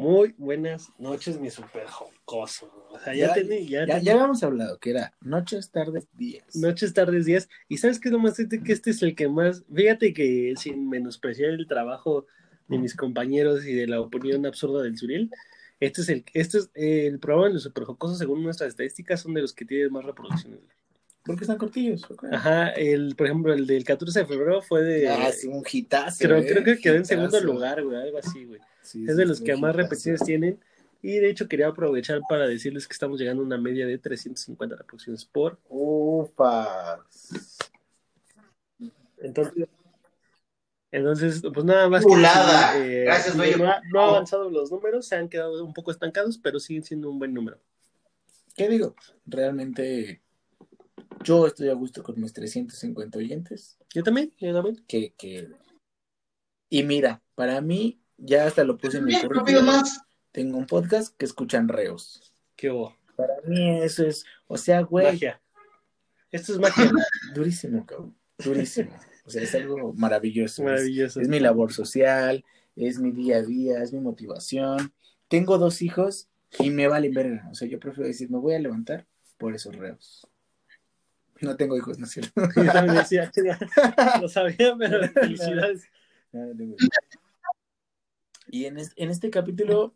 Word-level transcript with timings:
Muy 0.00 0.34
buenas 0.38 0.90
noches, 0.98 1.38
mi 1.38 1.50
super 1.50 1.86
jocoso. 1.86 2.72
O 2.90 2.98
sea, 2.98 3.14
ya, 3.14 3.36
Ya, 3.36 3.84
ya, 3.84 3.86
Ya, 3.86 4.12
habíamos 4.12 4.42
hablado 4.42 4.78
que 4.78 4.92
era 4.92 5.12
noches, 5.20 5.70
tardes, 5.70 6.08
días. 6.16 6.56
noches, 6.56 6.94
tardes, 6.94 7.26
días. 7.26 7.50
Y 7.68 7.76
sabes 7.76 8.00
qué 8.00 8.08
es 8.08 8.12
lo 8.12 8.18
más 8.18 8.32
triste 8.32 8.62
que 8.62 8.72
este 8.72 8.92
es 8.92 9.02
el 9.02 9.14
que 9.14 9.28
más. 9.28 9.62
Fíjate 9.70 10.14
que 10.14 10.54
sin 10.56 10.88
menospreciar 10.88 11.50
el 11.50 11.66
trabajo 11.66 12.26
de 12.68 12.78
mis 12.78 12.96
compañeros 12.96 13.66
y 13.66 13.74
de 13.74 13.86
la 13.88 14.00
opinión 14.00 14.46
absurda 14.46 14.82
del 14.82 14.96
Suril, 14.96 15.30
este 15.80 16.00
es 16.00 16.08
el, 16.08 16.24
este 16.32 16.58
es 16.58 16.70
eh, 16.74 17.06
el 17.06 17.18
programa 17.18 17.48
de 17.48 17.54
los 17.54 17.64
super 17.64 17.84
jocosos, 17.84 18.16
según 18.16 18.42
nuestras 18.42 18.70
estadísticas, 18.70 19.20
son 19.20 19.34
de 19.34 19.42
los 19.42 19.52
que 19.52 19.66
tienen 19.66 19.92
más 19.92 20.06
reproducciones. 20.06 20.60
Porque 21.24 21.44
están 21.44 21.58
cortillos. 21.58 22.06
Ajá, 22.30 22.68
el, 22.70 23.14
por 23.14 23.26
ejemplo, 23.26 23.52
el 23.52 23.66
del 23.66 23.84
14 23.84 24.20
de 24.20 24.26
febrero 24.26 24.62
fue 24.62 24.82
de. 24.82 25.08
Ah, 25.08 25.28
es 25.28 25.44
un 25.44 25.62
hitazo. 25.70 26.24
creo, 26.24 26.38
eh, 26.38 26.46
creo 26.46 26.64
que 26.64 26.78
quedó 26.78 26.94
en 26.94 27.04
segundo 27.04 27.40
lugar, 27.40 27.84
güey, 27.84 27.96
algo 27.96 28.18
así, 28.18 28.44
güey. 28.44 28.60
Sí, 28.82 29.04
Es 29.04 29.10
sí, 29.12 29.16
de 29.16 29.26
los 29.26 29.38
sí, 29.38 29.44
que 29.44 29.56
más 29.56 29.76
repeticiones 29.76 30.22
tienen. 30.24 30.58
Y 31.02 31.18
de 31.18 31.30
hecho 31.30 31.48
quería 31.48 31.68
aprovechar 31.68 32.20
para 32.28 32.46
decirles 32.46 32.86
que 32.86 32.92
estamos 32.92 33.18
llegando 33.18 33.42
a 33.42 33.46
una 33.46 33.58
media 33.58 33.86
de 33.86 33.98
350 33.98 34.76
reproducciones 34.76 35.24
por. 35.24 35.58
Ufa. 35.68 36.98
Entonces, 39.18 39.68
entonces 40.90 41.42
pues 41.52 41.64
nada 41.64 41.88
más 41.88 42.02
Chulada. 42.02 42.72
que 42.72 42.78
decir, 42.80 43.04
Gracias, 43.04 43.36
no, 43.36 43.44
no 43.92 44.00
ha 44.00 44.08
avanzado 44.08 44.50
los 44.50 44.70
números, 44.70 45.06
se 45.06 45.16
han 45.16 45.28
quedado 45.28 45.64
un 45.64 45.72
poco 45.72 45.90
estancados, 45.90 46.38
pero 46.38 46.58
siguen 46.58 46.82
siendo 46.82 47.10
un 47.10 47.18
buen 47.18 47.32
número. 47.32 47.58
¿Qué 48.56 48.68
digo? 48.68 48.94
Realmente 49.26 50.22
yo 51.24 51.46
estoy 51.46 51.68
a 51.68 51.74
gusto 51.74 52.02
con 52.02 52.20
mis 52.20 52.32
350 52.32 53.18
oyentes. 53.18 53.78
Yo 53.94 54.02
también, 54.02 54.32
yo 54.38 54.52
también. 54.54 54.82
Que, 54.86 55.12
que... 55.16 55.48
Y 56.68 56.82
mira, 56.82 57.22
para 57.34 57.60
mí, 57.60 58.00
ya 58.16 58.46
hasta 58.46 58.64
lo 58.64 58.76
puse 58.78 58.98
en 58.98 59.04
mi 59.04 59.20
currículum. 59.20 59.64
más. 59.66 60.00
Tengo 60.32 60.56
un 60.58 60.66
podcast 60.66 61.16
que 61.16 61.24
escuchan 61.24 61.68
reos. 61.68 62.32
¿Qué 62.56 62.70
hubo? 62.70 62.96
Para 63.16 63.34
mí 63.46 63.80
eso 63.82 64.06
es, 64.06 64.24
o 64.46 64.56
sea, 64.56 64.80
güey, 64.82 65.06
Magia. 65.06 65.40
Esto 66.30 66.52
es 66.52 66.58
magia. 66.60 66.90
durísimo, 67.34 67.84
cabrón. 67.84 68.16
Durísimo. 68.38 68.92
O 69.24 69.30
sea, 69.30 69.42
es 69.42 69.54
algo 69.54 69.92
maravilloso. 69.94 70.62
Es- 70.62 70.66
Maravilloso. 70.70 71.20
Es 71.20 71.28
mi 71.28 71.40
labor 71.40 71.72
social, 71.72 72.44
es 72.76 72.98
mi 72.98 73.10
día 73.10 73.38
a 73.38 73.42
día, 73.42 73.82
es 73.82 73.92
mi 73.92 74.00
motivación. 74.00 74.92
Tengo 75.28 75.58
dos 75.58 75.82
hijos 75.82 76.28
y 76.58 76.70
me 76.70 76.86
valen 76.88 77.12
verga. 77.12 77.48
O 77.50 77.54
sea, 77.54 77.68
yo 77.68 77.78
prefiero 77.80 78.06
decir, 78.06 78.30
me 78.30 78.38
voy 78.38 78.54
a 78.54 78.58
levantar 78.60 79.06
por 79.38 79.54
esos 79.54 79.74
reos. 79.76 80.26
No 81.40 81.56
tengo 81.56 81.76
hijos, 81.76 81.98
¿no 81.98 82.06
es 82.06 82.12
cierto? 82.12 82.32
Yo 82.56 82.72
también 82.72 82.96
decía, 82.96 83.30
lo 84.20 84.28
sabía, 84.28 84.74
pero 84.78 85.08
felicidades. 85.08 85.84
Y 88.48 88.64
en, 88.66 88.78
es- 88.78 88.92
en 88.96 89.10
este 89.10 89.30
capítulo 89.30 89.94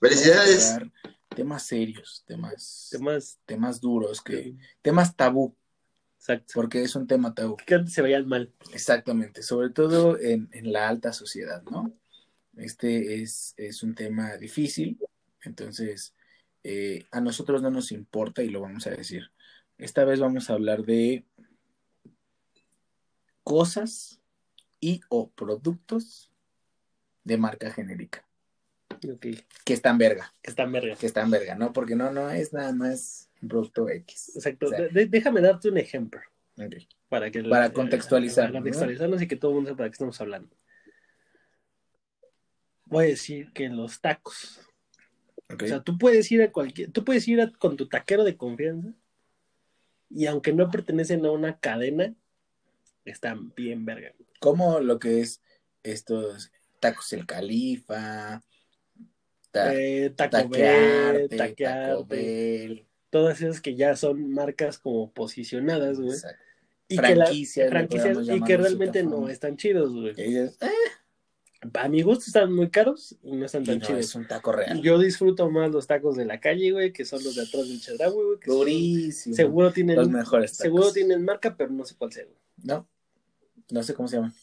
Felicidades. 0.00 0.70
vamos 0.70 0.70
a 0.70 0.78
tocar 0.78 1.16
temas 1.34 1.62
serios, 1.64 2.24
temas, 2.26 2.88
Temas. 2.90 3.38
temas 3.44 3.80
duros, 3.80 4.22
que, 4.22 4.54
temas 4.80 5.14
tabú, 5.16 5.54
Exacto. 6.18 6.52
porque 6.54 6.82
es 6.82 6.94
un 6.96 7.06
tema 7.06 7.34
tabú. 7.34 7.56
Que 7.56 7.74
antes 7.74 7.92
se 7.92 8.02
veían 8.02 8.26
mal. 8.26 8.52
Exactamente, 8.72 9.42
sobre 9.42 9.70
todo 9.70 10.18
en, 10.18 10.48
en 10.52 10.72
la 10.72 10.88
alta 10.88 11.12
sociedad, 11.12 11.62
¿no? 11.70 11.92
Este 12.56 13.20
es, 13.22 13.52
es 13.58 13.82
un 13.82 13.94
tema 13.94 14.36
difícil, 14.38 14.98
entonces 15.42 16.14
eh, 16.64 17.04
a 17.10 17.20
nosotros 17.20 17.60
no 17.60 17.70
nos 17.70 17.92
importa 17.92 18.42
y 18.42 18.48
lo 18.48 18.62
vamos 18.62 18.86
a 18.86 18.90
decir. 18.90 19.30
Esta 19.78 20.04
vez 20.04 20.20
vamos 20.20 20.48
a 20.48 20.54
hablar 20.54 20.84
de 20.84 21.24
cosas 23.42 24.20
y 24.80 25.00
o 25.08 25.30
productos 25.30 26.32
de 27.24 27.36
marca 27.38 27.70
genérica, 27.70 28.26
Ok. 28.90 29.26
que 29.64 29.72
están 29.72 29.98
verga, 29.98 30.32
Están 30.42 30.72
vergas. 30.72 30.98
que 30.98 31.06
están 31.06 31.30
verga, 31.30 31.54
¿no? 31.54 31.72
Porque 31.72 31.94
no, 31.96 32.10
no 32.12 32.30
es 32.30 32.52
nada 32.52 32.72
más 32.72 33.30
un 33.42 33.48
producto 33.48 33.88
X. 33.88 34.32
Exacto. 34.36 34.66
O 34.66 34.68
sea, 34.70 34.80
De- 34.82 34.88
de- 34.90 35.06
déjame 35.06 35.40
darte 35.40 35.68
un 35.68 35.78
ejemplo. 35.78 36.20
ok. 36.58 36.74
Para, 37.08 37.30
que 37.30 37.42
Para 37.44 37.72
contextualizarnos, 37.72 38.52
Para 38.52 38.62
contextualizarnos 38.62 39.22
y 39.22 39.28
que 39.28 39.36
todo 39.36 39.50
el 39.52 39.54
mundo 39.56 39.70
sepa 39.70 39.84
de 39.84 39.90
qué 39.90 39.94
estamos 39.94 40.20
hablando. 40.20 40.56
Voy 42.86 43.04
a 43.04 43.08
decir 43.08 43.52
que 43.52 43.68
los 43.68 44.00
tacos. 44.00 44.60
Ok. 45.52 45.62
O 45.64 45.66
sea, 45.66 45.82
tú 45.82 45.98
puedes 45.98 46.30
ir 46.32 46.42
a 46.42 46.50
cualquier, 46.50 46.90
tú 46.90 47.04
puedes 47.04 47.26
ir 47.28 47.40
a- 47.40 47.52
con 47.52 47.76
tu 47.76 47.88
taquero 47.88 48.24
de 48.24 48.36
confianza 48.36 48.92
y 50.10 50.26
aunque 50.26 50.52
no 50.52 50.70
pertenecen 50.70 51.24
a 51.26 51.30
una 51.30 51.58
cadena, 51.58 52.14
están 53.04 53.52
bien 53.54 53.84
verga. 53.84 54.12
como 54.40 54.80
lo 54.80 54.98
que 54.98 55.20
es 55.20 55.40
estos 55.82 56.50
tacos 56.80 57.12
el 57.12 57.24
califa, 57.26 58.42
ta- 59.50 59.72
Eh, 59.74 60.10
Taco 60.10 60.30
taquearte, 60.50 61.18
Bell, 61.28 61.38
taquearte, 61.38 61.88
Taco 61.90 62.04
Bell, 62.06 62.86
todas 63.10 63.40
esas 63.40 63.60
que 63.60 63.74
ya 63.76 63.96
son 63.96 64.30
marcas 64.30 64.78
como 64.78 65.12
posicionadas, 65.12 65.98
güey. 65.98 66.14
exacto. 66.14 66.42
Y 66.88 66.96
que, 66.98 67.14
la- 67.16 67.26
Franquicias, 67.26 67.68
franquicias 67.68 68.18
y 68.28 68.40
que 68.44 68.56
realmente 68.56 69.02
no 69.02 69.28
están 69.28 69.56
chidos, 69.56 69.92
güey. 69.92 70.14
Dices, 70.14 70.56
"Eh", 70.60 70.68
A 71.74 71.88
mi 71.88 72.02
gusto 72.02 72.24
están 72.26 72.52
muy 72.52 72.70
caros 72.70 73.16
y 73.22 73.32
no 73.34 73.46
están 73.46 73.62
y 73.62 73.66
tan 73.66 73.78
no, 73.78 73.86
chidos. 73.86 74.00
es 74.00 74.14
un 74.14 74.26
taco 74.26 74.52
real. 74.52 74.80
Yo 74.82 74.98
disfruto 74.98 75.50
más 75.50 75.70
los 75.70 75.86
tacos 75.86 76.14
de 76.16 76.24
la 76.26 76.38
calle, 76.38 76.70
güey, 76.70 76.92
que 76.92 77.04
son 77.04 77.22
los 77.24 77.34
de 77.34 77.42
atrás 77.42 77.66
del 77.68 77.80
Chedraui, 77.80 78.12
güey. 78.12 78.38
que 78.38 78.46
son- 78.46 78.58
Durísimo. 78.58 79.34
seguro 79.34 79.72
tienen, 79.72 79.96
Los 79.96 80.08
mejores 80.10 80.52
tacos. 80.52 80.62
seguro 80.62 80.92
tienen 80.92 81.24
marca, 81.24 81.56
pero 81.56 81.70
no 81.70 81.84
sé 81.84 81.94
cuál 81.96 82.12
sea. 82.12 82.24
güey. 82.24 82.36
No, 82.62 82.86
no 83.70 83.82
sé 83.82 83.94
cómo 83.94 84.06
se 84.06 84.16
llama. 84.16 84.34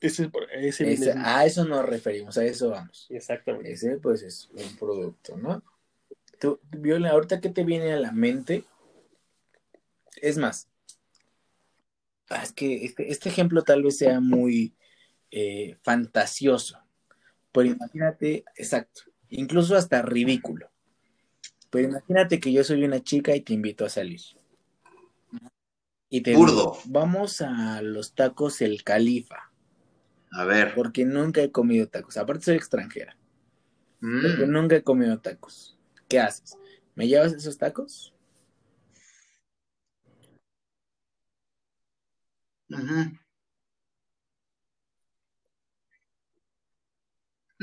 Ese, 0.00 0.30
ese 0.60 0.92
Ese- 0.92 1.12
a 1.16 1.46
eso 1.46 1.64
nos 1.64 1.86
referimos, 1.86 2.36
a 2.36 2.44
eso 2.44 2.70
vamos. 2.70 3.06
Exactamente. 3.08 3.70
Ese 3.72 3.98
pues 3.98 4.22
es 4.22 4.50
un 4.50 4.76
producto, 4.76 5.36
¿no? 5.36 5.62
Tú, 6.40 6.58
Viola, 6.76 7.10
ahorita 7.10 7.40
qué 7.40 7.50
te 7.50 7.62
viene 7.62 7.92
a 7.92 8.00
la 8.00 8.10
mente. 8.10 8.64
Es 10.20 10.38
más, 10.38 10.68
ah, 12.30 12.42
es 12.42 12.52
que 12.52 12.84
este, 12.84 13.12
este 13.12 13.28
ejemplo 13.28 13.62
tal 13.62 13.84
vez 13.84 13.96
sea 13.98 14.18
muy 14.20 14.74
eh, 15.32 15.76
fantasioso, 15.82 16.78
pero 17.50 17.68
imagínate, 17.68 18.44
exacto, 18.54 19.02
incluso 19.30 19.76
hasta 19.76 20.02
ridículo. 20.02 20.70
Pero 21.70 21.88
imagínate 21.88 22.38
que 22.38 22.52
yo 22.52 22.62
soy 22.62 22.84
una 22.84 23.02
chica 23.02 23.34
y 23.34 23.40
te 23.40 23.54
invito 23.54 23.84
a 23.84 23.88
salir. 23.88 24.20
Y 26.10 26.20
te 26.20 26.36
Burdo. 26.36 26.54
digo, 26.54 26.78
vamos 26.84 27.40
a 27.40 27.80
los 27.80 28.14
tacos 28.14 28.60
El 28.60 28.84
Califa, 28.84 29.50
A 30.30 30.44
ver. 30.44 30.74
porque 30.74 31.06
nunca 31.06 31.40
he 31.42 31.50
comido 31.50 31.88
tacos. 31.88 32.18
Aparte 32.18 32.44
soy 32.44 32.56
extranjera. 32.56 33.16
Porque 34.00 34.46
Mm. 34.46 34.50
nunca 34.52 34.76
he 34.76 34.82
comido 34.82 35.18
tacos. 35.20 35.78
¿Qué 36.08 36.20
haces? 36.20 36.58
¿Me 36.94 37.08
llevas 37.08 37.32
esos 37.32 37.56
tacos? 37.56 38.12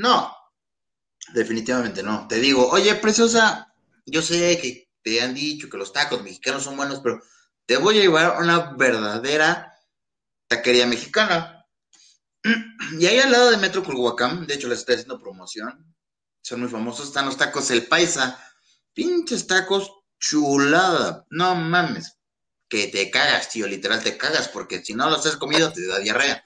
No, 0.00 0.34
definitivamente 1.34 2.02
no. 2.02 2.26
Te 2.26 2.36
digo, 2.36 2.66
oye, 2.70 2.94
preciosa, 2.94 3.74
yo 4.06 4.22
sé 4.22 4.58
que 4.58 4.88
te 5.02 5.20
han 5.20 5.34
dicho 5.34 5.68
que 5.68 5.76
los 5.76 5.92
tacos 5.92 6.22
mexicanos 6.22 6.64
son 6.64 6.78
buenos, 6.78 7.00
pero 7.00 7.20
te 7.66 7.76
voy 7.76 7.98
a 7.98 8.00
llevar 8.00 8.24
a 8.36 8.38
una 8.38 8.72
verdadera 8.72 9.74
taquería 10.48 10.86
mexicana. 10.86 11.66
Y 12.98 13.06
ahí 13.06 13.18
al 13.18 13.30
lado 13.30 13.50
de 13.50 13.58
Metro 13.58 13.84
Culhuacán, 13.84 14.46
de 14.46 14.54
hecho 14.54 14.66
les 14.68 14.80
estoy 14.80 14.94
haciendo 14.94 15.20
promoción, 15.20 15.94
son 16.42 16.60
muy 16.60 16.68
famosos, 16.68 17.06
están 17.08 17.26
los 17.26 17.36
tacos 17.36 17.70
El 17.70 17.86
Paisa. 17.86 18.42
Pinches 18.94 19.46
tacos 19.46 19.92
chulada, 20.18 21.26
no 21.30 21.54
mames. 21.54 22.16
Que 22.68 22.88
te 22.88 23.10
cagas, 23.10 23.50
tío, 23.50 23.66
literal 23.66 24.02
te 24.02 24.16
cagas, 24.16 24.48
porque 24.48 24.82
si 24.82 24.94
no 24.94 25.10
los 25.10 25.24
has 25.26 25.36
comido 25.36 25.70
te 25.72 25.86
da 25.86 25.98
diarrea. 25.98 26.44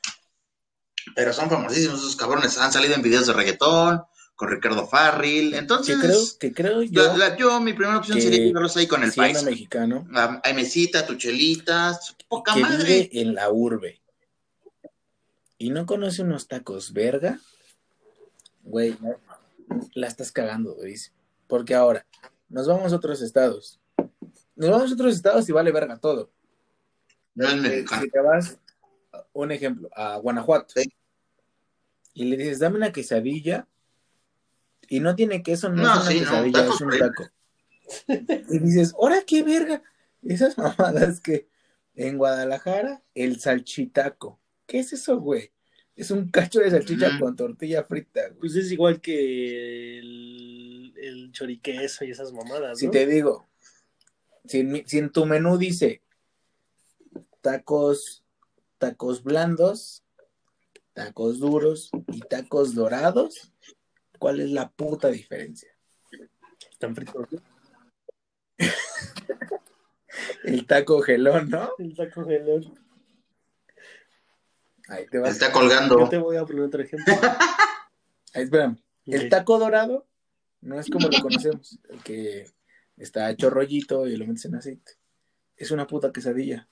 Pero 1.15 1.32
son 1.32 1.50
famosísimos 1.50 1.98
esos 2.00 2.16
cabrones, 2.16 2.56
han 2.59 2.72
salido 2.72 2.94
en 2.94 3.03
videos 3.03 3.26
de 3.26 3.32
reggaetón, 3.32 4.03
con 4.37 4.48
Ricardo 4.50 4.86
Farril, 4.86 5.53
Que 5.53 5.59
entonces... 5.59 5.97
creo, 6.01 6.21
que 6.41 6.53
creo 6.53 6.83
yo, 6.83 7.06
la- 7.16 7.16
la- 7.30 7.36
yo, 7.36 7.60
mi 7.60 7.72
primera 7.72 7.98
opción 7.98 8.21
sería 8.21 8.41
llevarlos 8.47 8.77
ahí 8.77 8.86
con 8.89 9.03
el 9.04 9.12
país. 9.12 9.42
mexicano, 9.45 10.06
Hay 10.42 10.54
mesita, 10.54 11.06
tu 11.06 11.15
chelita, 11.15 11.98
poca 12.28 12.54
que 12.54 12.60
madre. 12.60 12.84
vive 12.84 13.10
en 13.21 13.34
la 13.34 13.51
urbe 13.51 14.01
y 15.59 15.71
no 15.71 15.86
conoce 15.86 16.22
unos 16.22 16.48
tacos 16.48 16.92
verga, 16.92 17.39
güey, 18.62 18.97
la, 19.95 20.09
estás 20.09 20.33
cagando, 20.33 20.74
güey. 20.74 20.95
Porque 21.47 21.74
ahora, 21.74 22.06
nos 22.48 22.66
vamos 22.66 22.92
a 22.92 22.97
otros 22.97 23.22
estados. 23.22 23.78
Nos 24.56 24.71
vamos 24.71 24.91
a 24.91 24.95
otros 24.95 25.15
estados 25.15 25.48
y 25.48 25.53
vale 25.53 25.71
verga 25.71 25.97
todo. 25.98 26.30
No 27.34 27.48
es 27.48 27.56
mexicano. 27.56 28.03
Si 28.03 28.10
te 28.10 28.21
vas, 28.21 28.59
un 29.33 29.53
ejemplo, 29.53 29.89
a 29.95 30.16
Guanajuato 30.16 30.75
Sí. 30.77 30.93
y 32.15 32.25
le 32.25 32.37
dices, 32.37 32.59
dame 32.59 32.77
una 32.77 32.93
quesadilla 32.93 33.66
y 34.89 35.01
no 35.01 35.15
tiene 35.16 35.43
queso, 35.43 35.69
no, 35.69 35.83
No, 35.83 35.93
es 35.95 36.01
una 36.01 36.11
sí, 36.11 36.19
quesadilla, 36.21 36.61
taco 36.63 36.75
es 36.75 36.81
un 36.81 36.99
taco. 36.99 37.31
Y 38.51 38.59
dices, 38.61 38.95
¿ahora 38.95 39.22
qué 39.27 39.43
verga? 39.43 39.83
Esas 40.22 40.57
mamadas 40.59 41.21
que 41.21 41.49
en 41.95 42.19
Guadalajara, 42.19 43.03
el 43.15 43.41
salchitaco. 43.41 44.41
¿Qué 44.66 44.78
es 44.81 44.93
eso, 44.93 45.19
güey? 45.21 45.53
Es 45.97 46.11
un 46.11 46.28
cacho 46.28 46.59
de 46.61 46.71
salchicha 46.71 47.19
con 47.21 47.37
tortilla 47.37 47.84
frita, 47.84 48.27
güey. 48.28 48.39
Pues 48.41 48.57
es 48.57 48.72
igual 48.72 49.01
que 49.01 49.99
el, 50.01 50.93
el 50.97 51.31
choriqueso 51.33 52.05
y 52.05 52.11
esas 52.11 52.33
mamadas, 52.33 52.78
Si 52.78 52.87
¿no? 52.87 52.91
te 52.91 53.07
digo, 53.07 53.47
si 54.45 54.61
en, 54.61 54.72
mi- 54.72 54.84
si 54.87 54.99
en 54.99 55.11
tu 55.13 55.25
menú 55.25 55.57
dice 55.57 56.03
tacos, 57.41 58.23
tacos 58.78 59.22
blandos, 59.22 60.04
tacos 60.92 61.38
duros 61.38 61.91
y 62.09 62.21
tacos 62.21 62.74
dorados, 62.74 63.53
¿cuál 64.18 64.41
es 64.41 64.50
la 64.50 64.71
puta 64.71 65.09
diferencia? 65.09 65.71
Están 66.71 66.94
fritos. 66.94 67.28
El 70.44 70.66
taco 70.66 71.00
gelón, 71.00 71.48
¿no? 71.50 71.71
El 71.78 71.94
taco 71.97 72.24
gelón. 72.24 72.78
Ahí 74.88 75.06
te 75.06 75.18
vas. 75.18 75.32
Está 75.32 75.50
colgando. 75.50 75.98
Yo 75.98 76.09
te 76.09 76.18
voy 76.18 76.36
a 76.36 76.44
poner 76.44 76.62
otro 76.62 76.82
ejemplo. 76.82 77.15
Ahí, 78.34 78.44
espérame. 78.44 78.77
El 79.06 79.28
taco 79.28 79.59
dorado 79.59 80.06
no 80.60 80.78
es 80.78 80.88
como 80.88 81.09
lo 81.09 81.20
conocemos, 81.20 81.78
el 81.91 82.03
que 82.03 82.50
está 82.97 83.30
hecho 83.30 83.50
rollito 83.50 84.06
y 84.06 84.16
lo 84.16 84.27
metes 84.27 84.47
en 84.47 84.54
aceite. 84.56 84.92
Es 85.56 85.70
una 85.70 85.86
puta 85.86 86.12
quesadilla. 86.12 86.68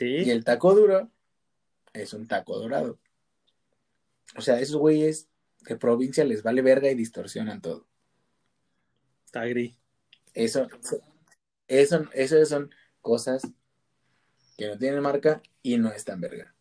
Y 0.00 0.30
el 0.30 0.44
taco 0.44 0.74
duro 0.74 1.10
es 1.92 2.12
un 2.12 2.26
taco 2.26 2.58
dorado. 2.58 2.98
O 4.36 4.40
sea, 4.40 4.58
esos 4.60 4.76
güeyes 4.76 5.28
de 5.60 5.76
provincia 5.76 6.24
les 6.24 6.42
vale 6.42 6.62
verga 6.62 6.90
y 6.90 6.94
distorsionan 6.94 7.60
todo. 7.60 7.86
está 9.26 9.44
gris. 9.44 9.76
Eso, 10.34 10.68
eso, 11.68 12.08
eso 12.14 12.46
son 12.46 12.70
cosas 13.02 13.42
que 14.56 14.68
no 14.68 14.78
tienen 14.78 15.02
marca 15.02 15.42
y 15.62 15.76
no 15.76 15.92
están 15.92 16.20
verga. 16.20 16.54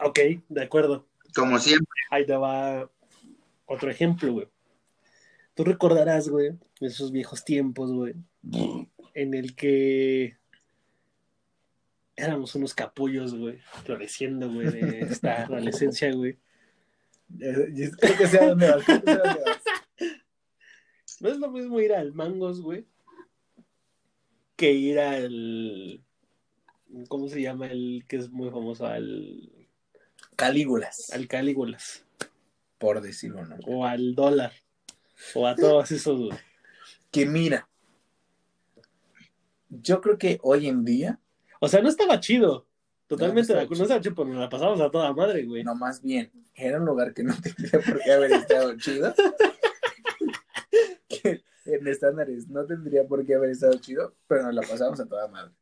Ok, 0.00 0.18
de 0.48 0.62
acuerdo. 0.62 1.08
Como 1.34 1.58
siempre. 1.58 1.88
Ahí 2.10 2.26
te 2.26 2.36
va 2.36 2.90
otro 3.66 3.90
ejemplo, 3.90 4.32
güey. 4.32 4.48
Tú 5.54 5.64
recordarás, 5.64 6.28
güey, 6.28 6.58
esos 6.80 7.12
viejos 7.12 7.44
tiempos, 7.44 7.92
güey, 7.92 8.14
en 9.14 9.34
el 9.34 9.54
que 9.54 10.36
éramos 12.16 12.54
unos 12.54 12.74
capullos, 12.74 13.34
güey, 13.34 13.58
floreciendo, 13.84 14.50
güey, 14.50 14.70
de 14.70 15.00
esta 15.00 15.42
adolescencia, 15.44 16.12
güey. 16.12 16.38
Creo 17.38 18.18
que 18.18 18.26
sea 18.26 18.48
donde 18.48 18.70
vas, 18.70 18.84
creo 18.84 19.02
que 19.02 19.10
sea 19.12 19.22
donde 19.22 19.40
vas. 19.44 19.62
No 21.20 21.28
es 21.30 21.38
lo 21.38 21.50
mismo 21.50 21.80
ir 21.80 21.92
al 21.94 22.12
Mangos, 22.12 22.60
güey, 22.60 22.86
que 24.56 24.72
ir 24.72 24.98
al... 24.98 26.02
¿Cómo 27.08 27.28
se 27.28 27.42
llama 27.42 27.66
el 27.66 28.04
que 28.06 28.16
es 28.16 28.30
muy 28.30 28.50
famoso? 28.50 28.86
Al, 28.86 29.50
Calígulas, 30.36 31.10
al 31.12 31.28
Calígulas. 31.28 32.04
por 32.78 33.00
decirlo 33.00 33.44
no. 33.46 33.56
O 33.66 33.84
al 33.84 34.14
Dólar. 34.14 34.52
O 35.34 35.46
a 35.46 35.54
todos 35.54 35.90
esos, 35.90 36.18
güey. 36.18 36.38
Que 37.10 37.26
mira, 37.26 37.68
yo 39.68 40.00
creo 40.00 40.18
que 40.18 40.38
hoy 40.42 40.68
en 40.68 40.84
día, 40.84 41.20
O 41.64 41.68
sea, 41.68 41.80
no 41.82 41.88
estaba 41.88 42.20
chido. 42.20 42.66
No, 43.10 43.16
Totalmente 43.16 43.52
no 43.52 43.58
de 43.58 43.64
acuerdo. 43.64 43.80
No 43.80 43.84
estaba 43.84 44.00
chido, 44.00 44.14
pero 44.14 44.28
nos 44.28 44.38
la 44.38 44.48
pasamos 44.48 44.80
a 44.80 44.90
toda 44.90 45.12
madre, 45.12 45.44
güey. 45.44 45.62
no 45.64 45.74
más 45.74 46.00
bien, 46.02 46.30
era 46.54 46.78
un 46.78 46.86
lugar 46.86 47.12
que 47.14 47.22
no 47.22 47.34
tendría 47.42 47.80
por 47.80 48.02
qué 48.02 48.12
haber 48.12 48.32
estado 48.32 48.76
chido. 48.78 49.14
que 51.08 51.42
en 51.66 51.86
estándares 51.86 52.48
no 52.48 52.64
tendría 52.66 53.04
por 53.06 53.24
qué 53.24 53.34
haber 53.34 53.50
estado 53.50 53.74
chido, 53.78 54.14
pero 54.26 54.42
nos 54.44 54.54
la 54.54 54.62
pasamos 54.62 54.98
a 55.00 55.06
toda 55.06 55.28
madre. 55.28 55.52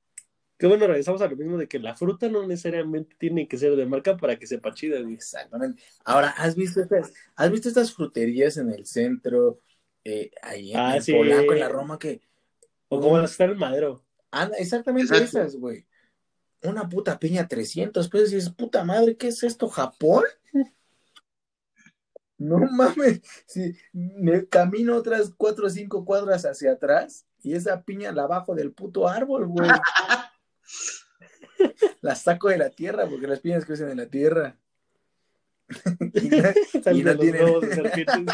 Qué 0.58 0.66
bueno, 0.68 0.86
regresamos 0.86 1.20
a 1.20 1.26
lo 1.28 1.36
mismo 1.36 1.58
de 1.58 1.66
que 1.66 1.80
la 1.80 1.96
fruta 1.96 2.28
no 2.28 2.46
necesariamente 2.46 3.16
tiene 3.18 3.48
que 3.48 3.58
ser 3.58 3.74
de 3.74 3.84
marca 3.84 4.16
para 4.16 4.38
que 4.38 4.46
sepa 4.46 4.72
chida, 4.72 5.00
güey. 5.00 5.14
Exactamente. 5.14 5.82
Ahora, 6.04 6.28
¿has 6.30 6.54
visto 6.54 6.80
estas, 6.80 7.12
¿has 7.34 7.50
visto 7.50 7.68
estas 7.68 7.92
fruterías 7.92 8.56
en 8.58 8.70
el 8.70 8.86
centro, 8.86 9.58
eh, 10.04 10.30
ahí 10.40 10.70
en, 10.72 10.78
Ah, 10.78 10.96
en 10.96 11.02
sí. 11.02 11.12
Polanco, 11.12 11.52
en 11.52 11.58
la 11.60 11.68
Roma, 11.68 11.98
que 11.98 12.22
O 12.88 13.00
como 13.00 13.18
las 13.18 13.30
que 13.30 13.32
están 13.42 13.50
en 13.50 13.58
madero. 13.58 14.04
anda 14.30 14.56
exactamente 14.58 15.12
Exacto. 15.12 15.40
esas, 15.40 15.56
güey? 15.56 15.84
Una 16.64 16.88
puta 16.88 17.18
piña 17.18 17.48
300 17.48 18.08
pesos 18.08 18.32
y 18.32 18.36
dices, 18.36 18.50
puta 18.50 18.84
madre, 18.84 19.16
¿qué 19.16 19.28
es 19.28 19.42
esto, 19.42 19.68
Japón? 19.68 20.24
No 22.38 22.58
mames, 22.58 23.20
si 23.46 23.76
me 23.92 24.48
camino 24.48 24.96
otras 24.96 25.32
cuatro 25.36 25.68
o 25.68 25.70
cinco 25.70 26.04
cuadras 26.04 26.44
hacia 26.44 26.72
atrás 26.72 27.24
y 27.40 27.54
esa 27.54 27.84
piña 27.84 28.10
la 28.10 28.26
bajo 28.26 28.56
del 28.56 28.72
puto 28.72 29.06
árbol, 29.06 29.46
güey. 29.46 29.70
La 32.00 32.16
saco 32.16 32.48
de 32.48 32.58
la 32.58 32.70
tierra 32.70 33.06
porque 33.08 33.28
las 33.28 33.38
piñas 33.38 33.64
crecen 33.64 33.90
en 33.90 33.98
la 33.98 34.06
tierra. 34.06 34.58
y, 36.14 36.28
no, 36.28 36.92
Y 36.92 37.02
no 37.04 37.16
tienen- 37.16 38.26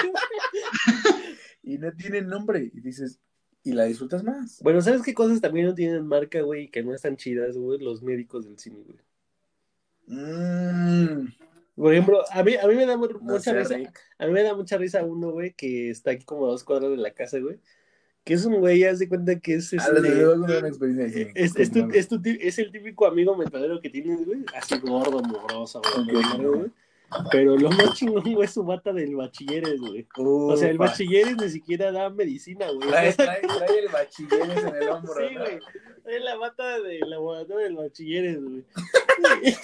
y 1.62 1.78
no 1.78 1.92
tienen 1.92 2.28
nombre. 2.28 2.70
Y 2.72 2.80
dices, 2.80 3.18
y 3.68 3.72
la 3.72 3.84
disfrutas 3.84 4.22
más. 4.24 4.60
bueno, 4.62 4.80
¿sabes 4.80 5.02
qué 5.02 5.14
cosas 5.14 5.40
también 5.40 5.66
no 5.66 5.74
tienen 5.74 6.06
marca, 6.06 6.40
güey? 6.42 6.64
Y 6.64 6.68
que 6.68 6.82
no 6.82 6.94
están 6.94 7.16
chidas, 7.16 7.56
güey. 7.56 7.78
Los 7.78 8.02
médicos 8.02 8.44
del 8.46 8.58
cine, 8.58 8.78
güey. 8.84 8.98
Mm, 10.06 11.28
Por 11.76 11.92
ejemplo, 11.92 12.22
a 12.30 12.42
mí, 12.42 12.54
a 12.56 12.66
mí 12.66 12.74
me 12.74 12.86
da 12.86 12.96
no 12.96 13.08
mucha 13.20 13.52
risa. 13.52 13.76
Rick. 13.76 13.98
A 14.18 14.26
mí 14.26 14.32
me 14.32 14.42
da 14.42 14.54
mucha 14.54 14.76
risa 14.78 15.04
uno, 15.04 15.30
güey, 15.30 15.52
que 15.54 15.90
está 15.90 16.12
aquí 16.12 16.24
como 16.24 16.46
a 16.46 16.50
dos 16.50 16.64
cuadras 16.64 16.90
de 16.90 16.96
la 16.96 17.12
casa, 17.12 17.38
güey. 17.38 17.58
Que 18.24 18.34
es 18.34 18.44
un 18.44 18.56
güey, 18.60 18.84
haz 18.84 18.98
de 18.98 19.08
cuenta 19.08 19.38
que 19.38 19.54
es 19.54 19.72
Ah, 19.74 19.76
este. 19.76 20.00
Es, 21.34 21.56
es, 21.56 21.70
tu- 21.70 21.88
es 21.94 22.08
tu 22.08 22.20
ti- 22.20 22.38
es 22.40 22.58
el 22.58 22.70
típico 22.72 23.06
amigo 23.06 23.36
metalero 23.36 23.80
que 23.80 23.90
tienes, 23.90 24.24
güey. 24.26 24.44
Así 24.56 24.78
gordo, 24.80 25.20
mugroso, 25.22 25.80
güey. 26.04 26.70
Pero 27.30 27.56
lo 27.56 27.70
más 27.70 27.94
chingón, 27.94 28.22
güey, 28.34 28.44
es 28.46 28.52
su 28.52 28.62
bata 28.64 28.92
del 28.92 29.16
bachilleres, 29.16 29.80
güey. 29.80 30.06
O 30.16 30.56
sea, 30.56 30.68
el 30.70 30.78
bachilleres 30.78 31.36
ni 31.36 31.48
siquiera 31.48 31.90
da 31.90 32.10
medicina, 32.10 32.66
güey. 32.70 32.88
Trae, 32.88 33.12
trae, 33.14 33.40
trae 33.40 33.78
el 33.78 33.88
bachilleres 33.88 34.64
en 34.64 34.74
el 34.76 34.88
hombro. 34.88 35.14
Sí, 35.28 35.34
güey. 35.36 35.58
Es 36.06 36.22
la 36.22 36.36
bata 36.36 36.78
del 36.80 37.00
laboratorio 37.08 37.64
del 37.64 37.76
bachilleres, 37.76 38.42
güey. 38.42 38.64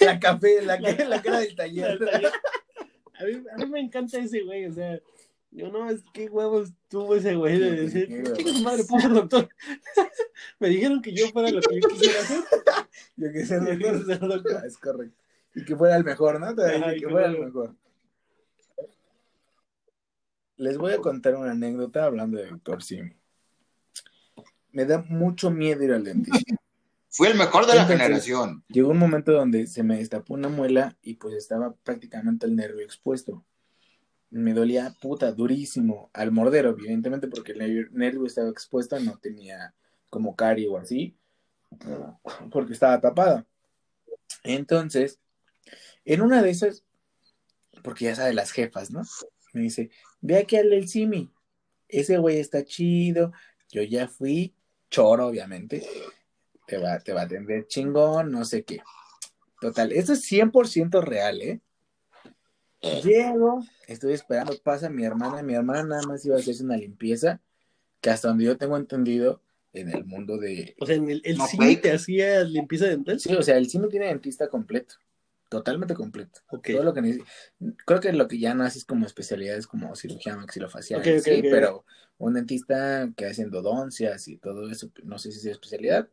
La 0.01 0.19
café, 0.19 0.61
la, 0.63 0.79
La- 0.79 0.91
la 1.05 1.21
cara 1.21 1.39
del 1.39 1.55
taller. 1.55 1.99
A 3.17 3.23
mí, 3.23 3.43
a 3.53 3.57
mí 3.57 3.65
me 3.67 3.79
encanta 3.79 4.17
ese 4.17 4.41
güey, 4.41 4.65
o 4.65 4.73
sea, 4.73 4.99
yo 5.51 5.69
no, 5.69 5.89
es 5.89 6.03
que 6.13 6.27
huevos 6.27 6.73
tuvo 6.89 7.15
ese 7.15 7.33
güey 7.35 7.57
de 7.57 7.71
decir, 7.71 8.07
Qué 8.09 8.15
huevos. 8.21 8.37
"Chinga 8.37 8.51
su 8.53 8.63
madre, 8.63 8.83
puso 8.83 9.07
doctor. 9.09 9.49
me 10.59 10.67
dijeron 10.69 11.01
que 11.01 11.13
yo 11.13 11.27
fuera 11.29 11.49
lo 11.49 11.61
que 11.61 11.79
yo 11.79 11.87
quisiera 11.87 12.19
hacer. 12.19 12.39
Yo 13.15 13.31
que 13.31 13.45
ser 13.45 14.19
doctor. 14.19 14.65
Es 14.65 14.77
correcto. 14.77 15.15
Y 15.55 15.63
que 15.65 15.75
fuera 15.75 15.95
el 15.95 16.03
mejor, 16.03 16.39
¿no? 16.39 16.53
Te 16.53 16.63
Ajá, 16.75 16.93
que 16.93 16.99
que 16.99 17.07
fuera 17.09 17.27
el 17.27 17.39
mejor. 17.39 17.75
Les 20.57 20.77
voy 20.77 20.93
a 20.93 20.97
contar 20.99 21.35
una 21.35 21.51
anécdota 21.51 22.05
hablando 22.05 22.37
de 22.37 22.47
doctor 22.49 22.81
Simi. 22.81 23.13
Me 24.71 24.85
da 24.85 25.03
mucho 25.09 25.51
miedo 25.51 25.83
ir 25.83 25.93
al 25.93 26.03
dentista. 26.03 26.55
Fue 27.09 27.29
el 27.29 27.37
mejor 27.37 27.65
de 27.65 27.75
la 27.75 27.85
generación. 27.85 28.63
Llegó 28.67 28.89
un 28.89 28.97
momento 28.97 29.31
donde 29.31 29.67
se 29.67 29.83
me 29.83 29.97
destapó 29.97 30.33
una 30.33 30.49
muela 30.49 30.97
y 31.01 31.15
pues 31.15 31.33
estaba 31.35 31.73
prácticamente 31.73 32.45
el 32.45 32.55
nervio 32.55 32.83
expuesto. 32.83 33.45
Me 34.29 34.53
dolía 34.53 34.93
puta 35.01 35.31
durísimo 35.31 36.09
al 36.13 36.31
morder, 36.31 36.65
evidentemente, 36.65 37.27
porque 37.27 37.53
el 37.53 37.59
nervio- 37.59 37.89
nervio 37.91 38.25
estaba 38.25 38.49
expuesto, 38.49 38.99
no 38.99 39.17
tenía 39.17 39.73
como 40.09 40.35
carie 40.35 40.67
o 40.67 40.77
así, 40.77 41.15
porque 42.51 42.73
estaba 42.73 42.99
tapada. 42.99 43.45
Entonces, 44.43 45.19
en 46.05 46.21
una 46.21 46.41
de 46.41 46.51
esas, 46.51 46.83
porque 47.83 48.05
ya 48.05 48.15
sabe 48.15 48.33
las 48.33 48.51
jefas, 48.51 48.91
¿no? 48.91 49.01
Me 49.53 49.61
dice, 49.61 49.89
ve 50.21 50.37
aquí 50.37 50.55
al 50.57 50.69
del 50.69 50.87
Simi, 50.87 51.31
ese 51.87 52.17
güey 52.17 52.39
está 52.39 52.63
chido, 52.63 53.31
yo 53.71 53.83
ya 53.83 54.07
fui, 54.07 54.55
choro, 54.89 55.27
obviamente, 55.27 55.85
te 56.67 56.77
va, 56.77 56.99
te 56.99 57.13
va 57.13 57.21
a 57.21 57.25
atender 57.25 57.67
chingón, 57.67 58.31
no 58.31 58.45
sé 58.45 58.63
qué. 58.63 58.79
Total, 59.61 59.91
esto 59.91 60.13
es 60.13 60.29
100% 60.31 61.01
real, 61.01 61.41
¿eh? 61.41 61.61
Llego, 63.03 63.63
estoy 63.87 64.13
esperando, 64.13 64.55
pasa 64.63 64.89
mi 64.89 65.03
hermana, 65.03 65.41
mi 65.41 65.53
hermana 65.55 65.83
nada 65.83 66.01
más 66.03 66.23
iba 66.25 66.35
a 66.35 66.39
hacerse 66.39 66.63
una 66.63 66.77
limpieza, 66.77 67.41
que 67.99 68.09
hasta 68.11 68.27
donde 68.27 68.45
yo 68.45 68.57
tengo 68.57 68.77
entendido, 68.77 69.41
en 69.73 69.89
el 69.89 70.05
mundo 70.05 70.37
de... 70.37 70.75
O 70.79 70.85
sea, 70.85 70.95
en 70.95 71.09
el, 71.09 71.21
el 71.25 71.37
No, 71.37 71.47
cine 71.47 71.65
fake. 71.67 71.81
te 71.81 71.91
hacía 71.91 72.43
limpieza 72.43 72.85
dental. 72.85 73.19
Sí, 73.19 73.33
o 73.33 73.41
sea, 73.41 73.57
el 73.57 73.69
cine 73.69 73.87
tiene 73.89 74.07
dentista 74.07 74.47
completo, 74.47 74.95
totalmente 75.55 75.93
completo. 75.93 76.41
Todo 76.49 76.83
lo 76.83 76.93
que 76.93 77.23
Creo 77.85 77.99
que 78.01 78.11
lo 78.11 78.27
que 78.27 78.39
ya 78.39 78.53
no 78.53 78.63
haces 78.65 78.83
como 78.83 79.05
especialidades 79.05 79.67
como 79.67 79.95
cirugía 79.95 80.35
maxilofacial, 80.35 81.01
sí, 81.21 81.41
pero 81.43 81.85
un 82.17 82.33
dentista 82.33 83.09
que 83.15 83.25
hace 83.25 83.43
endodoncias 83.43 84.27
y 84.27 84.37
todo 84.37 84.69
eso, 84.69 84.91
no 85.03 85.17
sé 85.17 85.31
si 85.31 85.39
es 85.39 85.45
especialidad, 85.45 86.09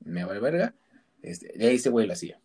me 0.00 0.24
vale 0.24 0.40
verga, 0.40 0.74
este, 1.22 1.52
y 1.56 1.64
ahí 1.64 1.76
ese 1.76 1.90
güey 1.90 2.06
lo 2.06 2.12
hacía. 2.12 2.40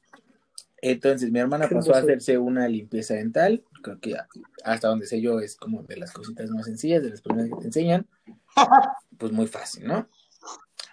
Entonces 0.82 1.32
mi 1.32 1.40
hermana 1.40 1.70
pasó 1.70 1.94
a 1.94 2.00
hacerse 2.00 2.38
una 2.38 2.68
limpieza 2.68 3.14
dental, 3.14 3.64
creo 3.84 4.00
que 4.00 4.16
hasta 4.64 4.88
donde 4.88 5.06
sé 5.06 5.22
yo 5.22 5.40
es 5.40 5.56
como 5.56 5.84
de 5.84 5.98
las 5.98 6.12
cositas 6.12 6.50
más 6.50 6.66
sencillas, 6.66 7.04
de 7.04 7.12
las 7.12 7.22
primeras 7.22 7.50
que 7.50 7.58
te 7.58 7.66
enseñan, 7.68 8.08
pues 9.18 9.32
muy 9.32 9.48
fácil, 9.48 9.86
¿no? 9.86 10.10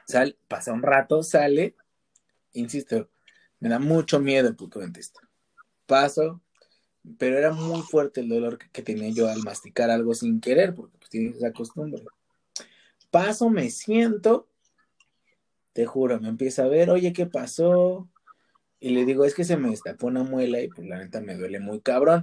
Sal, 0.06 0.36
pasa 0.48 0.72
un 0.72 0.82
rato, 0.82 1.22
sale, 1.22 1.76
insisto, 2.52 3.08
me 3.58 3.68
da 3.68 3.78
mucho 3.78 4.20
miedo 4.20 4.48
el 4.48 4.56
puto 4.56 4.80
dentista. 4.80 5.20
Paso, 5.90 6.40
pero 7.18 7.36
era 7.36 7.50
muy 7.50 7.82
fuerte 7.82 8.20
el 8.20 8.28
dolor 8.28 8.58
que, 8.58 8.80
tenía 8.80 9.08
yo 9.08 9.28
al 9.28 9.42
masticar 9.42 9.90
algo 9.90 10.14
sin 10.14 10.40
querer, 10.40 10.72
porque 10.72 10.96
pues 10.96 11.10
tienes 11.10 11.38
esa 11.38 11.52
costumbre. 11.52 12.04
Paso, 13.10 13.50
me 13.50 13.70
siento, 13.70 14.48
te 15.72 15.86
juro, 15.86 16.20
me 16.20 16.28
empieza 16.28 16.62
a 16.62 16.68
ver, 16.68 16.90
oye, 16.90 17.12
¿qué 17.12 17.26
pasó? 17.26 18.08
Y 18.78 18.90
le 18.90 19.04
digo, 19.04 19.24
es 19.24 19.34
que 19.34 19.42
se 19.42 19.56
me 19.56 19.70
destapó 19.70 20.06
una 20.06 20.22
muela 20.22 20.60
y 20.60 20.68
pues 20.68 20.86
la 20.86 20.98
neta 20.98 21.20
me 21.20 21.34
duele 21.34 21.58
muy 21.58 21.80
cabrón. 21.80 22.22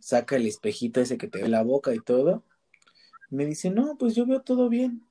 Saca 0.00 0.34
el 0.34 0.48
espejito 0.48 1.00
ese 1.00 1.18
que 1.18 1.28
te 1.28 1.40
ve 1.40 1.48
la 1.48 1.62
boca 1.62 1.94
y 1.94 2.00
todo. 2.00 2.42
Me 3.30 3.46
dice, 3.46 3.70
no, 3.70 3.96
pues 3.96 4.16
yo 4.16 4.26
veo 4.26 4.42
todo 4.42 4.68
bien. 4.68 5.06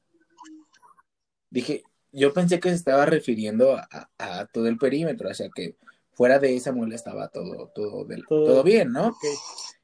Dije, 1.51 1.83
yo 2.11 2.33
pensé 2.33 2.59
que 2.59 2.67
se 2.67 2.75
estaba 2.75 3.05
refiriendo 3.05 3.77
a- 3.77 4.09
a 4.17 4.45
todo 4.47 4.67
el 4.67 4.77
perímetro, 4.77 5.29
o 5.29 5.33
sea 5.33 5.47
que 5.55 5.77
fuera 6.17 6.39
de 6.39 6.55
esa 6.55 6.71
muela 6.71 6.95
estaba 6.95 7.27
todo, 7.29 7.71
todo, 7.75 8.03
del- 8.05 8.25
Todo- 8.25 8.45
todo 8.45 8.63
bien, 8.63 8.91
¿no? 8.91 9.15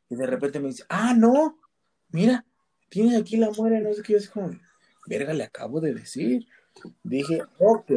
Y 0.10 0.16
de 0.16 0.26
repente 0.26 0.60
me 0.60 0.70
dice, 0.70 0.84
ah, 0.90 1.14
no, 1.16 1.60
mira, 2.10 2.44
tienes 2.90 3.16
aquí 3.20 3.38
la 3.38 3.52
muela, 3.52 3.80
no 3.80 3.94
sé 3.94 4.02
qué, 4.02 4.14
yo 4.14 4.18
así 4.20 4.28
como, 4.30 4.52
verga, 5.06 5.32
le 5.34 5.44
acabo 5.44 5.80
de 5.80 5.94
decir. 5.94 6.48
Dije, 7.04 7.44
ok, 7.60 7.88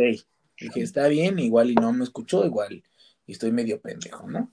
dije, 0.61 0.83
está 0.83 1.09
bien, 1.09 1.39
igual 1.39 1.71
y 1.71 1.75
no 1.75 1.93
me 1.95 2.05
escuchó, 2.05 2.45
igual, 2.45 2.85
y 3.27 3.33
estoy 3.33 3.53
medio 3.53 3.81
pendejo, 3.81 4.29
¿no? 4.29 4.53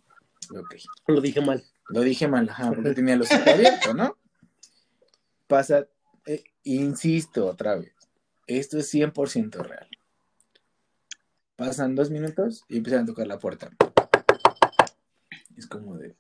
Ok, 0.58 0.75
Lo 1.08 1.20
dije 1.20 1.42
mal. 1.42 1.62
lo 1.90 2.02
dije 2.02 2.28
mal, 2.30 2.48
ajá, 2.50 2.72
porque 2.74 2.94
tenía 2.94 3.18
los 3.18 3.30
ojos 3.32 3.48
abiertos, 3.48 3.96
¿no? 3.96 4.18
Pasa, 5.48 5.88
eh, 6.25 6.44
insisto 6.63 7.48
otra 7.48 7.75
vez, 7.75 7.94
esto 8.48 8.78
es 8.78 8.90
100% 8.94 9.62
real. 9.62 9.88
Pasan 11.55 11.93
dos 11.93 12.10
minutos 12.10 12.63
y 12.67 12.77
empiezan 12.77 13.03
a 13.03 13.05
tocar 13.05 13.27
la 13.27 13.38
puerta. 13.38 13.72
Es 15.55 15.67
como 15.67 15.98
de, 15.98 16.15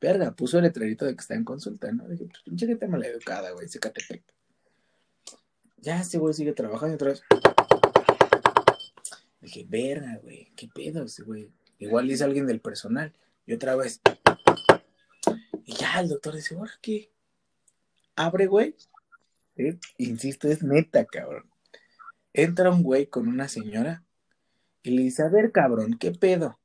verga, 0.00 0.30
puso 0.32 0.58
el 0.58 0.64
letrerito 0.64 1.04
de 1.04 1.14
que 1.14 1.20
está 1.20 1.34
en 1.34 1.44
consulta, 1.44 1.90
¿no? 1.90 2.08
Dije, 2.08 2.26
pues 2.26 2.42
pinche 2.44 2.66
gente 2.66 2.86
maleducada, 2.86 3.50
güey, 3.50 3.68
se 3.68 3.80
catepec. 3.80 4.22
Ya 5.78 6.00
este 6.00 6.18
güey 6.18 6.34
sigue 6.34 6.52
trabajando 6.52 6.94
otra 6.94 7.10
vez. 7.10 7.22
Dije, 9.40 9.66
verga, 9.68 10.18
güey, 10.22 10.52
qué 10.56 10.68
pedo 10.72 11.04
ese 11.04 11.24
güey. 11.24 11.50
Igual 11.78 12.08
dice 12.08 12.24
alguien 12.24 12.46
del 12.46 12.60
personal. 12.60 13.12
Y 13.44 13.54
otra 13.54 13.76
vez. 13.76 14.00
Y 15.64 15.74
ya 15.74 16.00
el 16.00 16.08
doctor 16.08 16.34
dice, 16.34 16.54
¿ahora 16.54 16.72
qué? 16.80 17.10
Abre, 18.14 18.46
güey. 18.46 18.76
Insisto, 19.98 20.48
es 20.48 20.62
neta, 20.62 21.04
cabrón. 21.04 21.50
Entra 22.32 22.70
un 22.70 22.82
güey 22.82 23.06
con 23.06 23.28
una 23.28 23.48
señora 23.48 24.05
y 24.86 24.90
le 24.92 25.02
dice, 25.02 25.24
a 25.24 25.28
ver, 25.28 25.50
cabrón, 25.50 25.96
¿qué 25.98 26.12
pedo? 26.12 26.60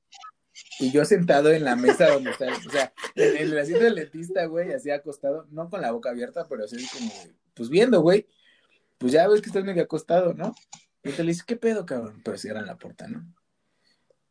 Y 0.79 0.91
yo 0.91 1.05
sentado 1.05 1.51
en 1.51 1.63
la 1.63 1.75
mesa 1.75 2.07
donde 2.07 2.29
está, 2.29 2.45
o 2.55 2.69
sea, 2.69 2.93
en 3.15 3.37
el 3.37 3.57
asiento 3.57 3.85
del 3.85 3.95
dentista, 3.95 4.45
güey, 4.45 4.73
así 4.73 4.91
acostado, 4.91 5.47
no 5.49 5.71
con 5.71 5.81
la 5.81 5.91
boca 5.91 6.11
abierta, 6.11 6.45
pero 6.47 6.63
así 6.63 6.77
como, 6.93 7.11
pues 7.55 7.69
viendo, 7.69 7.99
güey, 8.01 8.27
pues 8.99 9.11
ya 9.11 9.27
ves 9.27 9.41
que 9.41 9.47
estás 9.47 9.63
medio 9.63 9.81
acostado, 9.81 10.35
¿no? 10.35 10.53
Y 11.03 11.13
te 11.13 11.23
le 11.23 11.31
dice, 11.31 11.43
¿qué 11.47 11.55
pedo, 11.55 11.83
cabrón? 11.87 12.21
Pero 12.23 12.37
cierran 12.37 12.67
la 12.67 12.77
puerta, 12.77 13.07
¿no? 13.07 13.25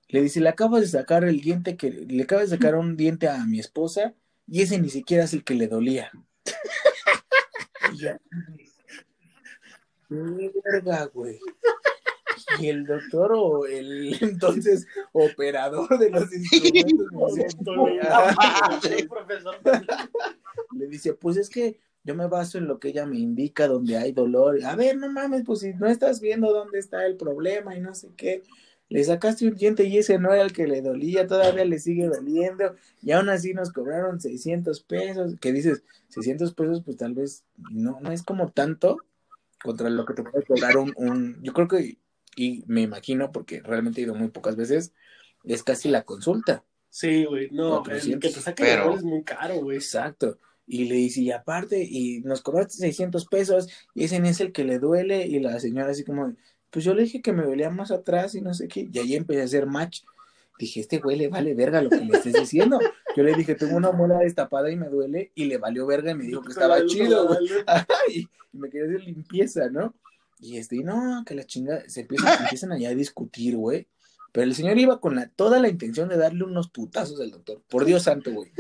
Le 0.06 0.22
dice, 0.22 0.40
le 0.40 0.50
acabas 0.50 0.82
de 0.82 0.86
sacar 0.86 1.24
el 1.24 1.40
diente 1.40 1.76
que, 1.76 1.90
le 1.90 2.22
acabas 2.22 2.48
de 2.48 2.56
sacar 2.56 2.76
un 2.76 2.96
diente 2.96 3.28
a 3.28 3.44
mi 3.44 3.58
esposa 3.58 4.14
y 4.46 4.62
ese 4.62 4.78
ni 4.78 4.88
siquiera 4.88 5.24
es 5.24 5.32
el 5.32 5.42
que 5.42 5.54
le 5.54 5.66
dolía. 5.66 6.12
Y 7.92 7.96
ya. 7.96 8.20
¡Qué 10.08 10.52
verga, 10.64 11.06
güey! 11.06 11.40
Y 12.58 12.68
el 12.68 12.84
doctor 12.86 13.32
o 13.34 13.66
el 13.66 14.14
entonces 14.22 14.86
operador 15.12 15.98
de 15.98 16.10
los 16.10 16.32
instrumentos 16.32 17.12
le 20.76 20.86
dice, 20.86 21.14
pues 21.14 21.36
es 21.36 21.48
que 21.48 21.78
yo 22.04 22.14
me 22.14 22.26
baso 22.26 22.58
en 22.58 22.66
lo 22.66 22.78
que 22.80 22.88
ella 22.88 23.06
me 23.06 23.18
indica 23.18 23.68
donde 23.68 23.96
hay 23.96 24.12
dolor. 24.12 24.64
A 24.64 24.74
ver, 24.74 24.96
no 24.96 25.10
mames, 25.10 25.42
pues 25.44 25.60
si 25.60 25.74
no 25.74 25.86
estás 25.86 26.20
viendo 26.20 26.52
dónde 26.52 26.78
está 26.78 27.04
el 27.06 27.16
problema 27.16 27.76
y 27.76 27.80
no 27.80 27.94
sé 27.94 28.08
qué. 28.16 28.42
Le 28.88 29.04
sacaste 29.04 29.46
un 29.46 29.54
diente 29.54 29.84
y 29.84 29.98
ese 29.98 30.18
no 30.18 30.32
era 30.34 30.42
el 30.42 30.52
que 30.52 30.66
le 30.66 30.82
dolía, 30.82 31.26
todavía 31.26 31.64
le 31.64 31.78
sigue 31.78 32.08
doliendo. 32.08 32.74
Y 33.02 33.12
aún 33.12 33.28
así 33.28 33.54
nos 33.54 33.70
cobraron 33.72 34.20
600 34.20 34.80
pesos. 34.82 35.36
Que 35.40 35.52
dices, 35.52 35.84
600 36.08 36.54
pesos, 36.54 36.82
pues 36.84 36.96
tal 36.96 37.14
vez 37.14 37.44
no, 37.70 38.00
no 38.00 38.10
es 38.10 38.22
como 38.24 38.50
tanto 38.50 38.98
contra 39.62 39.90
lo 39.90 40.04
que 40.06 40.14
te 40.14 40.24
puede 40.24 40.44
cobrar 40.44 40.76
un, 40.78 40.92
un- 40.96 41.38
Yo 41.42 41.52
creo 41.52 41.68
que, 41.68 41.98
y 42.40 42.64
me 42.66 42.80
imagino, 42.80 43.32
porque 43.32 43.60
realmente 43.60 44.00
he 44.00 44.04
ido 44.04 44.14
muy 44.14 44.28
pocas 44.28 44.56
veces, 44.56 44.94
es 45.44 45.62
casi 45.62 45.90
la 45.90 46.04
consulta. 46.04 46.64
Sí, 46.88 47.26
güey. 47.26 47.50
No, 47.50 47.78
el 47.78 47.82
400. 47.84 48.20
que 48.20 48.34
te 48.34 48.40
saque 48.40 48.64
Pero- 48.64 48.94
es 48.94 49.02
muy 49.02 49.22
caro, 49.22 49.56
güey. 49.56 49.76
Exacto. 49.76 50.38
Y 50.66 50.84
le 50.84 50.94
dice, 50.94 51.20
y 51.20 51.32
aparte, 51.32 51.82
y 51.82 52.20
nos 52.20 52.40
cobraste 52.40 52.74
600 52.78 53.26
pesos, 53.26 53.68
y 53.94 54.04
ese 54.04 54.16
es 54.16 54.40
el 54.40 54.52
que 54.52 54.64
le 54.64 54.78
duele, 54.78 55.26
y 55.26 55.38
la 55.40 55.60
señora 55.60 55.90
así 55.90 56.02
como, 56.02 56.32
pues 56.70 56.84
yo 56.84 56.94
le 56.94 57.02
dije 57.02 57.20
que 57.20 57.32
me 57.32 57.42
dolía 57.42 57.68
más 57.70 57.90
atrás 57.90 58.34
y 58.34 58.40
no 58.40 58.54
sé 58.54 58.68
qué, 58.68 58.88
y 58.90 58.98
ahí 58.98 59.16
empecé 59.16 59.42
a 59.42 59.44
hacer 59.44 59.66
match. 59.66 60.02
Dije, 60.58 60.80
este 60.80 60.98
güey 60.98 61.18
le 61.18 61.28
vale 61.28 61.54
verga 61.54 61.82
lo 61.82 61.90
que 61.90 62.00
me 62.00 62.16
estés 62.16 62.34
diciendo. 62.34 62.78
Yo 63.16 63.22
le 63.22 63.34
dije, 63.34 63.54
tengo 63.54 63.76
una 63.76 63.92
muela 63.92 64.18
destapada 64.18 64.70
y 64.70 64.76
me 64.76 64.88
duele, 64.88 65.32
y 65.34 65.46
le 65.46 65.56
valió 65.58 65.86
verga 65.86 66.12
y 66.12 66.14
me 66.14 66.24
dijo 66.24 66.42
que 66.42 66.50
estaba 66.52 66.84
chido, 66.86 67.26
güey. 67.26 67.48
Y 68.14 68.28
me 68.58 68.68
quería 68.68 68.86
hacer 68.88 69.04
limpieza, 69.04 69.68
¿no? 69.70 69.94
Y 70.40 70.56
este, 70.56 70.76
y 70.76 70.82
no, 70.82 71.22
que 71.26 71.34
la 71.34 71.44
chingada, 71.44 71.82
se 71.88 72.02
empiezan, 72.02 72.42
empiezan 72.42 72.72
allá 72.72 72.88
a 72.88 72.94
discutir, 72.94 73.56
güey. 73.56 73.86
Pero 74.32 74.46
el 74.46 74.54
señor 74.54 74.78
iba 74.78 75.00
con 75.00 75.16
la, 75.16 75.28
toda 75.28 75.58
la 75.58 75.68
intención 75.68 76.08
de 76.08 76.16
darle 76.16 76.44
unos 76.44 76.70
putazos 76.70 77.20
al 77.20 77.30
doctor. 77.30 77.62
Por 77.68 77.84
Dios 77.84 78.04
santo, 78.04 78.32
güey. 78.32 78.50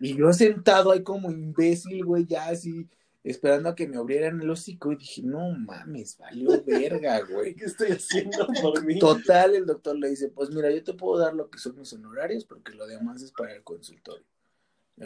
Y 0.00 0.16
yo 0.16 0.32
sentado 0.32 0.90
ahí 0.90 1.02
como 1.02 1.30
imbécil, 1.30 2.04
güey, 2.04 2.26
ya 2.26 2.48
así, 2.48 2.88
esperando 3.24 3.68
a 3.68 3.74
que 3.74 3.86
me 3.86 3.96
abrieran 3.96 4.40
el 4.40 4.50
hocico. 4.50 4.92
Y 4.92 4.96
dije, 4.96 5.22
no 5.22 5.50
mames, 5.52 6.18
valió 6.18 6.62
verga, 6.64 7.20
güey. 7.20 7.54
¿Qué 7.56 7.64
estoy 7.64 7.92
haciendo 7.92 8.46
por 8.60 8.84
mí? 8.84 8.98
Total, 8.98 9.54
el 9.54 9.64
doctor 9.64 9.96
le 9.96 10.10
dice, 10.10 10.28
pues 10.28 10.50
mira, 10.50 10.70
yo 10.70 10.82
te 10.84 10.94
puedo 10.94 11.18
dar 11.18 11.34
lo 11.34 11.48
que 11.48 11.58
son 11.58 11.78
mis 11.78 11.92
honorarios 11.92 12.44
porque 12.44 12.74
lo 12.74 12.86
demás 12.86 13.22
es 13.22 13.32
para 13.32 13.54
el 13.54 13.62
consultorio. 13.62 14.26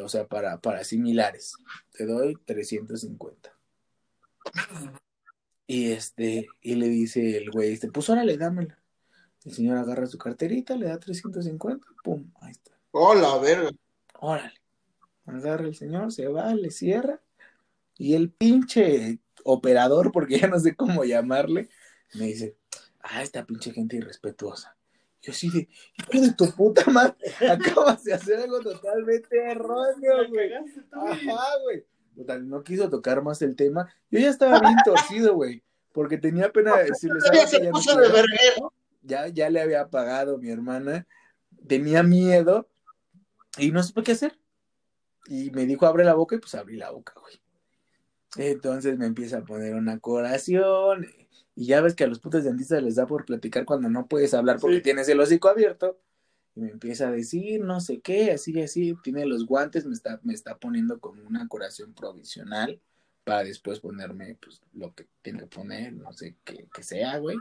O 0.01 0.09
sea, 0.09 0.27
para, 0.27 0.61
para 0.61 0.83
similares. 0.83 1.55
Te 1.93 2.07
doy 2.07 2.37
350. 2.45 3.53
Y 5.67 5.93
este, 5.93 6.49
y 6.61 6.75
le 6.77 6.89
dice 6.89 7.39
el 7.39 7.51
güey, 7.51 7.73
este, 7.73 7.91
pues 7.91 8.09
órale, 8.09 8.37
dámela. 8.37 8.79
El 9.45 9.53
señor 9.53 9.79
agarra 9.79 10.07
su 10.07 10.19
carterita, 10.19 10.77
le 10.77 10.87
da 10.87 10.99
350, 10.99 11.87
pum, 12.03 12.31
ahí 12.41 12.53
está. 12.53 12.73
Hola, 12.91 13.39
verga. 13.39 13.71
Órale. 14.21 14.61
Agarra 15.27 15.65
el 15.65 15.75
señor, 15.75 16.13
se 16.13 16.29
va, 16.29 16.55
le 16.55 16.71
cierra. 16.71 17.21
Y 17.99 18.15
el 18.15 18.31
pinche 18.31 19.21
operador, 19.45 20.13
porque 20.13 20.39
ya 20.39 20.49
no 20.49 20.59
sé 20.59 20.75
cómo 20.75 21.05
llamarle, 21.05 21.69
me 22.15 22.27
dice, 22.27 22.57
ah, 23.03 23.23
esta 23.23 23.45
pinche 23.45 23.73
gente 23.73 23.97
irrespetuosa. 23.97 24.77
Yo 25.23 25.33
así 25.33 25.51
de, 25.51 25.69
hijo 25.99 26.21
de 26.25 26.33
tu 26.35 26.51
puta 26.53 26.85
madre, 26.91 27.17
acabas 27.51 28.05
de 28.05 28.15
hacer 28.15 28.39
algo 28.39 28.61
totalmente 28.61 29.37
erróneo, 29.37 30.29
güey. 30.29 30.53
Ajá, 30.93 31.45
güey. 31.65 31.85
Total, 32.17 32.49
no 32.49 32.63
quiso 32.65 32.89
tocar 32.89 33.23
más 33.23 33.43
el 33.43 33.55
tema. 33.57 33.93
Yo 34.11 34.19
ya 34.19 34.31
estaba 34.31 34.59
bien 34.61 34.77
torcido, 34.85 35.35
güey, 35.35 35.63
porque 35.93 36.17
tenía 36.19 36.51
pena 36.51 36.77
de 36.79 36.85
decirle, 36.87 37.19
Todavía 37.21 37.41
"¿Sabes 37.47 37.51
qué? 37.51 37.57
se 37.59 37.63
Ya 37.65 37.71
no 37.71 37.77
puso 37.77 37.91
de 37.97 38.07
quiero". 38.07 38.15
verguero. 38.15 38.73
ya, 39.03 39.29
ya 39.29 39.51
le 39.51 39.61
había 39.61 39.89
pagado 39.89 40.39
mi 40.39 40.51
hermana, 40.51 41.07
tenía 41.69 42.03
miedo 42.03 42.69
y 43.59 43.71
no 43.71 43.83
supe 43.83 44.03
qué 44.03 44.13
hacer. 44.13 44.39
Y 45.27 45.51
me 45.51 45.67
dijo, 45.67 45.87
abre 45.87 46.05
la 46.05 46.15
boca 46.15 46.37
y 46.37 46.39
pues 46.39 46.55
abrí 46.55 46.77
la 46.77 46.91
boca, 46.91 47.13
güey. 47.21 47.35
Entonces 48.37 48.97
me 48.99 49.07
empieza 49.07 49.39
a 49.39 49.45
poner 49.45 49.75
una 49.75 49.99
curación 49.99 51.07
y 51.55 51.67
ya 51.67 51.81
ves 51.81 51.95
que 51.95 52.05
a 52.05 52.07
los 52.07 52.19
putos 52.21 52.45
dentistas 52.45 52.83
les 52.83 52.97
da 52.97 53.07
por 53.07 53.25
platicar 53.25 53.65
cuando 53.65 53.89
no 53.89 54.07
puedes 54.07 54.35
hablar 54.35 54.59
porque 54.61 54.77
Sí. 54.77 54.83
tienes 54.83 55.09
el 55.09 55.21
hocico 55.21 55.49
abierto. 55.49 55.99
Y 56.57 56.61
me 56.61 56.71
empieza 56.71 57.09
a 57.09 57.13
decir, 57.13 57.61
no 57.61 57.81
sé 57.81 58.01
qué, 58.01 58.33
así, 58.33 58.61
así, 58.63 58.95
tiene 59.03 59.27
los 59.27 59.47
guantes, 59.47 59.85
me 59.85 59.93
está, 59.93 60.19
me 60.25 60.33
está 60.33 60.57
poniendo 60.57 60.99
como 60.99 61.23
una 61.23 61.47
curación 61.47 61.93
provisional 61.93 62.81
para 63.25 63.45
después 63.45 63.81
ponerme, 63.81 64.39
pues, 64.43 64.63
lo 64.73 64.95
que 64.95 65.07
tiene 65.21 65.41
que 65.41 65.47
poner, 65.47 65.93
no 65.93 66.13
sé 66.13 66.35
qué, 66.45 66.67
que 66.75 66.83
sea, 66.83 67.19
güey. 67.19 67.37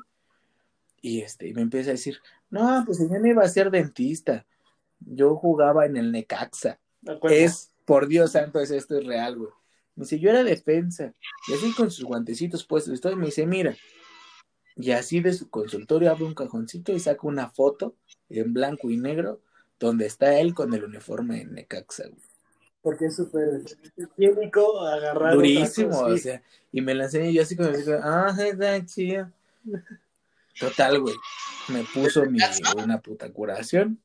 Y 1.01 1.21
este, 1.21 1.47
y 1.47 1.53
me 1.53 1.61
empieza 1.61 1.91
a 1.91 1.93
decir, 1.93 2.17
no, 2.49 2.83
pues 2.85 2.99
yo 2.99 3.19
no 3.19 3.27
iba 3.27 3.43
a 3.43 3.47
ser 3.47 3.71
dentista. 3.71 4.45
Yo 4.99 5.35
jugaba 5.35 5.85
en 5.85 5.97
el 5.97 6.11
Necaxa. 6.11 6.79
Es, 7.29 7.71
por 7.85 8.07
Dios 8.07 8.31
santo, 8.31 8.59
es 8.59 8.71
esto 8.71 8.97
es 8.97 9.05
real, 9.05 9.37
güey. 9.37 9.51
Me 9.95 10.03
dice, 10.03 10.19
yo 10.19 10.29
era 10.29 10.43
defensa. 10.43 11.13
Y 11.47 11.53
así 11.53 11.73
con 11.73 11.91
sus 11.91 12.03
guantecitos 12.03 12.65
puestos, 12.65 12.99
y 13.11 13.15
me 13.15 13.27
dice, 13.27 13.45
mira. 13.45 13.77
Y 14.75 14.91
así 14.91 15.21
de 15.21 15.33
su 15.33 15.49
consultorio 15.49 16.11
abre 16.11 16.25
un 16.25 16.35
cajoncito 16.35 16.91
y 16.91 16.99
saca 16.99 17.27
una 17.27 17.49
foto 17.49 17.95
en 18.29 18.53
blanco 18.53 18.89
y 18.89 18.97
negro 18.97 19.41
donde 19.79 20.05
está 20.05 20.37
él 20.39 20.53
con 20.53 20.73
el 20.73 20.83
uniforme 20.83 21.37
de 21.37 21.45
Necaxa, 21.45 22.07
güey. 22.07 22.21
Porque 22.81 23.05
es 23.05 23.15
súper 23.15 23.61
químico 24.15 24.81
agarrar. 24.81 25.33
Durísimo, 25.33 25.89
cosa, 25.89 26.05
o 26.05 26.15
sí. 26.15 26.23
sea, 26.23 26.43
y 26.71 26.81
me 26.81 26.93
la 26.93 27.05
enseñé 27.05 27.31
y 27.31 27.33
yo 27.33 27.41
así 27.41 27.55
como, 27.55 27.69
así 27.69 27.83
como, 27.83 27.97
ah, 28.03 28.35
está 28.37 28.85
chido. 28.85 29.31
Total, 30.59 30.99
güey. 31.01 31.15
Me 31.69 31.83
puso 31.83 32.25
mi, 32.25 32.37
una 32.77 33.01
puta 33.01 33.31
curación. 33.31 33.99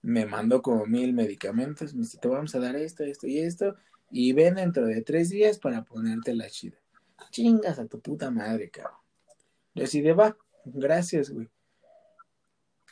me 0.00 0.24
mandó 0.24 0.62
como 0.62 0.86
mil 0.86 1.12
medicamentos, 1.12 1.94
me 1.94 2.02
dice, 2.02 2.18
te 2.18 2.28
vamos 2.28 2.54
a 2.54 2.58
dar 2.58 2.76
esto, 2.76 3.04
esto 3.04 3.26
y 3.26 3.38
esto, 3.40 3.76
y 4.10 4.32
ven 4.32 4.54
dentro 4.54 4.86
de 4.86 5.02
tres 5.02 5.30
días 5.30 5.58
para 5.58 5.82
ponerte 5.84 6.34
la 6.34 6.48
chida. 6.48 6.78
Chingas 7.30 7.78
a 7.78 7.86
tu 7.86 8.00
puta 8.00 8.30
madre, 8.30 8.70
cabrón. 8.70 9.03
Yo 9.74 9.84
así 9.84 10.00
de 10.00 10.12
va, 10.12 10.36
gracias, 10.64 11.30
güey. 11.30 11.48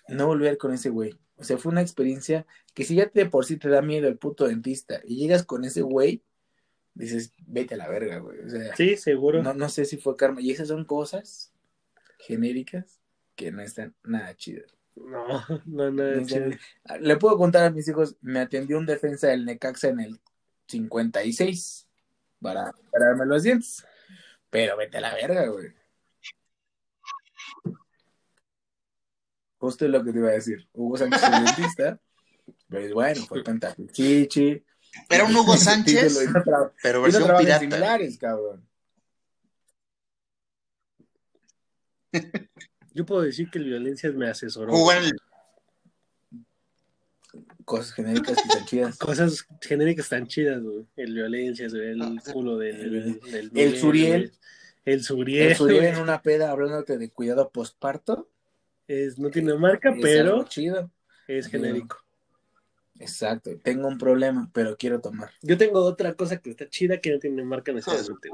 No 0.09 0.27
volver 0.27 0.59
con 0.59 0.73
ese 0.73 0.91
güey. 0.91 1.19
O 1.37 1.45
sea, 1.45 1.59
fue 1.59 1.73
una 1.73 1.81
experiencia 1.81 2.47
que 2.75 2.85
si 2.85 2.97
ya 2.97 3.11
de 3.13 3.27
por 3.27 3.45
sí 3.45 3.57
te 3.57 3.69
da 3.69 3.83
miedo 3.83 4.09
el 4.09 4.19
puto 4.19 4.47
dentista 4.47 5.01
y 5.05 5.17
llegas 5.17 5.45
con 5.45 5.65
ese 5.65 5.83
güey, 5.83 6.23
dices, 6.95 7.33
vete 7.47 7.75
a 7.75 7.79
la 7.79 7.89
verga, 7.89 8.19
güey. 8.19 8.39
O 8.41 8.49
sea, 8.49 8.77
Sí, 8.77 8.97
seguro. 8.97 9.43
no, 9.43 9.55
no 9.55 9.69
sé 9.69 9.85
si 9.85 9.97
fue 9.97 10.17
karma. 10.17 10.41
Y 10.41 10.51
esas 10.51 10.69
son 10.69 10.85
cosas 10.85 11.53
genéricas 12.19 13.01
que 13.35 13.51
no 13.51 13.63
están 13.63 13.95
nada 14.05 14.35
chidas. 14.37 14.75
No, 14.95 15.27
no, 15.67 15.91
no. 15.91 16.03
No 16.17 16.57
Le 17.01 17.17
puedo 17.17 17.39
contar 17.39 17.65
a 17.65 17.71
mis 17.71 17.89
hijos, 17.89 18.17
me 18.21 18.41
atendió 18.41 18.79
un 18.79 18.87
defensa 18.87 19.29
del 19.29 19.45
Necaxa 19.45 19.89
en 19.89 20.01
el 20.01 20.21
56 20.69 21.89
para 22.41 22.73
darme 22.93 23.27
los 23.27 23.43
dientes. 23.43 23.85
Pero 24.51 24.77
vete 24.77 24.99
a 24.99 25.01
la 25.01 25.15
verga, 25.15 25.47
güey. 25.47 25.73
Justo 29.59 29.87
lo 29.87 30.03
que 30.03 30.13
te 30.13 30.19
iba 30.19 30.29
a 30.29 30.33
decir. 30.33 30.69
Hugo 30.73 30.97
Sánchez 30.97 31.23
es 31.23 31.31
dentista. 31.31 32.01
Pero 32.69 32.95
bueno, 32.95 33.25
fue 33.27 33.45
Pentapichichi. 33.45 34.65
Era 35.09 35.25
un 35.25 35.37
Hugo 35.37 35.57
Sánchez, 35.59 36.19
pero 36.83 37.03
versión 37.03 37.37
pirata. 37.39 37.61
similares, 37.61 38.19
cabrón. 38.19 38.67
Yo 42.95 43.07
puedo 43.07 43.23
decir 43.23 43.49
que 43.51 43.59
el 43.59 43.65
Violencias 43.65 44.15
me 44.15 44.29
asesoró. 44.29 44.73
El 44.93 45.13
Cosas 47.65 47.95
genéricas 47.95 48.37
que 48.37 48.49
están 48.49 48.67
chidas. 48.67 48.99
Cosas 48.99 49.47
genéricas 49.61 50.09
tan 50.09 50.27
chidas, 50.27 50.63
güey. 50.63 50.87
El 50.97 51.15
Violencias, 51.15 51.73
güey, 51.73 51.91
el 51.91 52.21
culo 52.33 52.59
del... 52.59 53.21
del 53.21 53.51
El 53.55 53.79
Suriel. 53.79 54.33
El 54.85 55.03
Suriel. 55.05 55.49
El 55.51 55.57
Suriel 55.57 55.85
en 55.85 55.99
una 55.99 56.23
peda 56.23 56.51
hablándote 56.51 56.99
de 56.99 57.11
cuidado 57.11 57.51
postparto. 57.51 58.29
Es, 58.89 59.19
no 59.19 59.31
tiene 59.31 59.55
marca, 59.55 59.91
es 59.91 59.99
pero 60.03 60.45
chido. 60.45 60.91
es 61.29 61.47
genérico. 61.49 61.99
Exacto. 62.99 63.51
Tengo 63.63 63.89
un 63.89 63.99
problema, 63.99 64.51
pero 64.53 64.77
quiero 64.77 65.01
tomar. 65.01 65.31
Yo 65.41 65.57
tengo 65.57 65.81
otra 65.85 66.15
cosa 66.15 66.37
que 66.39 66.51
está 66.51 66.69
chida 66.69 67.01
que 67.01 67.11
no 67.13 67.19
tiene 67.19 67.43
marca 67.45 67.73
necesariamente. 67.73 68.29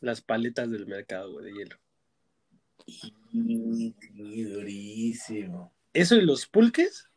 Las 0.00 0.20
paletas 0.20 0.70
del 0.70 0.86
mercado, 0.86 1.32
güey, 1.32 1.46
de 1.46 1.52
hielo. 1.52 1.76
Y 3.32 4.42
durísimo. 4.44 5.72
Eso 5.92 6.16
y 6.16 6.22
los 6.22 6.46
pulques, 6.46 7.08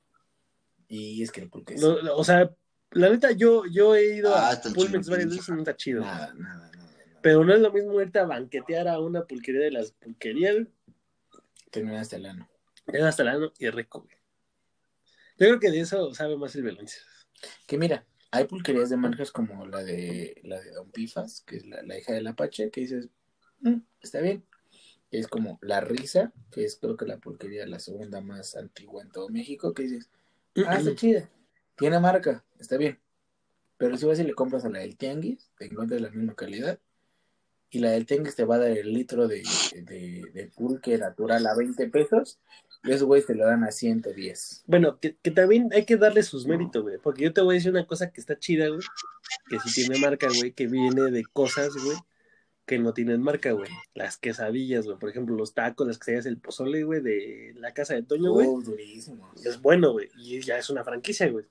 Y 0.89 1.21
es 1.21 1.31
que 1.33 1.41
el 1.41 1.49
pulque 1.49 1.73
es 1.73 1.81
lo- 1.81 2.01
lo- 2.01 2.15
o 2.15 2.23
sea, 2.23 2.49
la 2.91 3.09
neta, 3.09 3.31
yo, 3.31 3.65
yo 3.65 3.93
he 3.95 4.15
ido 4.15 4.33
Ah, 4.33 4.51
a 4.51 4.61
chidos, 4.61 4.89
varias 5.09 5.09
veces 5.29 5.47
y 5.47 5.51
no 5.51 5.57
está 5.59 5.75
chido. 5.75 6.01
nada. 6.01 6.33
nada. 6.35 6.71
Pero 7.21 7.43
no 7.43 7.53
es 7.53 7.61
lo 7.61 7.71
mismo 7.71 7.99
irte 8.01 8.19
a 8.19 8.25
banquetear 8.25 8.87
a 8.87 8.99
una 8.99 9.25
pulquería 9.25 9.61
de 9.61 9.71
las 9.71 9.91
pulquerías, 9.91 10.53
güey. 10.55 10.67
Terminaste 11.71 12.15
el 12.15 12.25
ano. 12.25 12.49
Llega 12.87 13.09
hasta 13.09 13.23
el 13.23 13.29
ano 13.29 13.51
y 13.57 13.65
es 13.67 13.73
rico, 13.75 14.01
güey. 14.01 14.15
Yo 15.39 15.47
creo 15.47 15.59
que 15.59 15.71
de 15.71 15.81
eso 15.81 16.13
sabe 16.13 16.37
más 16.37 16.55
el 16.55 16.63
Valencia. 16.63 17.01
Que 17.67 17.77
mira, 17.77 18.05
hay 18.31 18.45
pulquerías 18.45 18.89
de 18.89 18.97
marcas 18.97 19.31
como 19.31 19.65
la 19.67 19.83
de 19.83 20.39
la 20.43 20.59
de 20.59 20.71
Don 20.71 20.89
Pifas, 20.91 21.41
que 21.41 21.57
es 21.57 21.65
la, 21.65 21.81
la 21.83 21.97
hija 21.97 22.13
del 22.13 22.27
Apache, 22.27 22.71
que 22.71 22.81
dices, 22.81 23.09
"Mm, 23.59 23.81
está 24.01 24.19
bien. 24.21 24.43
Que 25.11 25.19
es 25.19 25.27
como 25.27 25.59
La 25.61 25.79
Risa, 25.81 26.33
que 26.51 26.65
es 26.65 26.77
creo 26.77 26.97
que 26.97 27.05
la 27.05 27.17
pulquería 27.17 27.65
la 27.67 27.79
segunda 27.79 28.19
más 28.21 28.55
antigua 28.55 29.03
en 29.03 29.11
todo 29.11 29.29
México, 29.29 29.73
que 29.73 29.83
dices, 29.83 30.09
ah, 30.65 30.77
está 30.77 30.95
chida. 30.95 31.29
Tiene 31.75 31.99
marca, 31.99 32.43
está 32.59 32.77
bien. 32.77 32.99
Pero 33.77 33.95
si 33.95 34.05
vas 34.05 34.19
y 34.19 34.23
le 34.23 34.33
compras 34.33 34.65
a 34.65 34.69
la 34.69 34.79
del 34.79 34.97
Tianguis, 34.97 35.51
te 35.57 35.65
encuentras 35.65 36.01
la 36.01 36.09
misma 36.09 36.33
calidad. 36.35 36.79
Y 37.69 37.79
la 37.79 37.91
del 37.91 38.05
Tianguis 38.05 38.35
te 38.35 38.45
va 38.45 38.55
a 38.55 38.59
dar 38.59 38.71
el 38.71 38.93
litro 38.93 39.27
de, 39.27 39.43
de, 39.73 40.23
de 40.33 40.51
pulque 40.55 40.97
natural 40.97 41.45
a 41.47 41.55
20 41.55 41.89
pesos. 41.89 42.39
Y 42.83 42.91
esos 42.91 43.07
güeyes 43.07 43.25
te 43.25 43.35
lo 43.35 43.45
dan 43.45 43.63
a 43.63 43.71
110. 43.71 44.63
Bueno, 44.67 44.99
que, 44.99 45.17
que 45.17 45.31
también 45.31 45.69
hay 45.73 45.83
que 45.83 45.97
darle 45.97 46.23
sus 46.23 46.45
méritos, 46.45 46.83
güey. 46.83 46.97
Porque 46.97 47.23
yo 47.23 47.33
te 47.33 47.41
voy 47.41 47.55
a 47.55 47.57
decir 47.57 47.71
una 47.71 47.85
cosa 47.85 48.11
que 48.11 48.21
está 48.21 48.37
chida, 48.39 48.69
güey. 48.69 48.79
Que 49.49 49.59
sí 49.59 49.73
tiene 49.73 49.99
marca, 49.99 50.27
güey. 50.33 50.53
Que 50.53 50.67
viene 50.67 51.11
de 51.11 51.25
cosas, 51.25 51.73
güey. 51.73 51.97
Que 52.65 52.79
no 52.79 52.93
tienen 52.93 53.21
marca, 53.21 53.51
güey. 53.51 53.69
Las 53.93 54.17
quesadillas, 54.17 54.85
güey. 54.85 54.97
Por 54.97 55.09
ejemplo, 55.09 55.35
los 55.35 55.53
tacos, 55.53 55.87
las 55.87 55.97
quesadillas, 55.97 56.27
el 56.27 56.37
pozole, 56.37 56.83
güey. 56.83 57.01
De 57.01 57.53
la 57.57 57.73
casa 57.73 57.95
de 57.95 58.03
Toño, 58.03 58.31
güey. 58.31 58.47
Oh, 58.47 58.61
durísimo. 58.61 59.29
Es 59.43 59.61
bueno, 59.61 59.91
güey. 59.91 60.09
Y 60.17 60.39
ya 60.39 60.57
es 60.57 60.69
una 60.69 60.85
franquicia, 60.85 61.29
güey. 61.29 61.45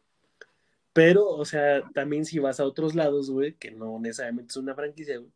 Pero, 0.95 1.29
o 1.29 1.45
sea, 1.45 1.83
también 1.93 2.25
si 2.25 2.39
vas 2.39 2.61
a 2.61 2.65
otros 2.65 2.95
lados, 2.95 3.31
güey. 3.31 3.55
Que 3.55 3.71
no 3.71 3.99
necesariamente 3.99 4.53
es 4.53 4.57
una 4.57 4.75
franquicia, 4.75 5.19
güey. 5.19 5.31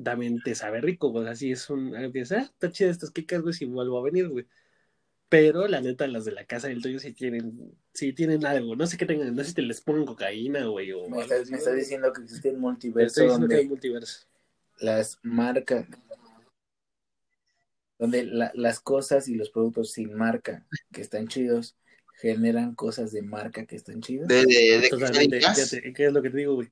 También 0.00 0.40
te 0.42 0.54
sabe 0.54 0.80
rico, 0.80 1.10
güey. 1.10 1.26
Así 1.28 1.52
es 1.52 1.68
un. 1.68 1.94
Algo 1.94 2.12
que 2.12 2.20
dices, 2.20 2.38
ah, 2.38 2.42
está 2.42 2.70
chida 2.70 2.90
estas 2.90 3.10
quecas, 3.10 3.42
güey. 3.42 3.52
Si 3.54 3.64
vuelvo 3.66 3.98
a 3.98 4.02
venir, 4.02 4.28
güey. 4.28 4.46
Pero 5.28 5.66
la 5.66 5.80
neta, 5.80 6.06
las 6.06 6.24
de 6.26 6.32
la 6.32 6.44
casa 6.44 6.68
del 6.68 6.82
Toyo 6.82 6.98
sí 6.98 7.12
tienen, 7.12 7.74
sí 7.94 8.12
tienen 8.12 8.44
algo. 8.44 8.76
No 8.76 8.86
sé 8.86 8.98
qué 8.98 9.06
tengan, 9.06 9.34
no 9.34 9.42
sé 9.42 9.50
si 9.50 9.54
te 9.54 9.62
les 9.62 9.80
ponen 9.80 10.04
cocaína, 10.04 10.66
güey. 10.66 10.92
O 10.92 11.08
Me 11.08 11.22
estás, 11.22 11.50
me 11.50 11.58
diciendo 11.74 12.12
que 12.12 12.22
existe 12.22 12.48
un 12.50 12.56
Te 12.56 12.60
multiverso 12.60 13.06
estoy 13.06 13.24
diciendo 13.24 13.48
que 13.48 13.54
donde 13.54 13.62
hay 13.62 13.68
multiverso. 13.68 14.26
las 14.80 15.18
marcas, 15.22 15.86
donde 17.98 18.24
la- 18.24 18.52
las 18.54 18.80
cosas 18.80 19.28
y 19.28 19.34
los 19.34 19.50
productos 19.50 19.92
sin 19.92 20.12
marca 20.14 20.66
que 20.92 21.00
están 21.00 21.28
chidos 21.28 21.76
generan 22.20 22.74
cosas 22.74 23.12
de 23.12 23.22
marca 23.22 23.64
que 23.64 23.76
están 23.76 24.00
chidas. 24.00 24.28
de, 24.28 24.44
de, 24.44 24.80
de 24.80 24.88
Totalmente. 24.90 25.40
Fíjate, 25.40 25.92
¿Qué 25.92 26.06
es 26.06 26.12
lo 26.12 26.20
que 26.22 26.30
te 26.30 26.36
digo, 26.38 26.54
güey? 26.56 26.70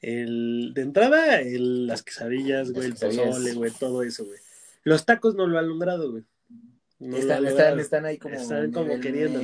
El, 0.00 0.72
de 0.74 0.82
entrada, 0.82 1.40
el, 1.40 1.86
las 1.86 2.02
quesadillas, 2.02 2.70
güey, 2.72 2.84
el 2.86 2.90
Las 2.90 3.00
quesadillas. 3.00 3.26
pozole, 3.26 3.54
güey, 3.54 3.70
todo 3.72 4.02
eso, 4.02 4.24
güey. 4.24 4.38
Los 4.84 5.04
tacos 5.04 5.34
no 5.34 5.46
lo 5.46 5.58
han 5.58 5.68
logrado, 5.68 6.10
güey. 6.10 6.24
No 7.00 7.16
lo 7.16 7.18
están, 7.18 7.38
han 7.38 7.46
están, 7.46 7.56
logrado. 7.56 7.80
están 7.80 8.04
ahí 8.06 8.18
como, 8.18 8.34
Están 8.34 8.72
como 8.72 9.00
queriendo. 9.00 9.40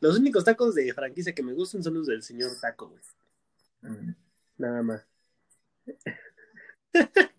Los 0.00 0.18
únicos 0.18 0.44
tacos 0.44 0.74
de 0.74 0.92
franquicia 0.92 1.34
que 1.34 1.42
me 1.42 1.52
gustan 1.52 1.82
son 1.82 1.94
los 1.94 2.06
del 2.06 2.22
señor 2.22 2.50
taco, 2.60 2.88
güey. 2.88 3.02
Mm. 3.82 4.14
Nada 4.58 4.82
más. 4.82 5.06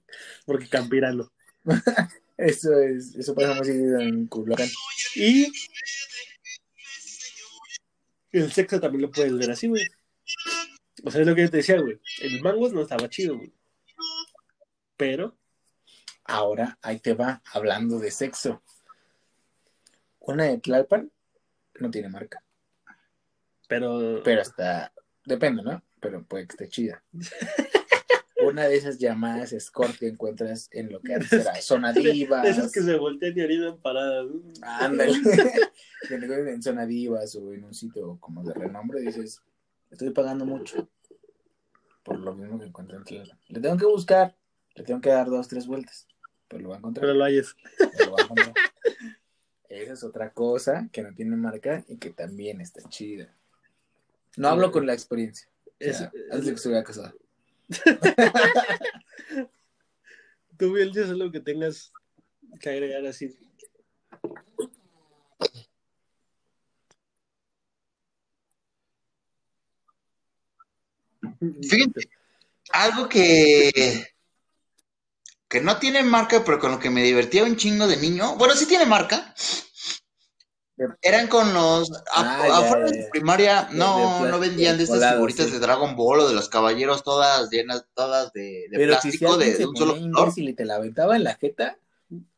Porque 0.46 0.68
campirano. 0.70 1.32
Eso 2.38 2.78
es, 2.82 3.16
eso 3.16 3.34
pasa 3.34 3.54
muy 3.54 3.66
seguido 3.66 3.98
en 3.98 4.28
Culhuacán. 4.28 4.68
Y 5.16 5.50
el 8.34 8.52
sexo 8.52 8.82
también 8.82 9.04
lo 9.04 9.12
puedes 9.12 9.38
ver 9.38 9.52
así, 9.52 9.68
güey. 9.68 9.88
O 11.04 11.12
sea, 11.12 11.22
es 11.22 11.28
lo 11.28 11.36
que 11.36 11.44
yo 11.44 11.52
te 11.52 11.58
decía, 11.58 11.80
güey. 11.80 12.00
El 12.22 12.42
mangos 12.42 12.74
no 12.74 12.82
estaba 12.82 13.10
chido, 13.10 13.38
güey. 13.38 13.52
Pero, 14.98 15.38
Ahora, 16.26 16.80
ahí 16.82 17.00
te 17.00 17.14
va, 17.14 17.42
hablando 17.54 18.00
de 18.00 18.10
sexo. 18.10 18.64
Una 20.20 20.46
de 20.46 20.58
Tlalpan 20.58 21.12
no 21.80 21.92
tiene 21.92 22.10
marca, 22.10 22.44
pero, 23.68 24.22
pero 24.24 24.42
hasta, 24.42 24.92
depende, 25.24 25.62
¿no? 25.62 25.84
Pero 26.00 26.24
puede 26.24 26.48
que 26.48 26.54
esté 26.54 26.70
chida. 26.70 27.04
Una 28.44 28.68
de 28.68 28.76
esas 28.76 29.00
llamadas 29.00 29.54
escort 29.54 29.98
que 29.98 30.08
encuentras 30.08 30.68
en 30.72 30.92
lo 30.92 31.02
que 31.02 31.14
antes 31.16 31.32
era 31.32 31.56
Zona 31.62 31.94
Divas. 31.94 32.44
de 32.44 32.50
esas 32.50 32.72
que 32.72 32.82
se 32.82 32.96
voltean 32.96 33.38
y 33.38 33.42
orinan 33.42 33.78
paradas. 33.78 34.28
Ándale. 34.62 35.14
que 36.08 36.16
en 36.16 36.62
Zona 36.62 36.86
Divas 36.86 37.36
o 37.36 37.54
en 37.54 37.66
un 37.66 37.74
sitio 37.74 38.18
como 38.20 38.44
de 38.44 38.54
renombre, 38.54 39.02
dices, 39.02 39.42
estoy 39.92 40.10
pagando 40.12 40.46
mucho 40.46 40.88
por 42.04 42.20
lo 42.20 42.36
mismo 42.36 42.60
que 42.60 42.66
encuentro 42.66 42.98
en 42.98 43.04
Tlalpan. 43.04 43.40
Le 43.48 43.60
tengo 43.60 43.78
que 43.78 43.86
buscar, 43.86 44.36
le 44.76 44.84
tengo 44.84 45.02
que 45.02 45.10
dar 45.10 45.28
dos, 45.28 45.48
tres 45.48 45.66
vueltas, 45.66 46.08
pero 46.48 46.62
lo 46.64 46.70
va 46.70 46.76
a 46.76 46.78
encontrar. 46.80 47.02
Pero 47.02 47.14
lo 47.16 47.24
hayas. 47.24 47.56
Pero 47.78 48.06
lo 48.06 48.12
va 48.12 48.18
a 48.20 48.24
encontrar. 48.24 48.54
Esa 49.70 49.94
es 49.94 50.04
otra 50.04 50.30
cosa 50.32 50.88
que 50.92 51.02
no 51.02 51.14
tiene 51.16 51.36
marca 51.36 51.84
y 51.88 51.98
que 51.98 52.12
también 52.12 52.62
está 52.62 52.88
chida. 52.90 53.34
No 54.38 54.50
hablo 54.50 54.72
con 54.72 54.86
la 54.86 54.94
experiencia. 54.94 55.48
O 55.68 55.72
sea, 55.80 55.92
Es- 55.92 56.02
antes 56.32 56.46
de 56.46 56.52
que 56.52 56.56
estuviera 56.56 56.84
casada. 56.84 57.16
Tú, 60.58 60.74
Biel, 60.74 60.94
ya 60.94 61.02
es 61.02 61.10
algo 61.10 61.32
que 61.32 61.40
tengas 61.40 61.92
que 62.60 62.70
agregar 62.70 63.06
así. 63.06 63.36
Fíjate, 71.40 72.10
algo 72.72 73.10
que 73.10 74.06
que 75.48 75.62
no 75.62 75.78
tiene 75.78 76.04
marca, 76.04 76.44
pero 76.44 76.60
con 76.60 76.72
lo 76.72 76.80
que 76.80 76.90
me 76.90 77.04
divertía 77.04 77.44
un 77.44 77.56
chingo 77.56 77.88
de 77.88 77.98
niño. 77.98 78.36
Bueno, 78.36 78.56
sí 78.56 78.66
tiene 78.66 78.86
marca. 78.86 79.34
Eran 81.02 81.28
con 81.28 81.54
los 81.54 81.90
a- 81.92 82.02
Ah, 82.14 82.48
ya, 82.48 82.58
afuera 82.58 82.86
ya, 82.88 82.92
de 82.92 83.04
ya. 83.04 83.10
primaria, 83.10 83.68
no, 83.72 84.26
de 84.26 84.32
no 84.32 84.40
vendían 84.40 84.78
de 84.78 84.84
estas 84.84 85.14
figuritas 85.14 85.46
sí. 85.46 85.52
de 85.54 85.60
Dragon 85.60 85.96
Ball 85.96 86.20
o 86.20 86.28
de 86.28 86.34
los 86.34 86.50
caballeros, 86.50 87.04
todas 87.04 87.50
llenas, 87.50 87.86
todas 87.94 88.34
de, 88.34 88.68
de 88.70 88.78
Pero 88.78 89.00
si, 89.00 89.12
si 89.12 89.20
plástico, 89.20 89.38
de, 89.38 89.66
un 89.66 89.78
solo 89.78 89.94
color. 89.94 90.34
y 90.36 90.54
te 90.54 90.66
la 90.66 90.76
aventaba 90.76 91.16
en 91.16 91.24
la 91.24 91.36
jeta, 91.36 91.78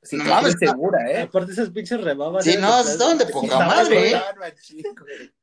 sí, 0.03 0.17
No 0.17 0.25
mames, 0.25 0.55
segura, 0.60 1.12
¿eh? 1.12 1.21
Aparte 1.21 1.53
esas 1.53 1.69
pinches 1.71 1.99
rebabas. 1.99 2.45
Sí, 2.45 2.55
no, 2.60 2.83
de 2.83 2.91
estaban 2.91 3.17
de 3.17 3.25
poca 3.25 3.57
madre, 3.60 3.99
¿eh? 3.99 4.05
Estaban 4.13 4.38
machín, 4.38 4.83
güey. 4.99 5.33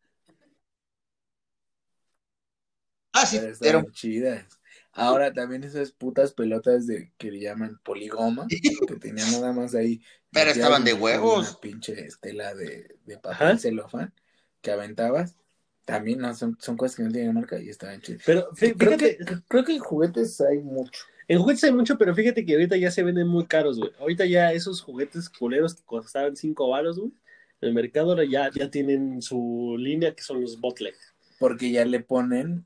Ah, 3.15 3.25
sí, 3.27 3.41
pero 3.61 3.85
chidas. 3.93 4.45
Ahora 4.93 5.33
también 5.33 5.65
esas 5.65 5.91
putas 5.93 6.33
pelotas 6.33 6.87
de 6.87 7.13
que 7.17 7.31
le 7.31 7.41
llaman 7.41 7.81
poligoma, 7.83 8.47
que 8.49 8.97
tenían 8.97 9.31
nada 9.33 9.53
más 9.53 9.75
ahí. 9.75 10.01
Pero 10.31 10.51
estaban 10.51 10.85
de 10.85 10.93
una- 10.93 11.03
huevos. 11.03 11.51
Una 11.51 11.61
pinche 11.61 11.93
estela 12.07 12.55
de, 12.55 12.97
de 13.07 13.19
papel 13.19 13.49
Ajá. 13.49 13.59
celofán 13.59 14.13
que 14.61 14.71
aventabas. 14.71 15.37
También 15.85 16.19
no, 16.21 16.33
son, 16.35 16.57
son 16.61 16.77
cosas 16.77 16.97
que 16.97 17.03
no 17.03 17.11
tienen 17.13 17.35
marca 17.35 17.59
y 17.61 17.69
estaban 17.69 18.01
chidas. 18.01 18.23
Pero 18.25 18.49
Creo 18.57 18.75
fíjate, 18.77 19.17
que, 19.19 19.25
creo 19.49 19.65
que 19.65 19.73
en 19.75 19.81
juguetes 19.81 20.41
hay 20.41 20.59
mucho. 20.59 21.05
en 21.29 21.39
juguetes 21.41 21.65
hay 21.65 21.73
mucho, 21.73 21.99
pero 21.99 22.15
fíjate 22.15 22.45
que 22.45 22.55
ahorita 22.55 22.77
ya 22.77 22.91
se 22.91 23.03
venden 23.03 23.27
muy 23.29 23.47
caros, 23.47 23.79
güey. 23.79 23.91
Ahorita 23.99 24.25
ya 24.27 24.53
esos 24.53 24.81
juguetes 24.81 25.29
culeros 25.29 25.75
que 25.75 25.83
costaban 25.85 26.37
5 26.37 26.69
varos, 26.71 26.99
güey. 26.99 27.13
En 27.61 27.69
el 27.69 27.75
mercado 27.75 28.11
ahora 28.11 28.25
ya, 28.25 28.51
ya 28.55 28.71
tienen 28.71 29.23
su 29.23 29.77
línea 29.79 30.15
que 30.15 30.23
son 30.23 30.41
los 30.41 30.61
botleg. 30.61 30.95
Porque 31.39 31.71
ya 31.71 31.85
le 31.85 32.01
ponen 32.01 32.65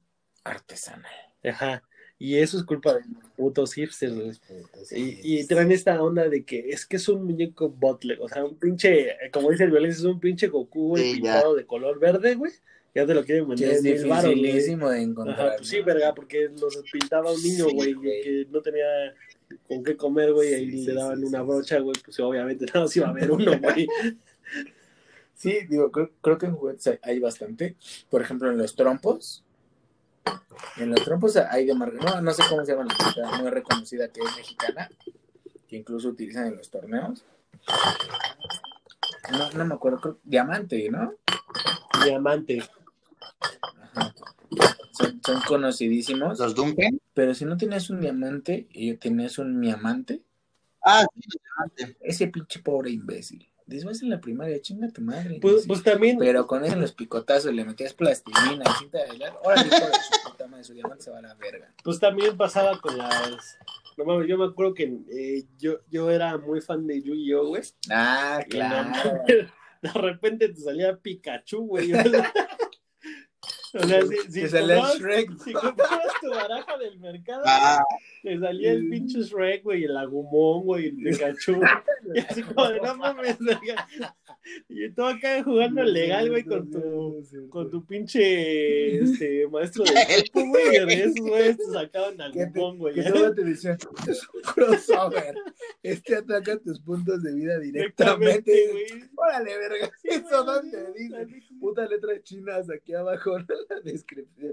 artesanal. 0.48 1.12
Ajá. 1.44 1.82
Y 2.20 2.37
eso 2.38 2.58
es 2.58 2.64
culpa 2.64 2.94
de 2.94 3.00
los 3.00 3.30
putos 3.37 3.74
hipsters, 3.74 4.14
güey. 4.14 4.32
Y, 4.90 5.38
y 5.40 5.46
traen 5.46 5.70
esta 5.70 6.02
onda 6.02 6.28
de 6.28 6.44
que 6.44 6.70
es 6.70 6.84
que 6.84 6.96
es 6.96 7.08
un 7.08 7.24
muñeco 7.24 7.68
botleg, 7.68 8.20
o 8.20 8.28
sea, 8.28 8.44
un 8.44 8.56
pinche, 8.56 9.16
como 9.32 9.50
dice 9.52 9.64
el 9.64 9.70
violencia, 9.70 10.00
es 10.00 10.04
un 10.04 10.18
pinche 10.18 10.48
Goku 10.48 10.96
Sí, 10.96 11.14
pintado 11.14 11.54
de 11.54 11.64
color 11.64 12.00
verde, 12.00 12.34
güey. 12.34 12.50
Ya 12.92 13.06
te 13.06 13.14
lo 13.14 13.24
quieren 13.24 13.46
vender 13.46 13.70
es 13.70 13.82
dificilísimo 13.84 14.90
de 14.90 15.02
encontrar. 15.02 15.38
Ajá, 15.48 15.56
pues 15.58 15.68
sí, 15.68 15.80
verga, 15.82 16.12
porque 16.14 16.50
los 16.61 16.82
pintaba 16.90 17.30
un 17.30 17.40
niño, 17.40 17.66
Sí, 17.68 17.74
güey, 17.74 17.92
güey. 17.92 18.22
que 18.22 18.46
no 18.50 18.61
tenía 18.62 18.87
con 19.68 19.84
qué 19.84 19.96
comer, 19.96 20.32
güey, 20.32 20.54
y 20.54 20.70
Sí, 20.72 20.87
le 20.87 20.94
daban 20.94 21.20
sí, 21.20 21.24
una 21.26 21.40
sí, 21.40 21.46
brocha, 21.46 21.78
güey, 21.78 21.96
pues 22.04 22.18
obviamente 22.18 22.66
nada 22.74 22.80
más 22.80 22.96
iba 22.96 23.06
a 23.06 23.11
haber 23.11 23.30
uno, 23.30 23.58
güey. 23.61 23.87
Sí, 25.34 25.58
digo, 25.68 25.92
creo, 25.92 26.11
creo 26.20 26.38
que 26.38 26.46
en 26.46 26.56
juguetes 26.56 26.87
hay, 26.88 26.98
hay 27.02 27.18
bastante. 27.20 27.76
Por 28.11 28.22
ejemplo, 28.22 28.50
en 28.50 28.58
los 28.58 28.74
trompos. 28.74 29.44
En 30.76 30.90
los 30.90 31.04
trompos 31.04 31.37
hay 31.37 31.66
de 31.66 31.74
marca. 31.74 31.98
No, 31.98 32.20
no 32.20 32.33
sé 32.33 32.42
cómo 32.48 32.64
se 32.64 32.72
llama 32.72 32.87
la 32.87 33.04
marca 33.04 33.38
muy 33.38 33.50
reconocida 33.50 34.09
que 34.09 34.20
es 34.20 34.37
mexicana. 34.37 34.88
Que 35.68 35.76
incluso 35.76 36.09
utilizan 36.09 36.48
en 36.48 36.57
los 36.57 36.70
torneos. 36.70 37.24
No, 39.31 39.50
no 39.52 39.64
me 39.66 39.74
acuerdo. 39.74 40.00
Creo, 40.00 40.18
diamante, 40.24 40.88
¿no? 40.90 41.14
Diamante. 42.04 42.62
Ajá. 43.92 44.14
Son, 44.92 45.20
son 45.24 45.40
conocidísimos. 45.42 46.38
los 46.38 46.54
Duncan. 46.54 47.00
Pero 47.14 47.35
si 47.35 47.44
no 47.44 47.57
tenías 47.57 47.90
un 47.90 48.00
diamante 48.00 48.66
y 48.72 48.94
tenías 48.94 49.38
un 49.38 49.59
miamante, 49.59 50.22
Ah, 50.83 51.07
sí, 51.76 51.85
ese 52.00 52.28
pinche 52.28 52.61
pobre 52.61 52.90
imbécil. 52.90 53.46
Después 53.68 54.02
en 54.02 54.09
la 54.11 54.20
primaria, 54.20 54.61
chinga 54.62 54.88
tu 54.88 55.02
madre. 55.02 55.38
Pues, 55.40 55.62
Sí. 55.62 55.68
pues 55.68 55.83
también, 55.83 56.18
Pero 56.18 56.46
con 56.46 56.64
eso 56.64 56.74
los 56.76 56.92
picotazos 56.92 57.52
le 57.52 57.64
metías 57.64 57.92
plastilina 57.94 58.64
cinta 58.78 58.98
de 58.98 59.09
bailar. 59.09 59.38
Ahora 59.44 59.62
de 59.62 59.70
su 59.70 60.31
puta 60.31 60.46
madre, 60.48 60.64
su 60.64 60.72
diamante 60.74 61.04
se 61.04 61.11
va 61.11 61.18
a 61.18 61.22
la 61.22 61.35
verga. 61.35 61.72
pues 61.85 62.00
también 62.00 62.37
pasaba 62.37 62.81
con 62.81 62.96
las... 62.96 63.59
No 63.98 64.04
mames, 64.04 64.26
yo 64.28 64.38
me 64.38 64.46
acuerdo 64.46 64.74
que 64.74 64.85
eh, 65.11 65.44
yo, 65.59 65.81
yo 65.90 66.11
era 66.11 66.38
muy 66.38 66.61
fan 66.61 66.87
de 66.87 67.02
Yu-Gi-Oh, 67.02 67.48
güey. 67.48 67.62
Ah, 67.90 68.40
claro. 68.48 68.90
de 69.83 69.92
repente 69.92 70.48
te 70.48 70.61
salía 70.61 70.96
Pikachu, 70.96 71.66
güey. 71.66 71.90
O 73.74 73.87
sea, 73.87 74.02
si, 74.02 74.16
si 74.33 74.40
Te 74.42 74.48
salía 74.48 74.76
comprabas- 74.76 74.98
Shrek. 74.98 75.31
si 75.44 75.52
comprabas 75.52 76.12
tu 76.20 76.31
baraja 76.31 76.78
del 76.78 76.98
mercado, 76.98 77.42
Ah, 77.46 77.78
te 78.22 78.38
salía 78.38 78.72
el 78.72 78.88
pinche 78.88 79.20
Shrek, 79.20 79.62
güey, 79.62 79.85
el 79.85 79.96
Agumon, 79.96 80.64
güey, 80.64 80.87
el 80.87 80.96
Pikachu. 80.96 81.61
Y 82.14 82.20
así 82.20 82.42
como 82.42 82.68
no 82.70 82.94
mames. 82.96 83.37
Y 84.68 84.88
tú 84.90 85.04
acá 85.04 85.42
jugando 85.42 85.83
legal, 85.83 86.31
güey, 86.31 86.44
con 86.44 86.70
tu, 86.70 87.22
con 87.50 87.68
tu 87.70 87.85
pinche 87.85 88.98
este, 89.02 89.46
maestro 89.48 89.85
de 89.85 89.90
equipo, 90.18 90.46
güey. 90.46 90.76
Y 90.76 90.87
de 90.87 90.94
esos 91.04 91.57
te 91.57 91.64
sacaban 91.72 92.16
Que 92.33 92.46
te- 92.46 92.59
Agumon, 92.61 92.78
güey. 92.78 92.94
Que 92.94 93.02
todo 93.02 93.35
te 93.35 93.44
decía, 93.44 93.76
es 94.09 94.28
un 94.33 94.40
crossover. 94.42 95.35
Este 95.83 96.16
ataca 96.16 96.57
tus 96.59 96.81
puntos 96.81 97.22
de 97.22 97.35
vida 97.35 97.59
Directamente. 97.59 98.87
Órale, 99.16 99.59
verga. 99.59 99.90
Eso 100.04 100.44
güey, 100.44 100.46
donde 100.46 100.92
dice. 100.94 101.26
sí. 101.26 101.59
Putas 101.59 101.90
letras 101.90 102.22
chinas 102.22 102.70
aquí 102.70 102.94
abajo 102.94 103.37
la 103.68 103.81
descripción. 103.81 104.53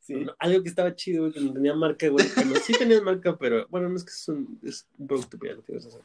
Sí. 0.00 0.26
Algo 0.38 0.62
que 0.62 0.68
estaba 0.68 0.94
chido, 0.94 1.32
que 1.32 1.40
no 1.40 1.52
tenía 1.52 1.74
marca, 1.74 2.08
güey. 2.08 2.26
Bueno, 2.34 2.54
sí 2.62 2.72
tenía 2.78 3.00
marca, 3.00 3.36
pero 3.38 3.66
bueno, 3.68 3.88
no 3.88 3.96
es 3.96 4.04
que 4.04 4.10
es 4.10 4.28
un, 4.28 4.58
es 4.62 4.86
un 4.98 5.06
producto 5.06 5.38
pirata, 5.38 5.62
o 5.74 5.80
sea. 5.80 6.00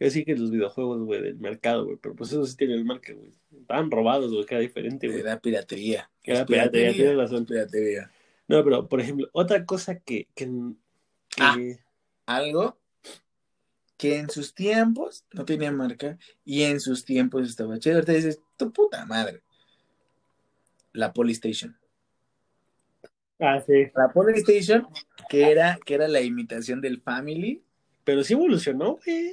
Yo 0.00 0.10
sí 0.10 0.24
que 0.24 0.34
los 0.34 0.50
videojuegos, 0.50 1.00
güey, 1.04 1.22
del 1.22 1.36
mercado, 1.36 1.84
güey, 1.84 1.96
pero 1.96 2.16
pues 2.16 2.32
eso 2.32 2.44
sí 2.44 2.56
tienen 2.56 2.84
marca, 2.84 3.12
güey. 3.12 3.30
Estaban 3.60 3.88
robados, 3.92 4.32
güey, 4.32 4.44
que 4.44 4.54
era 4.56 4.60
diferente, 4.62 5.06
güey. 5.06 5.20
Era 5.20 5.38
piratería. 5.38 6.10
Era 6.24 6.40
Es 6.40 6.46
piratería, 6.46 6.92
tienes 6.92 7.16
razón. 7.16 7.46
Piratería. 7.46 8.10
No, 8.48 8.64
pero, 8.64 8.88
por 8.88 9.00
ejemplo, 9.00 9.28
otra 9.32 9.64
cosa 9.64 10.00
que... 10.00 10.26
que, 10.34 10.46
que- 10.46 10.72
Ah. 11.38 11.56
Algo 12.26 12.78
que 13.96 14.16
en 14.18 14.28
sus 14.30 14.52
tiempos 14.54 15.24
no 15.32 15.44
tenía 15.44 15.70
marca 15.70 16.18
y 16.44 16.62
en 16.62 16.80
sus 16.80 17.04
tiempos 17.04 17.48
estaba 17.48 17.78
chido. 17.78 17.94
Ahorita 17.96 18.12
dices, 18.12 18.40
tu 18.56 18.72
puta 18.72 19.06
madre. 19.06 19.42
La 20.92 21.12
Polystation. 21.12 21.76
Ah, 23.40 23.62
sí. 23.66 23.90
La 23.94 24.12
Polystation, 24.12 24.86
que 25.28 25.50
era, 25.50 25.78
que 25.84 25.94
era 25.94 26.08
la 26.08 26.20
imitación 26.20 26.80
del 26.80 27.00
Family. 27.00 27.62
Pero 28.04 28.22
sí 28.24 28.34
evolucionó, 28.34 28.98
güey. 29.04 29.32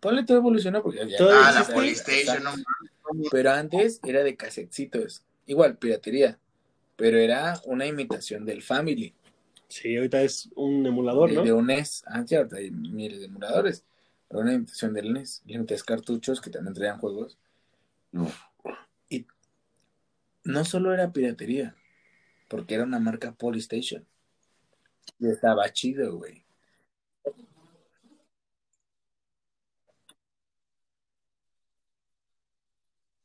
Ponle 0.00 0.24
todo 0.24 0.38
evolucionó 0.38 0.82
porque 0.82 1.08
ya. 1.08 1.16
Todo 1.16 1.30
ah, 1.32 1.52
la. 1.52 1.74
Polystation, 1.74 2.42
no 2.42 2.50
Pero 3.30 3.52
antes 3.52 4.00
era 4.04 4.24
de 4.24 4.36
casetcitos. 4.36 5.22
Igual, 5.46 5.76
piratería. 5.76 6.38
Pero 6.96 7.18
era 7.18 7.60
una 7.66 7.86
imitación 7.86 8.44
del 8.44 8.62
Family. 8.62 9.14
Sí, 9.68 9.96
ahorita 9.96 10.22
es 10.22 10.50
un 10.54 10.84
emulador, 10.86 11.30
de, 11.30 11.36
¿no? 11.36 11.44
de 11.44 11.52
un 11.52 11.66
NES. 11.66 12.04
Ah, 12.06 12.24
sí, 12.26 12.34
ahorita 12.34 12.56
hay 12.56 12.70
miles 12.70 13.20
de 13.20 13.26
emuladores. 13.26 13.84
Era 14.28 14.40
una 14.40 14.52
imitación 14.52 14.92
del 14.92 15.12
NES. 15.12 15.42
Le 15.46 15.58
metías 15.58 15.82
cartuchos 15.82 16.40
que 16.40 16.50
también 16.50 16.74
traían 16.74 16.98
juegos. 16.98 17.38
Y 18.12 18.18
no 20.44 20.64
solo 20.64 20.92
era 20.94 21.12
piratería, 21.12 21.76
porque 22.48 22.74
era 22.74 22.84
una 22.84 22.98
marca 22.98 23.32
Polystation. 23.32 24.06
Y 25.18 25.28
estaba 25.28 25.72
chido, 25.72 26.16
güey. 26.16 26.44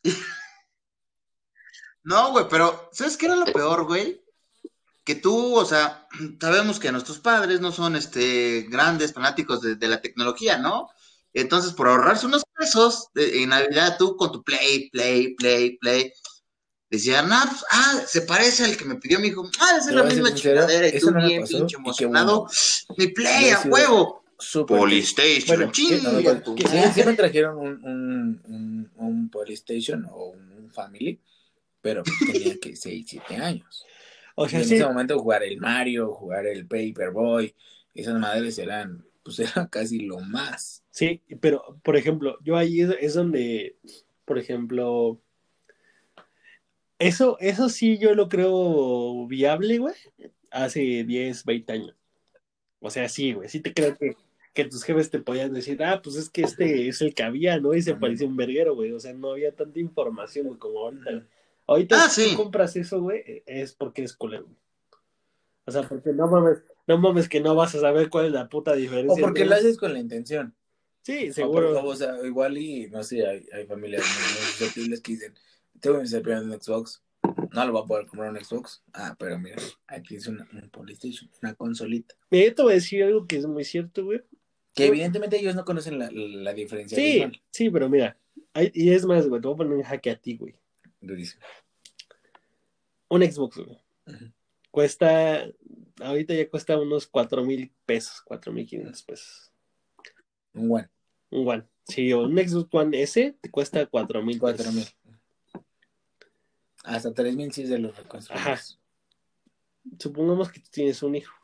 No, 2.03 2.32
güey, 2.32 2.45
pero 2.49 2.89
¿sabes 2.93 3.17
qué 3.17 3.25
era 3.25 3.36
lo 3.36 3.45
peor, 3.45 3.86
güey? 3.86 4.23
Que 5.03 5.15
tú, 5.15 5.56
o 5.56 5.65
sea, 5.65 6.08
sabemos 6.41 6.80
que 6.80 6.91
nuestros 6.91 7.19
padres 7.19 7.60
no 7.60 7.71
son 7.71 7.95
este 7.97 8.63
grandes 8.69 9.13
fanáticos 9.13 9.62
de, 9.62 9.88
la 9.88 10.01
tecnología, 10.01 10.58
¿no? 10.58 10.89
Entonces, 11.34 11.73
por 11.73 11.88
ahorrarse 11.89 12.25
unos 12.25 12.43
pesos 12.58 13.10
en 13.15 13.49
Navidad, 13.49 13.97
tú 13.99 14.15
con 14.15 14.32
tu 14.32 14.43
Play, 14.43 14.89
Play, 14.89 15.36
Play, 15.36 15.77
Play, 15.77 16.13
decían, 16.89 17.28
ah, 17.32 17.45
pues, 17.50 17.63
ah, 17.71 18.02
se 18.08 18.21
parece 18.21 18.63
al 18.65 18.78
que 18.78 18.86
me 18.86 18.95
pidió 18.95 19.19
mi 19.19 19.28
hijo, 19.28 19.50
ah, 19.60 19.78
esa 19.80 19.89
es 19.89 19.95
la 19.95 20.04
misma 20.04 20.34
chingadera, 20.34 20.88
y 20.88 21.00
tú 21.00 21.12
no 21.12 21.26
bien 21.26 21.41
pasó, 21.41 21.58
pinche 21.58 21.76
emocionado, 21.78 22.41
bueno. 22.41 22.52
mi 22.97 23.08
Play, 23.08 23.50
a 23.50 23.62
huevo. 23.62 24.23
Polystation, 24.67 25.58
Bueno, 25.58 25.71
chinga 25.71 26.12
No, 26.12 27.06
me 27.06 27.13
trajeron 27.15 27.58
un, 27.58 27.84
un, 27.84 28.41
un, 28.45 28.91
un 28.95 29.30
Polystation 29.32 30.06
o 30.12 30.28
un 30.28 30.69
Family, 30.71 31.19
pero 31.82 32.04
pues 32.04 32.17
tenía 32.32 32.60
que 32.60 32.76
6, 32.76 33.06
7 33.08 33.36
años. 33.38 33.84
O 34.36 34.45
Y 34.45 34.50
sea, 34.50 34.60
en 34.60 34.65
sí. 34.65 34.76
ese 34.76 34.86
momento 34.86 35.17
jugar 35.19 35.43
el 35.43 35.58
Mario, 35.58 36.13
jugar 36.13 36.45
el 36.45 36.67
Paperboy, 36.67 37.56
esas 37.95 38.19
madres 38.19 38.60
eran, 38.60 39.04
pues 39.23 39.39
era 39.39 39.67
casi 39.69 40.00
lo 40.02 40.19
más. 40.19 40.84
Sí, 40.91 41.23
pero, 41.41 41.80
por 41.84 41.97
ejemplo, 41.97 42.38
yo 42.43 42.58
ahí 42.58 42.82
es, 42.82 42.91
es 43.00 43.13
donde, 43.15 43.78
por 44.26 44.38
ejemplo, 44.38 45.19
eso, 46.99 47.38
eso 47.39 47.69
sí 47.69 47.97
yo 47.97 48.15
lo 48.15 48.29
creo 48.29 49.27
viable, 49.27 49.77
güey, 49.79 49.95
hace 50.51 51.03
10, 51.03 51.45
20 51.45 51.71
años. 51.73 51.95
O 52.79 52.89
sea, 52.89 53.10
sí, 53.10 53.33
güey, 53.33 53.49
sí 53.49 53.60
te 53.60 53.73
creo 53.73 53.97
que, 53.97 54.15
que 54.53 54.65
tus 54.65 54.83
jefes 54.83 55.10
te 55.10 55.19
podían 55.19 55.53
decir, 55.53 55.81
ah, 55.83 56.01
pues 56.03 56.15
es 56.15 56.29
que 56.29 56.41
este 56.41 56.88
es 56.88 57.01
el 57.01 57.13
que 57.13 57.23
había, 57.23 57.60
¿no? 57.60 57.73
Y 57.73 57.81
se 57.81 57.95
parecía 57.95 58.27
un 58.27 58.38
verguero, 58.38 58.75
güey, 58.75 58.91
o 58.91 58.99
sea, 58.99 59.13
no 59.13 59.31
había 59.31 59.51
tanta 59.55 59.79
información, 59.79 60.47
güey, 60.47 60.60
como 60.60 60.79
ahorita. 60.79 61.27
Ahorita 61.67 62.05
Ah, 62.05 62.10
si 62.10 62.23
sí. 62.23 62.31
tú 62.31 62.38
compras 62.38 62.75
eso, 62.75 63.01
güey, 63.01 63.43
es 63.45 63.73
porque 63.73 64.03
es 64.03 64.13
culero, 64.13 64.43
güey. 64.45 64.55
O 65.65 65.71
sea, 65.71 65.83
porque 65.83 66.13
no 66.13 66.27
mames, 66.27 66.60
no 66.88 66.97
mames 66.97 67.27
que 67.27 67.41
no 67.41 67.55
vas 67.55 67.75
a 67.75 67.81
saber 67.81 68.10
cuál 68.10 68.27
es 68.27 68.31
la 68.31 68.47
puta 68.47 68.73
diferencia. 68.73 69.21
O 69.21 69.27
porque 69.27 69.43
lo 69.45 69.53
haces 69.55 69.77
con 69.77 69.91
la 69.91 69.99
intención. 69.99 70.55
Sí, 71.01 71.29
O, 71.29 71.33
seguro. 71.33 71.73
por- 71.73 71.86
o 71.86 71.95
sea, 71.95 72.15
igual 72.25 72.57
y, 72.57 72.88
no 72.89 73.03
sé, 73.03 73.25
hay, 73.27 73.45
hay 73.51 73.65
familias 73.65 74.01
muy 74.03 74.45
susceptibles 74.45 75.01
que 75.01 75.12
dicen, 75.13 75.33
tengo 75.80 76.00
mi 76.02 76.08
celular 76.08 76.42
en 76.44 76.50
un 76.52 76.62
Xbox, 76.62 77.02
no 77.54 77.66
lo 77.66 77.72
voy 77.74 77.82
a 77.84 77.86
poder 77.86 78.06
comprar 78.08 78.32
un 78.32 78.44
Xbox. 78.44 78.84
Ah, 78.94 79.16
pero 79.18 79.38
mira, 79.40 79.58
aquí 79.88 80.16
es 80.16 80.28
una, 80.28 80.48
un 80.54 80.70
Polystation, 80.70 81.30
una 81.42 81.54
consolita. 81.56 82.16
Mira, 82.30 82.54
te 82.54 82.62
voy 82.62 82.72
a 82.74 82.76
decir 82.76 83.04
algo 83.04 83.26
que 83.28 83.38
es 83.38 83.46
muy 83.46 83.63
cierto, 83.63 84.06
güey. 84.06 84.22
Que 84.74 84.86
evidentemente 84.88 85.38
ellos 85.40 85.56
no 85.56 85.66
conocen 85.66 85.98
la, 85.98 86.10
la 86.12 86.54
diferencia. 86.54 86.96
Sí, 86.98 87.24
sí, 87.52 87.70
pero 87.70 87.90
mira, 87.90 88.18
hay- 88.54 88.72
y 88.74 88.92
es 88.92 89.06
más, 89.06 89.28
güey, 89.28 89.42
te 89.42 89.48
voy 89.48 89.56
a 89.56 89.58
poner 89.58 89.74
un 89.74 89.84
jaque 89.84 90.12
a 90.12 90.16
ti, 90.20 90.38
güey. 90.38 90.56
Durísimo. 91.02 91.42
Un 93.10 93.24
Xbox, 93.24 93.58
güey. 93.58 93.78
Cuesta, 94.72 95.48
ahorita 96.02 96.34
ya 96.36 96.50
cuesta 96.50 96.78
unos 96.80 97.08
cuatro 97.08 97.44
mil 97.44 97.72
pesos, 97.86 98.22
cuatro 98.24 98.52
mil 98.54 98.68
quinientos 98.68 99.02
pesos. 99.02 99.52
Un 100.54 100.72
one. 100.72 100.90
Un 101.32 101.48
One. 101.48 101.63
Sí, 101.88 102.12
un 102.13 102.38
Xbox 102.38 102.70
One 102.74 103.02
S 103.02 103.36
te 103.42 103.50
cuesta 103.52 103.86
cuatro 103.88 104.22
mil 104.24 104.40
Cuatro 104.40 104.72
mil. 104.72 104.86
Hasta 106.88 107.13
tres 107.13 107.36
mil 107.36 107.52
sí 107.52 107.63
de 107.63 107.80
los 107.80 107.97
reconstruidos. 107.97 108.80
Supongamos 110.00 110.50
que 110.50 110.62
tú 110.62 110.69
tienes 110.71 111.04
un 111.04 111.15
hijo 111.15 111.36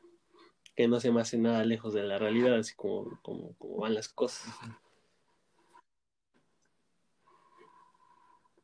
que 0.74 0.88
no 0.88 1.00
se 1.02 1.12
me 1.12 1.20
hace 1.20 1.38
nada 1.38 1.66
lejos 1.66 1.94
de 1.94 2.04
la 2.04 2.18
realidad, 2.18 2.58
así 2.58 2.74
como, 2.76 3.20
como, 3.22 3.54
como 3.58 3.78
van 3.78 3.94
las 3.94 4.08
cosas. 4.08 4.54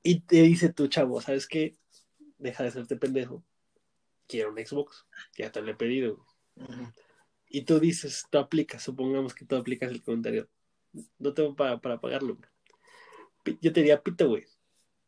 Y 0.01 0.21
te 0.21 0.41
dice 0.41 0.71
tu 0.71 0.87
chavo, 0.87 1.19
¿sabes 1.19 1.47
qué? 1.47 1.77
Deja 2.37 2.63
de 2.63 2.71
serte 2.71 2.95
pendejo. 2.95 3.43
Quiero 4.25 4.51
un 4.51 4.65
Xbox. 4.65 5.05
Ya 5.37 5.51
te 5.51 5.61
lo 5.61 5.71
he 5.71 5.75
pedido. 5.75 6.25
Y 7.49 7.63
tú 7.63 7.79
dices, 7.79 8.25
tú 8.31 8.37
aplicas, 8.37 8.81
supongamos 8.81 9.33
que 9.33 9.45
tú 9.45 9.57
aplicas 9.57 9.91
el 9.91 10.01
comentario. 10.01 10.49
No 11.17 11.33
tengo 11.33 11.55
para, 11.55 11.79
para 11.81 11.99
pagarlo. 11.99 12.37
Yo 13.61 13.73
te 13.73 13.81
diría 13.81 14.01
pito, 14.01 14.29
güey. 14.29 14.45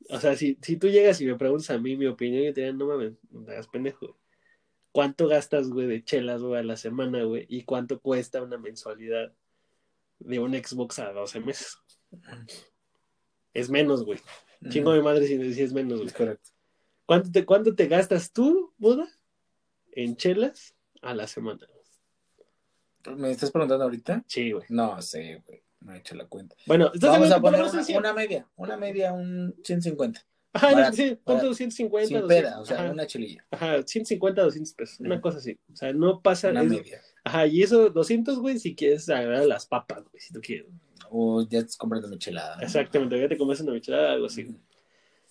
O 0.10 0.20
sea, 0.20 0.36
si, 0.36 0.58
si 0.62 0.78
tú 0.78 0.88
llegas 0.90 1.22
y 1.22 1.26
me 1.26 1.36
preguntas 1.36 1.70
a 1.70 1.78
mí 1.78 1.96
mi 1.96 2.08
opinión, 2.08 2.44
yo 2.44 2.54
te 2.54 2.62
diría, 2.62 2.76
no 2.76 2.88
mames, 2.88 3.14
no 3.30 3.44
te 3.44 3.52
hagas 3.52 3.68
pendejo. 3.68 4.08
güey. 4.08 4.20
¿Cuánto 4.92 5.28
gastas, 5.28 5.70
güey, 5.70 5.88
de 5.88 6.04
chelas, 6.04 6.42
güey, 6.42 6.60
a 6.60 6.64
la 6.64 6.76
semana, 6.76 7.24
güey? 7.24 7.46
¿Y 7.48 7.64
cuánto 7.64 8.00
cuesta 8.02 8.42
una 8.42 8.58
mensualidad 8.58 9.34
de 10.20 10.40
un 10.40 10.54
Xbox 10.54 11.00
a 11.00 11.14
12 11.14 11.40
meses? 11.40 11.78
Es 13.54 13.70
menos, 13.70 14.04
güey. 14.04 14.20
Chingo 14.70 14.94
de 14.94 15.02
madre 15.02 15.28
si 15.28 15.38
decís 15.38 15.74
menos, 15.74 16.00
güey. 16.00 16.08
Es 16.08 16.14
correcto. 16.14 16.50
¿Cuánto 17.06 17.32
te, 17.32 17.46
¿Cuánto 17.46 17.76
te 17.76 17.88
gastas 17.88 18.32
tú, 18.32 18.74
Buda, 18.78 19.08
en 19.94 20.16
chelas 20.18 20.76
a 21.02 21.14
la 21.14 21.28
semana? 21.28 21.68
¿Me 23.18 23.32
estás 23.32 23.52
preguntando 23.52 23.86
ahorita? 23.86 24.24
Sí, 24.28 24.52
güey. 24.52 24.66
No 24.70 25.02
sé, 25.02 25.42
güey. 25.48 25.64
No 25.82 25.94
he 25.94 25.98
hecho 25.98 26.16
la 26.16 26.26
cuenta. 26.26 26.56
Bueno, 26.68 26.92
Vamos 27.02 27.32
a 27.32 27.42
poner 27.42 27.62
una, 27.64 27.84
100. 27.84 27.98
una 27.98 28.14
media. 28.14 28.48
Una 28.56 28.78
media, 28.78 29.14
un 29.14 29.56
150. 29.64 30.24
Ajá, 30.54 30.74
barato, 30.74 30.96
sí, 30.98 31.04
ponte 31.24 31.24
barato. 31.26 31.48
250. 31.48 32.08
Sin 32.08 32.20
200, 32.22 32.28
peda, 32.28 32.60
o 32.60 32.66
sea, 32.66 32.82
ajá, 32.84 32.92
una 32.92 33.08
chililla. 33.08 33.46
ajá, 33.52 33.84
150, 33.86 34.42
200 34.44 34.74
pesos, 34.74 35.00
una 35.00 35.22
cosa 35.22 35.38
así. 35.38 35.58
O 35.72 35.76
sea, 35.76 35.94
no 35.94 36.22
pasa. 36.22 36.50
Una 36.50 36.64
es- 36.64 36.70
media. 36.70 37.02
Ajá, 37.24 37.46
y 37.48 37.62
eso, 37.64 37.90
200, 37.90 38.40
güey, 38.40 38.60
si 38.60 38.76
quieres 38.76 39.08
agregar 39.10 39.46
las 39.46 39.66
papas, 39.66 40.04
güey, 40.10 40.20
si 40.22 40.34
tú 40.34 40.42
quieres. 40.42 40.68
O 41.10 41.42
ya 41.48 41.60
estás 41.60 41.78
comprando 41.78 42.08
michelada. 42.10 42.58
¿no? 42.58 42.64
Exactamente, 42.64 43.20
ya 43.20 43.28
te 43.28 43.38
comes 43.38 43.60
una 43.62 43.74
michelada, 43.74 44.14
algo 44.14 44.26
así. 44.28 44.48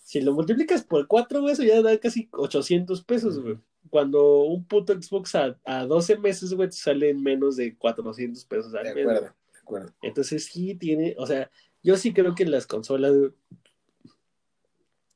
Si 0.03 0.21
lo 0.21 0.33
multiplicas 0.33 0.83
por 0.83 1.05
4, 1.07 1.41
güey, 1.41 1.53
eso 1.53 1.63
ya 1.63 1.81
da 1.81 1.97
casi 1.99 2.27
800 2.31 3.03
pesos, 3.03 3.39
güey. 3.39 3.57
Cuando 3.89 4.41
un 4.43 4.63
puto 4.65 4.93
Xbox 4.93 5.35
a, 5.35 5.57
a 5.65 5.85
12 5.85 6.17
meses, 6.17 6.53
güey, 6.53 6.69
te 6.69 6.75
sale 6.75 7.09
en 7.09 7.21
menos 7.21 7.57
de 7.57 7.75
400 7.77 8.43
pesos 8.45 8.73
al 8.73 8.83
De 8.85 8.95
mes, 8.95 9.03
acuerdo, 9.05 9.35
acuerdo. 9.71 9.95
Entonces 10.01 10.45
sí 10.45 10.75
tiene, 10.75 11.15
o 11.17 11.25
sea, 11.25 11.49
yo 11.83 11.97
sí 11.97 12.13
creo 12.13 12.35
que 12.35 12.45
las 12.45 12.67
consolas 12.67 13.13
güey, 13.15 13.31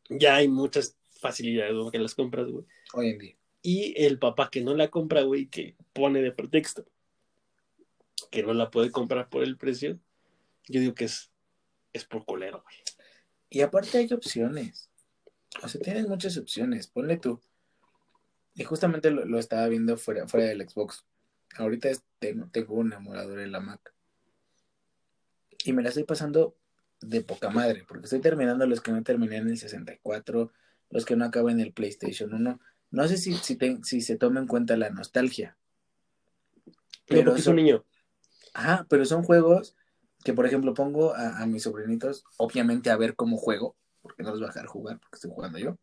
ya 0.10 0.36
hay 0.36 0.48
muchas 0.48 0.98
facilidades, 1.20 1.74
güey, 1.76 1.92
que 1.92 2.00
las 2.00 2.16
compras, 2.16 2.48
güey. 2.48 2.66
Hoy 2.94 3.10
en 3.10 3.18
día. 3.20 3.36
Y 3.62 3.94
el 4.04 4.20
papá 4.20 4.50
que 4.52 4.62
no 4.62 4.76
la 4.76 4.90
compra, 4.90 5.24
güey, 5.24 5.48
que 5.48 5.76
pone 5.94 6.22
de 6.22 6.32
pretexto 6.32 6.86
que 8.32 8.44
no 8.44 8.54
la 8.54 8.70
puede 8.70 8.92
comprar 8.92 9.30
por 9.30 9.44
el 9.44 9.58
precio, 9.58 10.00
yo 10.68 10.80
digo 10.80 10.94
que 10.94 11.06
es, 11.06 11.32
es 11.94 12.06
por 12.06 12.26
colero, 12.26 12.62
güey. 12.64 12.76
Y 13.50 13.62
aparte 13.62 13.98
hay 13.98 14.12
opciones. 14.12 14.90
O 15.64 15.68
sea, 15.70 15.80
tienes 15.82 16.08
muchas 16.08 16.38
opciones. 16.38 16.88
Ponle 16.88 17.18
tú. 17.18 17.40
Y 18.56 18.64
justamente 18.64 19.12
lo, 19.12 19.26
lo 19.26 19.40
estaba 19.40 19.68
viendo 19.68 19.96
fuera, 19.98 20.28
fuera 20.28 20.48
del 20.48 20.68
Xbox. 20.68 21.06
Ahorita 21.58 21.90
es- 21.90 22.04
tengo, 22.20 22.48
tengo 22.52 22.76
un 22.76 22.92
emulador 22.94 23.40
en 23.40 23.52
la 23.52 23.60
Mac. 23.62 23.94
Y 25.66 25.74
me 25.74 25.82
la 25.84 25.90
estoy 25.90 26.04
pasando 26.04 26.56
de 27.02 27.22
poca 27.22 27.50
madre, 27.50 27.86
porque 27.88 28.06
estoy 28.06 28.22
terminando 28.22 28.66
los 28.68 28.82
que 28.82 28.92
no 28.92 29.04
terminé 29.04 29.38
en 29.38 29.50
el 29.50 29.58
64, 29.58 30.52
los 30.92 31.06
que 31.06 31.16
no 31.16 31.26
acabo 31.26 31.50
en 31.50 31.60
el 31.60 31.74
PlayStation 31.74 32.34
1. 32.34 32.60
No 32.92 33.08
sé 33.08 33.18
si, 33.18 33.34
si, 33.34 33.56
te- 33.56 33.80
si 33.84 34.02
se 34.02 34.16
toma 34.16 34.40
en 34.40 34.48
cuenta 34.48 34.78
la 34.78 34.92
nostalgia. 34.92 35.58
Pero 37.08 37.26
porque 37.26 37.42
es 37.42 37.48
un 37.48 37.52
son- 37.52 37.56
niño. 37.56 37.86
Ajá, 38.54 38.86
pero 38.90 39.06
son 39.06 39.24
juegos 39.24 39.76
que, 40.24 40.34
por 40.34 40.46
ejemplo, 40.46 40.74
pongo 40.74 41.14
a, 41.16 41.40
a 41.42 41.46
mis 41.48 41.64
sobrinitos, 41.64 42.24
obviamente 42.38 42.92
a 42.92 42.98
ver 42.98 43.16
cómo 43.16 43.38
juego, 43.38 43.76
porque 44.02 44.24
no 44.24 44.30
los 44.32 44.40
voy 44.40 44.46
a 44.46 44.52
dejar 44.54 44.68
jugar, 44.68 45.00
porque 45.00 45.16
estoy 45.16 45.32
jugando 45.32 45.58
yo, 45.60 45.78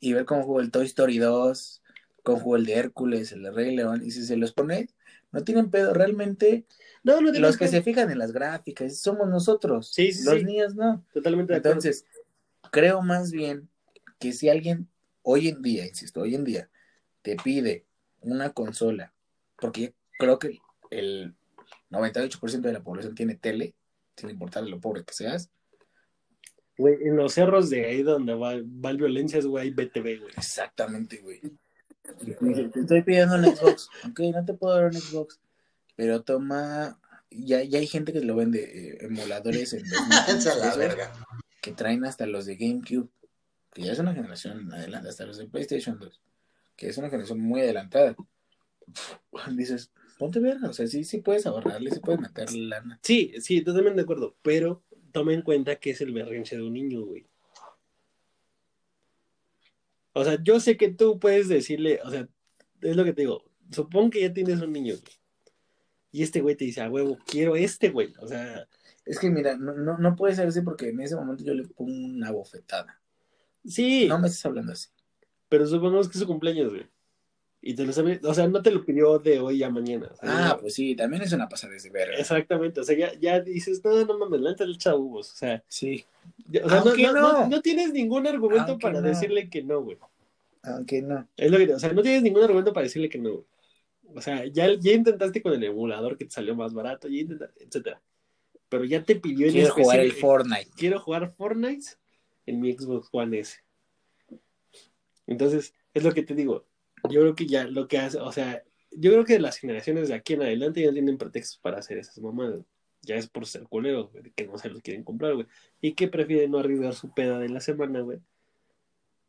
y 0.00 0.12
ver 0.14 0.24
cómo 0.24 0.42
juego 0.42 0.60
el 0.60 0.70
Toy 0.70 0.86
Story 0.86 1.18
2, 1.18 1.82
juego 2.24 2.56
el 2.56 2.66
de 2.66 2.74
Hércules, 2.74 3.32
el 3.32 3.42
de 3.42 3.50
Rey 3.50 3.74
León, 3.74 4.02
y 4.04 4.10
si 4.10 4.24
se 4.24 4.36
los 4.36 4.52
pone, 4.52 4.88
no 5.32 5.42
tienen 5.44 5.70
pedo, 5.70 5.94
realmente 5.94 6.64
No, 7.02 7.20
los 7.20 7.56
que 7.56 7.68
se 7.68 7.82
fijan 7.82 8.10
en 8.10 8.18
las 8.18 8.32
gráficas 8.32 8.98
somos 8.98 9.28
nosotros, 9.28 9.90
Sí, 9.92 10.12
sí, 10.12 10.24
los 10.24 10.38
sí. 10.38 10.44
niños 10.44 10.74
no. 10.74 11.04
Totalmente 11.12 11.52
de. 11.52 11.56
Entonces, 11.58 12.04
creo 12.70 13.02
más 13.02 13.30
bien 13.30 13.68
que 14.18 14.32
si 14.32 14.48
alguien 14.48 14.88
hoy 15.22 15.48
en 15.48 15.62
día, 15.62 15.86
insisto, 15.86 16.20
hoy 16.20 16.34
en 16.34 16.44
día, 16.44 16.68
te 17.22 17.36
pide 17.36 17.86
una 18.20 18.50
consola, 18.50 19.14
porque 19.56 19.94
creo 20.18 20.38
que 20.38 20.58
el 20.90 21.34
98% 21.90 22.60
de 22.60 22.72
la 22.72 22.82
población 22.82 23.14
tiene 23.14 23.34
tele, 23.34 23.74
sin 24.16 24.30
importar 24.30 24.64
lo 24.64 24.80
pobre 24.80 25.04
que 25.04 25.14
seas. 25.14 25.50
Güey, 26.76 26.96
en 27.02 27.16
los 27.16 27.34
cerros 27.34 27.68
de 27.70 27.84
ahí 27.84 28.02
donde 28.02 28.34
va, 28.34 28.54
va 28.56 28.90
el 28.90 28.96
violencias, 28.96 29.46
güey, 29.46 29.64
hay 29.64 29.70
BTV, 29.70 30.20
güey. 30.20 30.32
Exactamente, 30.36 31.18
güey. 31.18 31.40
Dice, 32.40 32.68
Te 32.68 32.80
estoy 32.80 33.02
pidiendo 33.02 33.36
un 33.36 33.44
Xbox. 33.44 33.88
Ok, 34.08 34.20
no 34.34 34.44
te 34.44 34.54
puedo 34.54 34.74
dar 34.74 34.86
un 34.86 34.94
Xbox, 34.94 35.40
pero 35.96 36.22
toma. 36.22 36.98
Ya, 37.30 37.62
ya 37.62 37.78
hay 37.78 37.86
gente 37.86 38.12
que 38.12 38.20
lo 38.22 38.34
vende, 38.34 38.60
eh, 38.64 38.98
emuladores 39.02 39.72
en 39.72 39.86
Esa 39.86 40.54
la 40.56 40.74
2.000 40.74 40.78
verga. 40.78 41.12
que 41.62 41.72
traen 41.72 42.04
hasta 42.04 42.26
los 42.26 42.44
de 42.46 42.56
GameCube, 42.56 43.08
que 43.72 43.82
ya 43.82 43.92
es 43.92 43.98
una 44.00 44.14
generación 44.14 44.72
adelante, 44.72 45.08
hasta 45.10 45.26
los 45.26 45.38
de 45.38 45.46
PlayStation 45.46 45.98
2, 46.00 46.20
que 46.74 46.88
es 46.88 46.98
una 46.98 47.08
generación 47.08 47.40
muy 47.40 47.60
adelantada. 47.60 48.16
Dices, 49.52 49.92
ponte 50.18 50.40
verga, 50.40 50.68
o 50.68 50.72
sea, 50.72 50.88
sí, 50.88 51.04
sí 51.04 51.18
puedes 51.18 51.46
ahorrarle, 51.46 51.92
sí 51.92 52.00
puedes 52.00 52.20
meterle 52.20 52.66
lana. 52.66 52.98
Sí, 53.02 53.32
sí, 53.40 53.62
totalmente 53.62 53.98
de 53.98 54.02
acuerdo. 54.02 54.36
Pero 54.42 54.82
toma 55.12 55.32
en 55.32 55.42
cuenta 55.42 55.76
que 55.76 55.90
es 55.90 56.00
el 56.00 56.12
berrinche 56.12 56.56
de 56.56 56.62
un 56.62 56.72
niño, 56.72 57.02
güey. 57.04 57.26
O 60.12 60.24
sea, 60.24 60.38
yo 60.42 60.60
sé 60.60 60.76
que 60.76 60.90
tú 60.90 61.18
puedes 61.18 61.48
decirle, 61.48 62.00
o 62.04 62.10
sea, 62.10 62.28
es 62.80 62.96
lo 62.96 63.04
que 63.04 63.12
te 63.12 63.22
digo. 63.22 63.44
Supón 63.70 64.10
que 64.10 64.20
ya 64.20 64.32
tienes 64.32 64.60
un 64.60 64.72
niño, 64.72 64.94
güey. 64.94 65.14
Y 66.12 66.22
este 66.24 66.40
güey 66.40 66.56
te 66.56 66.64
dice, 66.64 66.80
a 66.80 66.90
huevo, 66.90 67.18
quiero 67.24 67.54
este, 67.54 67.90
güey. 67.90 68.12
O 68.20 68.26
sea, 68.26 68.66
Es 69.04 69.18
que 69.18 69.30
mira, 69.30 69.56
no, 69.56 69.74
no, 69.74 69.96
no 69.98 70.16
puede 70.16 70.34
ser 70.34 70.48
así 70.48 70.60
porque 70.62 70.88
en 70.88 71.00
ese 71.00 71.14
momento 71.16 71.44
yo 71.44 71.54
le 71.54 71.64
pongo 71.68 71.92
una 71.92 72.32
bofetada. 72.32 73.00
sí, 73.64 74.06
No 74.08 74.18
me 74.18 74.26
estás 74.28 74.44
hablando 74.46 74.72
así. 74.72 74.88
pero 75.48 75.66
supongamos 75.66 76.08
que 76.08 76.14
es 76.14 76.20
su 76.20 76.26
cumpleaños, 76.26 76.70
güey. 76.70 76.88
Y 77.62 77.74
te 77.74 77.84
lo 77.84 77.92
sabe, 77.92 78.18
o 78.24 78.32
sea, 78.32 78.48
no 78.48 78.62
te 78.62 78.70
lo 78.70 78.84
pidió 78.86 79.18
de 79.18 79.38
hoy 79.38 79.62
a 79.62 79.68
mañana. 79.68 80.08
o 80.12 80.16
sea, 80.16 80.50
Ah, 80.50 80.58
pues 80.58 80.74
sí, 80.74 80.94
también 80.96 81.22
es 81.22 81.32
una 81.34 81.46
pasada 81.48 81.74
de 81.74 81.90
verga. 81.90 82.16
Exactamente, 82.16 82.80
o 82.80 82.84
sea, 82.84 82.96
ya, 82.96 83.12
ya 83.20 83.40
dices, 83.40 83.84
no, 83.84 84.02
no 84.06 84.18
mames, 84.18 84.40
lanza 84.40 84.64
el 84.64 84.78
chavos, 84.78 85.30
o 85.32 85.36
sea, 85.36 85.62
Sí, 85.68 86.04
ya- 86.48 86.64
o 86.64 86.68
sea, 86.70 86.80
no, 86.80 86.86
Aunque 86.90 87.02
no, 87.02 87.12
no. 87.12 87.32
no- 87.32 87.48
no 87.48 87.60
tienes 87.60 87.92
ningún 87.92 88.26
argumento 88.26 88.70
Aunque 88.72 88.82
para 88.82 89.02
decirle 89.02 89.50
que 89.50 89.62
no, 89.62 89.82
güey. 89.82 89.98
aunque 90.62 91.02
no. 91.02 91.28
Es 91.36 91.50
lo 91.50 91.58
que 91.58 91.74
o 91.74 91.78
sea, 91.78 91.92
no 91.92 92.00
tienes 92.02 92.22
ningún 92.22 92.42
argumento 92.44 92.72
para 92.72 92.84
decirle 92.84 93.08
que 93.10 93.18
no, 93.18 93.30
güey. 93.32 93.44
O 94.14 94.20
sea, 94.22 94.44
ya, 94.46 94.72
ya 94.80 94.92
intentaste 94.92 95.40
con 95.42 95.52
el 95.52 95.62
emulador 95.62 96.16
que 96.16 96.24
te 96.24 96.30
salió 96.32 96.54
más 96.56 96.72
barato, 96.74 97.08
ya 97.08 97.20
intentaste, 97.20 97.62
etcétera. 97.64 98.00
Pero 98.70 98.84
ya 98.84 99.02
te 99.04 99.16
pidió 99.16 99.46
en 99.46 99.52
Quiero 99.52 99.74
jugar 99.74 100.00
el 100.00 100.12
Fortnite. 100.12 100.70
Quiero 100.76 100.98
jugar 101.00 101.32
Fortnite 101.36 101.86
en 102.46 102.60
mi 102.60 102.72
Xbox 102.72 103.08
One 103.12 103.38
S. 103.38 103.58
Entonces, 105.26 105.74
es 105.94 106.02
lo 106.04 106.12
que 106.12 106.22
te 106.22 106.34
digo. 106.34 106.64
Yo 107.08 107.20
creo 107.20 107.34
que 107.34 107.46
ya 107.46 107.64
lo 107.64 107.88
que 107.88 107.98
hace, 107.98 108.18
o 108.18 108.32
sea, 108.32 108.62
yo 108.90 109.12
creo 109.12 109.24
que 109.24 109.38
las 109.38 109.58
generaciones 109.58 110.08
de 110.08 110.14
aquí 110.14 110.34
en 110.34 110.42
adelante 110.42 110.82
ya 110.82 110.92
tienen 110.92 111.16
pretextos 111.18 111.58
para 111.58 111.78
hacer 111.78 111.98
esas 111.98 112.18
mamadas. 112.18 112.60
Ya 113.02 113.14
es 113.16 113.28
por 113.28 113.46
ser 113.46 113.62
culeros, 113.62 114.10
güey, 114.12 114.30
que 114.32 114.46
no 114.46 114.58
se 114.58 114.68
los 114.68 114.82
quieren 114.82 115.04
comprar, 115.04 115.34
güey. 115.34 115.46
Y 115.80 115.94
que 115.94 116.08
prefieren 116.08 116.50
no 116.50 116.58
arriesgar 116.58 116.94
su 116.94 117.12
peda 117.14 117.38
de 117.38 117.48
la 117.48 117.60
semana, 117.60 118.00
güey, 118.00 118.18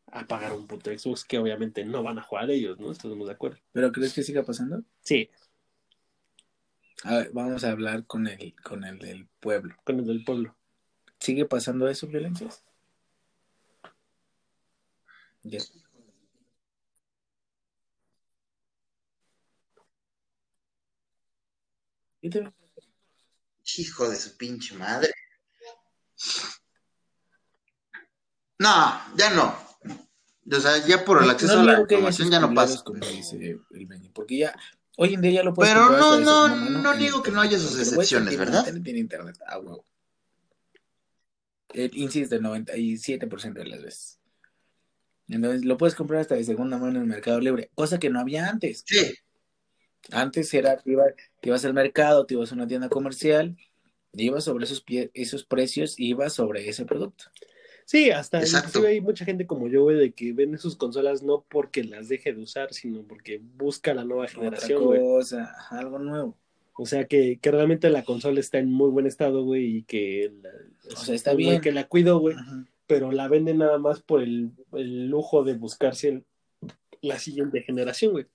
a 0.08 0.26
pagar 0.26 0.52
un 0.52 0.66
puto 0.66 0.90
Xbox 0.96 1.24
que 1.24 1.38
obviamente 1.38 1.84
no 1.84 2.02
van 2.02 2.18
a 2.18 2.22
jugar 2.22 2.50
ellos, 2.50 2.78
¿no? 2.78 2.92
Estamos 2.92 3.26
de 3.26 3.32
acuerdo. 3.32 3.58
¿Pero 3.72 3.90
crees 3.92 4.12
que 4.12 4.22
siga 4.22 4.42
pasando? 4.42 4.82
Sí, 5.00 5.30
A 7.04 7.16
ver, 7.16 7.30
vamos 7.32 7.64
a 7.64 7.70
hablar 7.70 8.04
con 8.06 8.26
el, 8.26 8.54
con 8.62 8.84
el 8.84 8.98
del 8.98 9.26
pueblo. 9.40 9.74
con 9.84 9.98
el 10.00 10.06
del 10.06 10.22
pueblo. 10.24 10.54
¿Sigue 11.18 11.46
pasando 11.46 11.88
eso, 11.88 12.06
violencias? 12.08 12.62
Ya. 15.44 15.58
¿Y 15.58 15.58
te- 15.58 15.80
Hijo 22.22 24.08
de 24.08 24.16
su 24.16 24.36
pinche 24.36 24.74
madre. 24.76 25.12
No, 28.58 29.00
ya 29.16 29.30
no. 29.30 29.56
O 30.50 30.60
sea, 30.60 30.84
ya 30.86 31.04
por 31.04 31.22
el 31.22 31.30
acceso 31.30 31.60
a 31.60 31.64
la 31.64 31.80
información 31.80 32.30
ya 32.30 32.40
no 32.40 32.54
pasa. 32.54 32.82
culeros, 32.84 33.08
Como 33.08 33.16
dice 33.16 33.60
el 33.70 33.86
Benny, 33.86 34.08
porque 34.10 34.38
ya, 34.38 34.56
hoy 34.96 35.14
en 35.14 35.20
día 35.20 35.32
ya 35.32 35.42
lo 35.42 35.54
puedes 35.54 35.72
Pero 35.72 35.90
no, 35.90 36.18
no, 36.20 36.48
no 36.48 36.92
en 36.92 36.98
niego 36.98 37.22
que 37.22 37.30
no 37.30 37.40
haya 37.40 37.58
sus 37.58 37.78
excepciones, 37.78 38.36
¿verdad? 38.36 38.64
tiene 38.82 38.98
internet, 38.98 39.38
a 39.46 39.58
huevo. 39.58 39.84
El 41.70 41.96
insisto, 41.96 42.36
el 42.36 42.42
97% 42.42 43.52
de 43.52 43.64
las 43.64 43.82
veces. 43.82 44.18
Entonces 45.28 45.64
lo 45.64 45.76
puedes 45.76 45.94
comprar 45.94 46.20
hasta 46.20 46.34
de 46.34 46.44
segunda 46.44 46.76
mano 46.76 46.96
en 46.96 47.02
el 47.02 47.08
Mercado 47.08 47.40
Libre, 47.40 47.70
cosa 47.74 47.98
que 47.98 48.10
no 48.10 48.20
había 48.20 48.48
antes. 48.48 48.84
Sí, 48.86 49.14
Antes 50.10 50.52
era 50.54 50.76
que 50.78 50.90
iba- 50.92 51.12
que 51.40 51.48
ibas 51.48 51.64
al 51.64 51.74
mercado, 51.74 52.26
te 52.26 52.34
ibas 52.34 52.50
a 52.52 52.54
una 52.54 52.66
tienda 52.66 52.88
comercial, 52.88 53.56
ibas 54.14 54.44
sobre 54.44 54.64
esos, 54.64 54.84
pie- 54.84 55.10
esos 55.14 55.44
precios, 55.44 55.94
ibas 55.98 56.32
sobre 56.32 56.68
ese 56.68 56.84
producto. 56.84 57.24
Sí, 57.84 58.10
hasta 58.10 58.40
Exacto. 58.40 58.68
inclusive 58.68 58.92
hay 58.94 59.00
mucha 59.00 59.24
gente 59.24 59.46
como 59.46 59.68
yo, 59.68 59.82
güey, 59.82 59.96
de 59.96 60.12
que 60.12 60.32
vende 60.32 60.58
sus 60.58 60.76
consolas 60.76 61.22
no 61.22 61.44
porque 61.48 61.84
las 61.84 62.08
deje 62.08 62.32
de 62.32 62.40
usar, 62.40 62.72
sino 62.72 63.02
porque 63.02 63.40
busca 63.42 63.92
la 63.94 64.04
nueva 64.04 64.24
Otra 64.24 64.34
generación, 64.36 64.84
güey. 64.84 65.00
algo 65.70 65.98
nuevo. 65.98 66.38
O 66.74 66.86
sea, 66.86 67.04
que, 67.06 67.38
que 67.40 67.50
realmente 67.50 67.90
la 67.90 68.02
consola 68.02 68.40
está 68.40 68.58
en 68.58 68.72
muy 68.72 68.88
buen 68.90 69.06
estado, 69.06 69.44
güey, 69.44 69.78
y 69.78 69.82
que... 69.82 70.32
la- 70.42 70.94
O 70.94 70.96
sea, 70.96 71.14
está 71.14 71.34
bien. 71.34 71.60
Que 71.60 71.70
la 71.72 71.86
cuido, 71.86 72.18
güey, 72.18 72.34
pero 72.86 73.12
la 73.12 73.28
venden 73.28 73.58
nada 73.58 73.78
más 73.78 74.00
por 74.00 74.22
el, 74.22 74.50
el 74.72 75.06
lujo 75.08 75.44
de 75.44 75.54
buscarse 75.54 76.08
el- 76.08 76.24
la 77.02 77.18
siguiente 77.18 77.62
generación, 77.62 78.12
güey. 78.12 78.26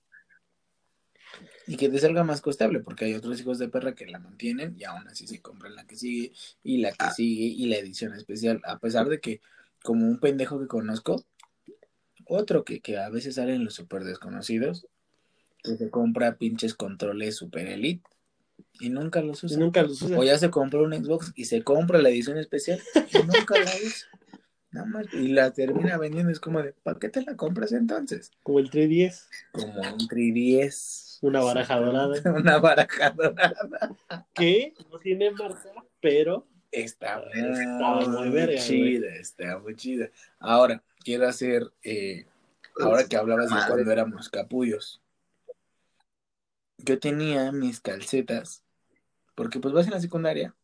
Y 1.68 1.76
que 1.76 1.88
te 1.88 1.98
salga 1.98 2.24
más 2.24 2.40
costable, 2.40 2.80
porque 2.80 3.04
hay 3.04 3.14
otros 3.14 3.38
hijos 3.40 3.58
de 3.58 3.68
perra 3.68 3.94
que 3.94 4.06
la 4.06 4.18
mantienen 4.18 4.74
y 4.78 4.84
aún 4.84 5.06
así 5.06 5.26
se 5.26 5.40
compran 5.40 5.74
la 5.76 5.86
que 5.86 5.96
sigue 5.96 6.32
y 6.64 6.78
la 6.78 6.90
que 6.90 6.96
Ah. 7.04 7.10
sigue 7.12 7.44
y 7.44 7.66
la 7.66 7.76
edición 7.76 8.14
especial. 8.14 8.60
A 8.64 8.78
pesar 8.78 9.08
de 9.08 9.20
que, 9.20 9.40
como 9.82 10.06
un 10.06 10.18
pendejo 10.18 10.58
que 10.58 10.66
conozco, 10.66 11.24
otro 12.24 12.64
que, 12.64 12.80
que 12.80 12.98
a 12.98 13.08
veces 13.10 13.34
salen 13.36 13.64
los 13.64 13.74
super 13.74 14.04
desconocidos, 14.04 14.86
que 15.62 15.76
se 15.76 15.90
compra 15.90 16.36
pinches 16.36 16.74
controles 16.74 17.36
super 17.36 17.66
elite 17.66 18.02
y 18.80 18.90
nunca 18.90 19.20
los 19.22 19.42
Y 19.42 19.46
usa. 19.46 19.58
nunca 19.58 19.82
los 19.82 20.00
usan. 20.02 20.18
O 20.18 20.24
ya 20.24 20.38
se 20.38 20.50
compró 20.50 20.82
un 20.84 20.92
Xbox 20.94 21.32
y 21.36 21.44
se 21.46 21.62
compra 21.62 22.00
la 22.00 22.08
edición 22.10 22.38
especial 22.38 22.80
y 23.12 23.18
nunca 23.18 23.58
la 23.58 23.70
usa. 23.84 24.08
Nada 24.78 24.86
más, 24.88 25.12
y 25.14 25.28
la 25.28 25.50
termina 25.52 25.96
vendiendo. 25.98 26.30
Es 26.30 26.40
como 26.40 26.62
de, 26.62 26.72
¿para 26.72 26.98
qué 26.98 27.08
te 27.08 27.22
la 27.22 27.36
compras 27.36 27.72
entonces? 27.72 28.30
Como 28.42 28.58
el 28.60 28.70
310, 28.70 29.28
Como 29.52 29.72
un 29.80 30.08
310. 30.08 31.18
una 31.22 31.40
baraja 31.40 31.80
dorada, 31.80 32.14
Una 32.36 32.58
baraja 32.58 33.10
dorada. 33.10 33.86
que 34.34 34.74
no 34.90 34.98
tiene 34.98 35.30
marca, 35.32 35.72
pero 36.00 36.46
Está 36.70 37.22
Está 37.32 37.94
muy, 37.94 38.08
muy 38.08 38.28
verga, 38.28 38.52
güey. 38.54 38.58
chida, 38.58 39.14
está 39.16 39.58
muy 39.58 39.74
chida. 39.74 40.10
Ahora, 40.38 40.82
quiero 41.02 41.26
hacer, 41.26 41.72
eh, 41.82 42.26
ahora 42.78 43.06
que 43.08 43.16
hablabas 43.16 43.48
de 43.48 43.56
cuando 43.66 43.90
éramos 43.90 44.28
capullos. 44.28 45.00
Yo 46.76 46.98
tenía 46.98 47.50
mis 47.52 47.80
calcetas, 47.80 48.62
porque 49.34 49.58
pues 49.60 49.72
vas 49.74 49.86
en 49.86 49.92
la 49.92 50.00
secundaria 50.00 50.54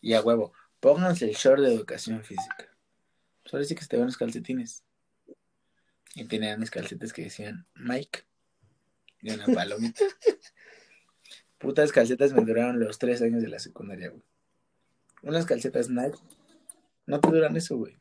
y 0.00 0.14
a 0.14 0.22
huevo, 0.22 0.52
pónganse 0.80 1.24
el 1.28 1.34
short 1.34 1.60
de 1.60 1.74
educación 1.74 2.22
física. 2.22 2.68
Pues 3.46 3.54
ahora 3.54 3.64
sí 3.64 3.76
que 3.76 3.82
se 3.82 3.88
te 3.88 3.96
ven 3.96 4.06
los 4.06 4.16
calcetines. 4.16 4.82
Y 6.16 6.24
tenía 6.24 6.56
mis 6.56 6.70
calcetas 6.70 7.12
que 7.12 7.22
decían 7.22 7.64
Mike 7.76 8.24
y 9.22 9.30
una 9.30 9.46
palomita. 9.46 10.02
Putas 11.58 11.92
calcetas 11.92 12.32
me 12.32 12.42
duraron 12.44 12.80
los 12.80 12.98
tres 12.98 13.22
años 13.22 13.40
de 13.42 13.48
la 13.48 13.60
secundaria, 13.60 14.10
güey. 14.10 14.22
Unas 15.22 15.46
calcetas 15.46 15.88
Nike 15.88 16.18
no 17.06 17.20
te 17.20 17.28
duran 17.30 17.56
eso, 17.56 17.76
güey. 17.76 17.96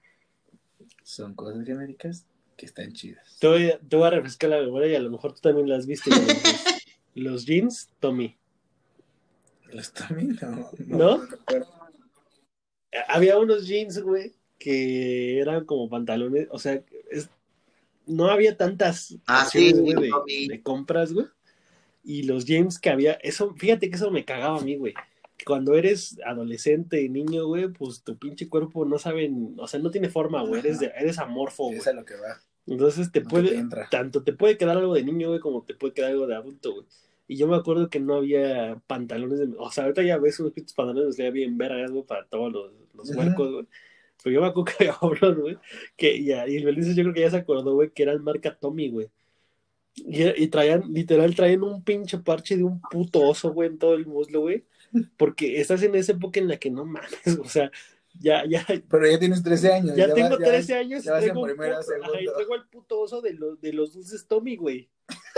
Son 1.03 1.35
cosas 1.35 1.63
genéricas 1.63 2.25
que 2.57 2.65
están 2.65 2.91
chidas. 2.93 3.37
te 3.39 3.47
voy, 3.47 3.69
a- 3.71 3.79
te 3.79 3.95
voy 3.95 4.07
a 4.07 4.11
refrescar 4.11 4.49
la 4.49 4.59
memoria 4.61 4.87
y 4.87 4.95
a 4.95 4.99
lo 4.99 5.11
mejor 5.11 5.33
tú 5.35 5.41
también 5.41 5.69
las 5.69 5.85
viste. 5.85 6.09
güey. 6.09 6.25
Los, 6.25 7.33
los 7.33 7.45
jeans, 7.45 7.89
Tommy. 7.99 8.35
¿Los 9.71 9.93
Tommy? 9.93 10.25
No. 10.41 10.71
¿No? 10.87 11.25
recuerdo. 11.25 11.71
Había 13.09 13.37
unos 13.37 13.67
jeans, 13.67 13.99
güey, 14.01 14.34
que 14.59 15.39
eran 15.39 15.65
como 15.65 15.89
pantalones, 15.89 16.47
o 16.51 16.59
sea, 16.59 16.81
es- 17.11 17.29
no 18.07 18.29
había 18.29 18.55
tantas 18.55 19.17
Ah, 19.25 19.43
opciones, 19.45 19.75
sí, 19.77 19.81
güey, 19.81 19.95
de, 19.95 20.47
de 20.49 20.61
compras, 20.61 21.11
güey. 21.13 21.25
Y 22.03 22.23
los 22.23 22.45
jeans 22.45 22.79
que 22.79 22.91
había, 22.91 23.13
eso, 23.13 23.55
fíjate 23.55 23.89
que 23.89 23.95
eso 23.95 24.11
me 24.11 24.25
cagaba 24.25 24.59
a 24.59 24.61
mí, 24.61 24.75
güey. 24.75 24.93
Cuando 25.45 25.73
eres 25.75 26.17
adolescente 26.25 27.07
niño, 27.09 27.47
güey, 27.47 27.67
pues 27.67 28.03
tu 28.03 28.15
pinche 28.17 28.47
cuerpo 28.47 28.85
no 28.85 28.99
sabe, 28.99 29.29
o 29.57 29.67
sea, 29.67 29.79
no 29.79 29.91
tiene 29.91 30.09
forma, 30.09 30.43
güey, 30.43 30.59
eres, 30.59 30.79
de- 30.79 30.91
eres 30.97 31.17
amorfo, 31.17 31.65
güey. 31.65 31.77
Es 31.79 31.87
a 31.87 31.93
lo 31.93 32.05
que 32.05 32.13
va. 32.15 32.39
Entonces 32.67 33.11
te 33.11 33.21
puede, 33.21 33.49
te 33.69 33.75
tanto 33.91 34.23
te 34.23 34.33
puede 34.33 34.57
quedar 34.57 34.77
algo 34.77 34.93
de 34.93 35.03
niño, 35.03 35.29
güey, 35.29 35.39
como 35.39 35.63
te 35.63 35.73
puede 35.75 35.93
quedar 35.93 36.11
algo 36.11 36.25
de 36.27 36.35
adulto, 36.35 36.73
güey. 36.73 36.85
Y 37.27 37.37
yo 37.37 37.47
me 37.47 37.55
acuerdo 37.55 37.89
que 37.89 37.99
no 37.99 38.15
había 38.15 38.79
pantalones 38.85 39.39
de... 39.39 39.49
O 39.57 39.71
sea, 39.71 39.85
ahorita 39.85 40.03
ya 40.03 40.17
ves 40.17 40.39
unos 40.39 40.53
pinches 40.53 40.73
pantalones 40.73 41.17
ya 41.17 41.29
bien 41.31 41.57
vergas, 41.57 41.89
güey, 41.91 42.03
para 42.03 42.25
todos 42.25 42.53
los, 42.53 42.71
los 42.93 43.09
huercos, 43.15 43.51
güey. 43.51 43.65
Pero 44.25 44.33
yo 44.33 44.41
me 44.41 44.47
acuerdo 44.47 44.65
que 44.79 44.89
unos, 45.05 45.37
güey, 45.39 45.57
que 45.95 46.23
ya, 46.23 46.47
y 46.47 46.55
el 46.57 46.65
Belice 46.65 46.95
yo 46.95 47.03
creo 47.03 47.13
que 47.13 47.21
ya 47.21 47.29
se 47.29 47.37
acordó, 47.37 47.75
güey, 47.75 47.91
que 47.91 48.01
eran 48.01 48.23
marca 48.23 48.57
Tommy, 48.59 48.89
güey. 48.89 49.07
Y, 49.93 50.43
y 50.43 50.47
traían, 50.47 50.91
literal, 50.91 51.35
traían 51.35 51.61
un 51.63 51.83
pinche 51.83 52.17
parche 52.17 52.57
de 52.57 52.63
un 52.63 52.81
puto 52.81 53.21
oso, 53.21 53.53
güey, 53.53 53.69
en 53.69 53.77
todo 53.77 53.93
el 53.93 54.07
muslo, 54.07 54.41
güey. 54.41 54.65
Porque 55.15 55.61
estás 55.61 55.83
en 55.83 55.93
esa 55.95 56.13
época 56.13 56.39
en 56.39 56.47
la 56.47 56.57
que 56.57 56.71
no 56.71 56.85
mames, 56.85 57.11
o 57.39 57.45
sea, 57.47 57.69
ya, 58.19 58.43
ya, 58.47 58.65
Pero 58.89 59.07
ya 59.07 59.19
tienes 59.19 59.43
13 59.43 59.73
años. 59.73 59.95
ya, 59.95 60.07
vas- 60.07 60.15
tengo 60.15 60.39
ya 60.39 60.45
13 60.45 60.73
vas- 60.73 60.81
años 60.81 61.03
ya 61.03 61.11
vas 61.11 61.23
en 61.23 61.29
tengo, 61.29 61.43
primero, 61.45 61.75
puto- 61.79 61.93
ajá, 62.03 62.21
y 62.21 62.25
tengo 62.25 62.55
el 62.55 62.65
puto 62.67 62.99
oso 63.01 63.21
de 63.21 63.33
los, 63.35 63.61
de 63.61 63.73
los 63.73 63.93
dulces 63.93 64.25
Tommy, 64.27 64.55
güey. 64.55 64.89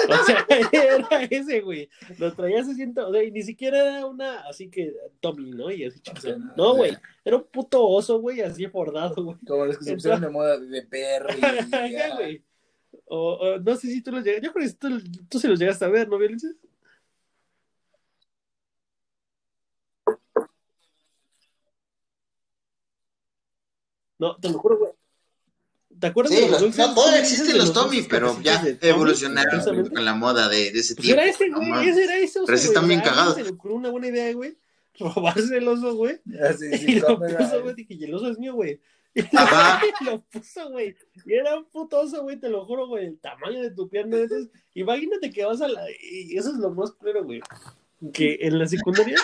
O 0.22 0.24
sea, 0.26 0.46
era 0.72 1.24
ese, 1.30 1.62
güey. 1.62 1.90
Lo 2.18 2.34
traías 2.34 2.68
así, 2.68 2.82
en 2.82 2.94
to- 2.94 3.08
o 3.10 3.12
sea, 3.14 3.24
y 3.24 3.32
ni 3.32 3.44
siquiera 3.44 3.78
era 3.80 4.06
una, 4.06 4.42
así 4.42 4.70
que 4.70 4.94
Tommy, 5.20 5.52
¿no? 5.52 5.70
Y 5.72 5.86
así 5.86 6.02
O 6.16 6.20
sea, 6.20 6.38
No, 6.56 6.76
güey. 6.76 6.98
Era 7.26 7.38
un 7.38 7.44
puto 7.44 7.86
oso, 7.86 8.20
güey, 8.20 8.42
así 8.42 8.66
bordado, 8.66 9.16
güey. 9.24 9.38
Como 9.46 9.66
los 9.66 9.78
que 9.78 9.86
se 9.86 9.94
pusieron 9.94 10.22
de 10.22 10.30
moda 10.30 10.58
de 10.58 10.82
perro. 10.84 11.30
güey. 12.18 12.44
O, 13.06 13.34
o 13.34 13.60
no 13.60 13.76
sé 13.76 13.88
si 13.88 14.02
tú 14.02 14.12
los 14.12 14.24
llegas, 14.24 14.42
yo 14.42 14.52
creo 14.54 14.68
que 14.68 14.74
tú, 14.74 14.90
tú 15.30 15.40
se 15.40 15.48
los 15.48 15.60
llegaste 15.60 15.86
a 15.86 15.90
ver, 15.90 16.08
¿no, 16.08 16.18
Violencia? 16.18 16.50
No, 24.20 24.36
te 24.38 24.50
lo 24.50 24.58
juro, 24.60 24.78
güey. 24.80 24.92
¿Te 26.00 26.08
acuerdas 26.08 26.34
Sí, 26.34 26.42
de 26.42 26.50
los 26.52 26.62
los- 26.62 26.78
no, 26.78 26.94
todavía 26.94 26.96
¿Cómo 26.96 27.08
dices 27.12 27.22
existen 27.32 27.54
de 27.54 27.58
los 27.60 27.74
Tommy, 27.74 28.02
pero 28.04 28.40
ya 28.42 28.60
Tommy? 28.62 28.78
evolucionaron 28.82 29.90
con 29.90 30.06
la 30.06 30.14
moda 30.14 30.48
de, 30.50 30.72
de 30.72 30.80
ese 30.80 30.96
Pues 30.96 31.06
tiempo. 31.06 31.22
era 31.22 31.30
ese, 31.32 31.50
güey, 31.50 31.90
ese 31.90 32.04
era 32.04 32.16
ese 32.18 32.40
oso, 32.40 32.46
Pero 32.46 32.58
ese 32.58 32.68
güey. 32.68 32.76
están 32.76 32.88
bien. 32.88 33.36
Se 33.36 33.44
le 33.44 33.50
ocurrió 33.50 33.78
una 33.78 33.90
buena 33.90 34.08
idea, 34.08 34.34
güey. 34.34 34.58
Robarse 35.00 35.58
el 35.58 35.68
oso, 35.68 35.96
güey. 35.96 36.20
Así, 36.50 36.66
Y 36.88 37.00
lo 37.00 37.20
puso, 37.20 37.62
güey. 37.64 37.76
Dije, 37.76 37.94
y 37.96 38.04
el 38.04 38.14
oso 38.14 38.30
es 38.32 38.38
mío, 38.40 38.54
güey. 38.54 38.80
Y 39.16 39.22
Ajá. 39.36 39.82
lo 40.06 40.22
puso, 40.22 40.70
güey. 40.70 40.96
Y 41.26 41.34
era 41.34 41.58
un 41.58 41.66
puto 41.66 42.00
oso, 42.02 42.22
güey, 42.22 42.40
te 42.40 42.50
lo 42.50 42.66
juro, 42.66 42.88
güey. 42.88 43.06
El 43.08 43.20
tamaño 43.20 43.62
de 43.62 43.72
tu 43.72 43.90
pierna. 43.90 44.18
Entonces, 44.18 44.50
imagínate 44.76 45.32
que 45.32 45.44
vas 45.46 45.60
a 45.62 45.68
la. 45.68 45.82
Y 46.12 46.38
eso 46.38 46.50
es 46.50 46.58
lo 46.58 46.70
más 46.72 46.92
claro, 46.92 47.24
güey. 47.24 47.42
Que 48.14 48.38
en 48.42 48.60
la 48.60 48.68
secundaria 48.68 49.18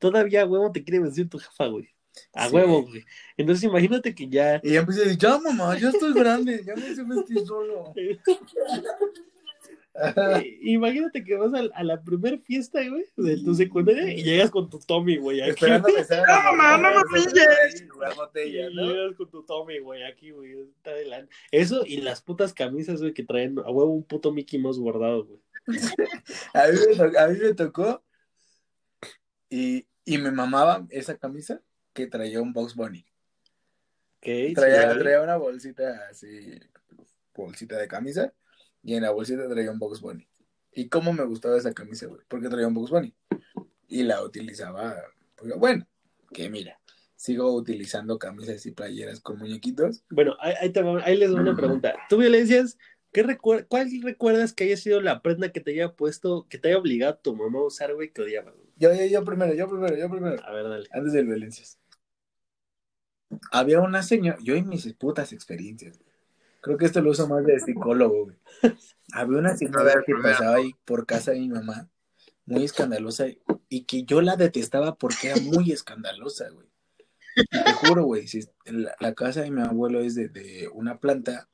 todavía, 0.00 0.44
huevo, 0.46 0.72
te 0.72 0.82
quiere 0.82 0.98
vestir 1.04 1.28
tu 1.28 1.38
jefa, 1.38 1.66
güey. 1.68 1.88
A 2.34 2.48
Sí. 2.48 2.54
huevo, 2.54 2.82
güey. 2.82 3.04
Entonces, 3.36 3.64
imagínate 3.64 4.14
que 4.14 4.28
ya. 4.28 4.60
Y 4.62 4.72
ya 4.72 4.80
empecé 4.80 5.00
a 5.00 5.04
decir, 5.04 5.18
ya 5.18 5.38
mamá, 5.38 5.78
ya 5.78 5.90
estoy 5.90 6.12
grande, 6.14 6.62
ya 6.64 6.74
me 6.74 6.94
sé 6.94 7.02
vestir 7.04 7.46
solo. 7.46 7.92
Eh, 9.98 10.58
Imagínate 10.62 11.24
que 11.24 11.36
vas 11.36 11.54
a, 11.54 11.60
a 11.74 11.82
la 11.82 12.02
primer 12.02 12.38
fiesta, 12.40 12.80
güey, 12.86 13.04
de 13.16 13.42
tu 13.42 13.54
secundaria 13.54 14.12
y 14.12 14.22
llegas 14.22 14.50
con 14.50 14.68
tu 14.68 14.78
Tommy, 14.78 15.16
güey. 15.16 15.40
Aquí, 15.40 15.50
Esperando 15.50 15.88
que. 15.88 15.94
No, 16.28 16.52
mamá, 16.52 16.76
no 16.76 16.90
me 16.90 17.02
pilles. 17.14 17.80
Y 17.80 18.74
¿no? 18.74 18.82
llegas 18.92 19.16
con 19.16 19.30
tu 19.30 19.42
Tommy, 19.44 19.78
güey, 19.78 20.02
aquí, 20.04 20.30
güey. 20.32 20.52
Está 20.76 20.90
adelante. 20.90 21.34
Eso 21.50 21.84
y 21.86 22.02
las 22.02 22.20
putas 22.20 22.52
camisas, 22.52 23.00
güey, 23.00 23.14
que 23.14 23.24
traen 23.24 23.58
a 23.58 23.70
huevo 23.70 23.90
un 23.90 24.04
puto 24.04 24.32
Mickey 24.32 24.58
Mouse 24.60 24.78
bordado, 24.78 25.24
güey. 25.24 25.40
A 26.54 26.68
mí 26.68 26.78
me 26.86 26.94
tocó, 26.94 27.18
a 27.18 27.28
mí 27.28 27.38
me 27.40 27.54
tocó 27.54 28.04
y, 29.50 29.86
y 30.04 30.18
me 30.18 30.30
mamaba 30.30 30.86
esa 30.90 31.16
camisa 31.16 31.60
que 31.96 32.06
traía 32.06 32.42
un 32.42 32.52
Box 32.52 32.74
Bunny. 32.74 33.04
Traía, 34.54 34.92
Sí, 34.92 34.98
traía 34.98 35.22
una 35.22 35.36
bolsita 35.36 36.08
así, 36.10 36.60
bolsita 37.34 37.78
de 37.78 37.88
camisa, 37.88 38.32
y 38.82 38.94
en 38.94 39.02
la 39.02 39.10
bolsita 39.10 39.48
traía 39.48 39.70
un 39.70 39.78
Box 39.78 40.00
Bunny. 40.02 40.28
¿Y 40.72 40.88
cómo 40.88 41.12
me 41.14 41.24
gustaba 41.24 41.56
esa 41.56 41.72
camisa, 41.72 42.06
güey? 42.06 42.20
Porque 42.28 42.48
traía 42.50 42.68
un 42.68 42.74
Box 42.74 42.90
Bunny. 42.90 43.14
Y 43.88 44.02
la 44.02 44.22
utilizaba, 44.22 44.94
pues, 45.36 45.54
bueno, 45.56 45.86
que 46.34 46.50
mira, 46.50 46.78
sigo 47.14 47.54
utilizando 47.54 48.18
camisas 48.18 48.66
y 48.66 48.72
playeras 48.72 49.20
con 49.20 49.38
muñequitos. 49.38 50.04
Bueno, 50.10 50.36
ahí, 50.40 50.52
ahí 50.60 50.70
te 50.70 50.82
va- 50.82 51.02
ahí 51.02 51.16
les 51.16 51.30
doy 51.30 51.40
una 51.40 51.56
pregunta. 51.56 51.94
¿Tú, 52.10 52.18
Violencias, 52.18 52.76
qué 53.12 53.24
recuer- 53.24 53.66
cuál 53.68 53.88
recuerdas 54.02 54.52
que 54.52 54.64
haya 54.64 54.76
sido 54.76 55.00
la 55.00 55.22
prenda 55.22 55.50
que 55.50 55.60
te 55.60 55.70
haya 55.70 55.94
puesto, 55.94 56.46
que 56.50 56.58
te 56.58 56.68
haya 56.68 56.78
obligado 56.78 57.16
tu 57.16 57.34
mamá 57.34 57.60
a 57.60 57.66
usar, 57.66 57.94
güey, 57.94 58.12
que 58.12 58.20
odiabas? 58.20 58.54
güey? 58.54 58.66
Yo, 58.76 58.92
yo, 58.92 59.06
yo 59.06 59.24
primero, 59.24 59.54
yo 59.54 59.66
primero, 59.68 59.96
yo 59.96 60.10
primero. 60.10 60.44
A 60.44 60.52
ver, 60.52 60.68
dale. 60.68 60.86
Antes 60.92 61.14
del 61.14 61.26
violencias. 61.26 61.78
Había 63.50 63.80
una 63.80 64.02
señora, 64.02 64.38
yo 64.42 64.56
y 64.56 64.62
mis 64.62 64.92
putas 64.94 65.32
experiencias. 65.32 65.98
güey. 65.98 66.10
Creo 66.60 66.76
que 66.78 66.86
esto 66.86 67.00
lo 67.00 67.10
uso 67.10 67.28
más 67.28 67.44
de 67.44 67.60
psicólogo, 67.60 68.24
güey. 68.24 68.36
Había 69.12 69.38
una 69.38 69.56
señora 69.56 70.02
que 70.04 70.14
pasaba 70.22 70.56
ahí 70.56 70.74
por 70.84 71.06
casa 71.06 71.30
de 71.32 71.40
mi 71.40 71.48
mamá, 71.48 71.88
muy 72.44 72.64
escandalosa, 72.64 73.26
y 73.68 73.84
que 73.84 74.04
yo 74.04 74.20
la 74.20 74.36
detestaba 74.36 74.96
porque 74.96 75.28
era 75.28 75.40
muy 75.40 75.70
escandalosa, 75.72 76.48
güey. 76.50 76.66
Y 77.36 77.44
te 77.64 77.72
juro, 77.74 78.04
güey, 78.04 78.26
si 78.26 78.40
la, 78.64 78.96
la 78.98 79.14
casa 79.14 79.42
de 79.42 79.50
mi 79.50 79.60
abuelo 79.62 80.00
es 80.00 80.14
de, 80.14 80.28
de 80.28 80.68
una 80.72 80.98
planta, 80.98 81.48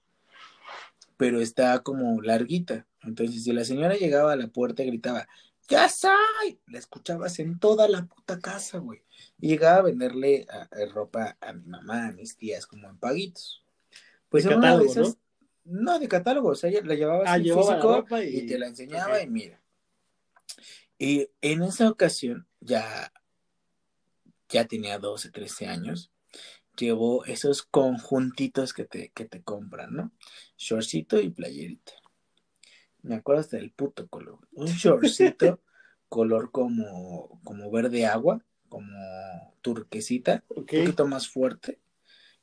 pero 1.17 1.41
está 1.41 1.83
como 1.83 2.23
larguita. 2.23 2.87
Entonces, 3.03 3.45
si 3.45 3.53
la 3.53 3.65
señora 3.65 3.97
llegaba 3.97 4.33
a 4.33 4.37
la 4.37 4.49
puerta 4.49 4.83
y 4.83 4.87
gritaba, 4.87 5.27
¡Ya 5.69 5.89
soy! 5.89 6.61
La 6.67 6.79
escuchabas 6.79 7.39
en 7.39 7.59
toda 7.59 7.89
la 7.89 8.05
puta 8.05 8.39
casa, 8.39 8.79
güey. 8.79 9.03
Y 9.39 9.49
llegaba 9.49 9.79
a 9.79 9.83
venderle 9.83 10.47
a- 10.51 10.69
a 10.71 10.87
ropa 10.93 11.37
a 11.41 11.53
mi 11.53 11.67
mamá, 11.67 12.07
a 12.09 12.13
mis 12.13 12.37
tías, 12.37 12.67
como 12.67 12.89
en 12.89 12.99
paguitos. 12.99 13.65
Pues 14.29 14.45
De 14.45 14.51
en 14.53 14.59
una 14.59 14.79
de 14.79 14.87
esas- 14.87 15.19
¿no? 15.65 15.99
de 15.99 16.09
catálogo, 16.09 16.49
o 16.51 16.55
sea, 16.55 16.71
ella 16.71 16.81
la 16.85 16.95
llevaba 16.95 17.25
Ah, 17.27 17.39
la 17.39 17.45
físico 17.55 18.07
y... 18.21 18.39
y- 18.39 18.47
te 18.47 18.59
la 18.59 18.67
enseñaba 18.67 19.23
y 19.23 19.29
mira. 19.29 19.63
Y 20.99 21.29
en 21.41 21.63
esa 21.63 21.89
ocasión, 21.91 22.47
ya, 22.61 23.13
ya 24.49 24.67
tenía 24.67 24.99
12, 24.99 25.31
13 25.31 25.67
años, 25.67 26.11
llevó 26.77 27.25
esos 27.25 27.63
conjuntitos 27.63 28.73
que 28.73 28.85
te, 28.85 29.11
que 29.11 29.25
te 29.25 29.43
compran, 29.43 29.95
¿no? 29.95 30.13
Shortcito 30.57 31.21
y 31.21 31.31
playerita. 31.31 31.93
Me 33.03 33.17
acuerdo 33.17 33.41
hasta 33.41 33.57
del 33.57 33.73
puto 33.73 34.07
color. 34.09 34.39
Un 34.53 34.67
shortcito 34.69 35.61
color 36.09 36.51
como, 36.53 37.41
como 37.45 37.71
verde 37.71 38.07
agua, 38.07 38.45
como 38.73 39.55
turquesita, 39.61 40.45
un 40.49 40.65
poquito 40.65 41.07
más 41.07 41.29
fuerte, 41.29 41.79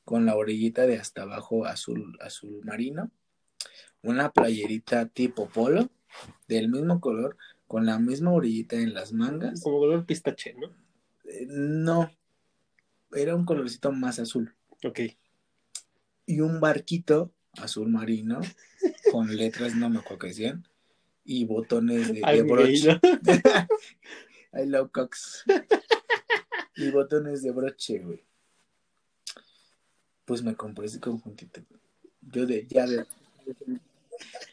con 0.06 0.28
la 0.28 0.36
orillita 0.36 0.86
de 0.86 1.00
hasta 1.00 1.24
abajo 1.24 1.66
azul, 1.66 2.20
azul 2.22 2.62
marino. 2.64 3.10
Una 4.04 4.32
playerita 4.32 5.08
tipo 5.08 5.50
polo, 5.50 5.90
del 6.48 6.70
mismo 6.70 7.02
color, 7.02 7.36
con 7.66 7.88
la 7.88 7.98
misma 7.98 8.32
orillita 8.32 8.76
en 8.76 8.94
las 8.94 9.12
mangas. 9.12 9.64
Como 9.64 9.80
color 9.80 10.06
pistache, 10.06 10.54
¿no? 10.54 10.68
Eh, 11.24 11.48
no, 11.50 12.12
era 13.12 13.36
un 13.36 13.44
colorcito 13.44 13.92
más 13.92 14.20
azul. 14.20 14.54
Ok. 14.86 15.00
Y 16.28 16.42
un 16.42 16.60
barquito 16.60 17.34
azul 17.54 17.90
marino, 17.90 18.40
con 19.12 19.36
letras, 19.36 19.76
no 19.76 19.90
me 19.90 19.98
acuerdo 19.98 20.20
qué 20.20 20.28
decían, 20.28 20.68
y 21.24 21.46
botones 21.46 22.14
de, 22.14 22.22
de 22.22 22.42
broche. 22.44 23.00
I 24.54 24.66
love 24.66 24.92
Y 26.80 26.92
botones 26.92 27.44
de 27.44 27.52
broche, 27.52 28.00
güey. 28.00 28.26
Pues 30.26 30.42
me 30.44 30.56
compré 30.56 30.86
ese 30.86 31.00
conjuntito. 31.00 31.62
Yo 32.22 32.46
de, 32.46 32.68
ya 32.68 32.86
de. 32.86 33.06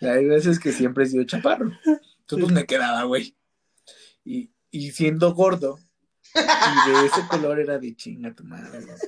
Hay 0.00 0.24
veces 0.26 0.58
que 0.58 0.72
siempre 0.72 1.04
he 1.04 1.06
sido 1.06 1.24
chaparro. 1.24 1.66
Entonces 1.66 2.44
pues 2.44 2.52
me 2.52 2.66
quedaba, 2.66 3.04
güey. 3.04 3.36
Y, 4.24 4.50
y 4.70 4.90
siendo 4.90 5.34
gordo, 5.34 5.78
y 6.34 6.90
de 6.90 7.06
ese 7.06 7.26
color 7.28 7.60
era 7.60 7.78
de 7.78 7.94
chinga 7.94 8.34
tu 8.34 8.44
madre, 8.44 8.80
güey. 8.84 8.98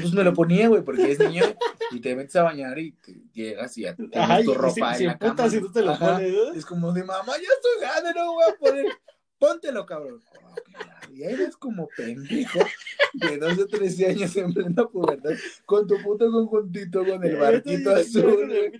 Pues 0.00 0.12
me 0.12 0.22
lo 0.24 0.34
ponía, 0.34 0.68
güey, 0.68 0.82
porque 0.82 1.12
es 1.12 1.18
niño 1.18 1.44
y 1.92 2.00
te 2.00 2.14
metes 2.14 2.36
a 2.36 2.42
bañar 2.42 2.78
y 2.78 2.92
te 2.92 3.22
llegas 3.32 3.76
y 3.78 3.82
ya 3.82 3.94
tienes 3.94 4.14
Ay, 4.16 4.44
tu 4.44 4.54
ropa 4.54 4.92
si, 4.92 4.98
si 4.98 5.04
en 5.04 5.10
la 5.10 5.18
cama. 5.18 5.48
si 5.50 5.72
te 5.72 5.82
lo 5.82 5.98
pones. 5.98 6.34
Es 6.56 6.66
como 6.66 6.92
de 6.92 7.04
mamá, 7.04 7.32
ya 7.36 7.48
estoy 7.54 7.80
grande, 7.80 8.12
no 8.14 8.32
voy 8.32 8.44
a 8.48 8.54
poner. 8.56 8.86
Póntelo, 9.38 9.86
cabrón. 9.86 10.20
Ok, 10.50 10.68
Y 11.18 11.24
eres 11.24 11.56
como 11.56 11.88
pendejo 11.88 12.60
de 13.14 13.38
12 13.38 13.62
o 13.62 13.66
13 13.66 14.06
años 14.06 14.36
en 14.36 14.54
plena 14.54 14.86
pubertad 14.86 15.32
con 15.66 15.84
tu 15.84 16.00
puto 16.00 16.30
conjuntito 16.30 17.04
con 17.04 17.24
el 17.24 17.36
barquito 17.36 17.90
azul. 17.90 18.52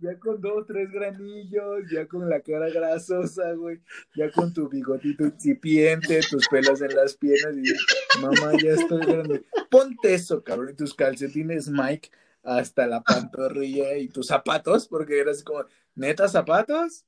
Ya 0.00 0.18
con 0.18 0.38
dos, 0.38 0.66
tres 0.66 0.90
granillos, 0.90 1.88
ya 1.90 2.06
con 2.06 2.28
la 2.28 2.40
cara 2.40 2.68
grasosa, 2.68 3.52
güey, 3.52 3.80
ya 4.14 4.30
con 4.30 4.52
tu 4.52 4.68
bigotito 4.68 5.24
incipiente, 5.24 6.20
tus 6.28 6.46
pelos 6.48 6.82
en 6.82 6.94
las 6.94 7.16
piernas 7.16 7.56
y 7.56 8.20
mamá, 8.20 8.52
ya 8.62 8.72
estoy 8.72 9.00
grande. 9.06 9.44
Ponte 9.70 10.12
eso, 10.12 10.44
cabrón, 10.44 10.70
y 10.70 10.74
tus 10.74 10.92
calcetines 10.92 11.70
Mike 11.70 12.10
hasta 12.42 12.86
la 12.86 13.02
pantorrilla 13.02 13.96
y 13.96 14.08
tus 14.08 14.26
zapatos, 14.26 14.88
porque 14.88 15.20
eras 15.20 15.42
como, 15.42 15.64
neta 15.94 16.28
zapatos, 16.28 17.06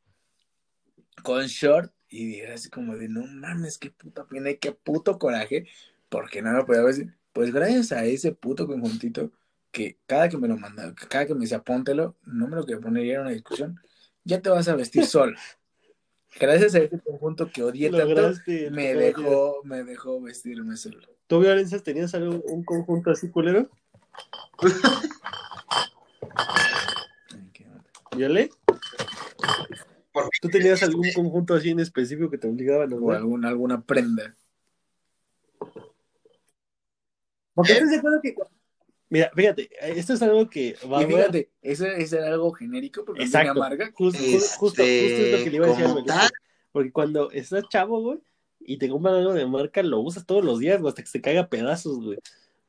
con 1.22 1.44
short, 1.46 1.92
y 2.08 2.36
era 2.36 2.54
así 2.54 2.70
como 2.70 2.96
de, 2.96 3.08
no 3.08 3.26
mames, 3.26 3.78
qué 3.78 3.90
puta 3.90 4.24
pena 4.26 4.50
y 4.50 4.56
qué 4.58 4.72
puto 4.72 5.18
coraje, 5.18 5.66
porque 6.08 6.42
no 6.42 6.52
me 6.52 6.64
podía 6.64 6.82
decir. 6.82 7.14
Pues 7.32 7.52
gracias 7.52 7.92
a 7.92 8.04
ese 8.04 8.32
puto 8.32 8.66
conjuntito, 8.66 9.30
que 9.70 9.98
cada 10.06 10.28
que 10.28 10.38
me 10.38 10.48
lo 10.48 10.56
mandaba, 10.56 10.94
cada 10.94 11.26
que 11.26 11.34
me 11.34 11.40
decía 11.40 11.62
póntelo, 11.62 12.16
no 12.24 12.48
me 12.48 12.56
lo 12.56 12.64
quería 12.64 12.80
poner 12.80 13.04
era 13.04 13.20
una 13.20 13.30
discusión, 13.30 13.78
ya 14.24 14.40
te 14.40 14.48
vas 14.48 14.68
a 14.68 14.76
vestir 14.76 15.04
solo. 15.06 15.36
Gracias 16.38 16.74
a 16.74 16.78
ese 16.78 16.98
conjunto 17.00 17.50
que 17.50 17.62
odié 17.62 17.90
tanto, 17.90 18.06
Lograste. 18.06 18.70
me 18.70 18.92
tu 18.92 18.98
dejó, 19.00 19.60
me 19.64 19.84
dejó 19.84 20.20
vestirme 20.20 20.76
solo. 20.76 21.06
¿Tú, 21.26 21.40
Violencia, 21.40 21.78
tenías 21.78 22.14
algo, 22.14 22.40
un 22.44 22.64
conjunto 22.64 23.10
así 23.10 23.30
culero? 23.30 23.68
¿Viole? 28.16 28.50
¿Tú 30.40 30.48
tenías 30.48 30.82
algún 30.82 31.10
conjunto 31.14 31.54
así 31.54 31.70
en 31.70 31.80
específico 31.80 32.30
que 32.30 32.38
te 32.38 32.48
obligaban 32.48 32.92
a 32.92 32.96
O 32.96 32.98
usar? 33.06 33.16
alguna, 33.16 33.48
alguna 33.48 33.82
prenda. 33.82 34.34
Porque 37.54 37.72
estás 37.72 37.90
de 37.90 37.96
acuerdo 37.96 38.20
que... 38.22 38.34
Mira, 39.08 39.30
fíjate, 39.34 39.70
esto 39.98 40.14
es 40.14 40.22
algo 40.22 40.50
que 40.50 40.76
va 40.90 41.00
Y 41.00 41.04
a 41.04 41.06
fíjate, 41.06 41.50
eso, 41.62 41.86
eso 41.86 42.16
era 42.18 42.28
algo 42.28 42.50
genérico 42.52 43.04
porque 43.04 43.22
Exacto. 43.22 43.54
marca. 43.60 43.92
Justo, 43.94 44.18
ju- 44.18 44.56
justo, 44.58 44.82
justo 44.82 44.82
es 44.82 45.30
lo 45.32 45.44
que 45.44 45.50
le 45.50 45.56
iba 45.56 45.66
a 45.66 45.68
decir 45.70 45.84
a. 46.10 46.28
Porque 46.72 46.90
cuando 46.92 47.30
estás 47.30 47.64
chavo, 47.70 48.02
güey, 48.02 48.18
y 48.60 48.78
te 48.78 48.88
compran 48.88 49.14
algo 49.14 49.32
de 49.32 49.46
marca, 49.46 49.82
lo 49.84 50.00
usas 50.00 50.26
todos 50.26 50.44
los 50.44 50.58
días, 50.58 50.80
güey, 50.80 50.88
hasta 50.90 51.02
que 51.02 51.08
se 51.08 51.20
caiga 51.20 51.42
a 51.42 51.48
pedazos, 51.48 52.04
güey. 52.04 52.18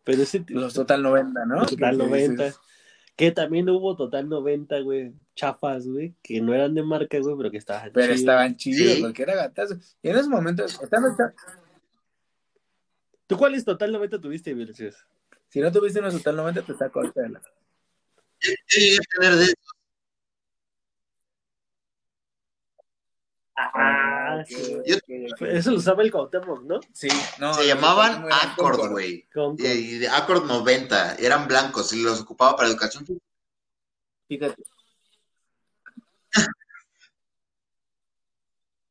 Pero 0.03 0.21
ese 0.21 0.45
Los 0.49 0.75
Total 0.75 1.01
90, 1.01 1.45
¿no? 1.45 1.65
Total 1.65 1.97
Que 1.97 2.03
90. 2.03 2.43
dices, 2.45 2.59
Que 3.17 3.31
también 3.31 3.67
hubo 3.69 3.95
Total 3.97 4.29
90, 4.29 4.79
güey, 4.81 5.11
chafas, 5.35 5.85
güey, 5.87 6.13
que 6.23 6.39
no 6.39 6.53
eran 6.53 6.73
de 6.75 6.83
marca, 6.83 7.19
güey, 7.19 7.35
pero 7.35 7.51
que 7.51 7.57
estaban 7.57 7.91
Pero 7.91 8.05
chidos. 8.05 8.19
estaban 8.19 8.55
chidos 8.55 8.93
Sí. 8.93 9.01
porque 9.01 9.23
era 9.23 9.35
gatazo. 9.35 9.75
Y 10.01 10.09
en 10.09 10.15
esos 10.15 10.29
momentos, 10.29 10.79
estando 10.81 11.09
¿Tú 13.25 13.35
cuáles 13.37 13.65
Total 13.65 13.91
90 13.91 14.21
tuviste, 14.21 14.53
Vilches? 14.53 14.95
si 15.49 15.59
no 15.59 15.71
tuviste 15.71 15.99
unos 15.99 16.13
Total 16.15 16.35
90, 16.37 16.61
te 16.61 16.73
saco 16.75 16.99
ahorita 16.99 17.21
de 17.21 17.29
la. 17.29 17.41
Yo 18.39 18.51
llegué 18.69 18.95
a 18.97 19.19
tener 19.19 19.35
de 19.47 19.53
Ah, 23.57 24.43
sí. 24.47 24.77
Yo-. 24.85 24.97
Eso 25.47 25.71
lo 25.71 25.77
usaba 25.77 26.03
el 26.03 26.11
Cuauhtémoc, 26.11 26.61
¿no? 26.63 26.79
Sí, 26.93 27.09
no. 27.39 27.55
se 27.55 27.65
llamaban 27.65 28.27
Accord, 28.31 28.91
güey. 28.91 29.27
Y 29.57 29.97
de 29.97 30.07
Accord 30.07 30.45
90. 30.45 31.15
Eran 31.15 31.47
blancos 31.47 31.91
y 31.93 32.03
los 32.03 32.21
ocupaba 32.21 32.55
para 32.55 32.69
educación. 32.69 33.05
Fíjate, 34.27 34.61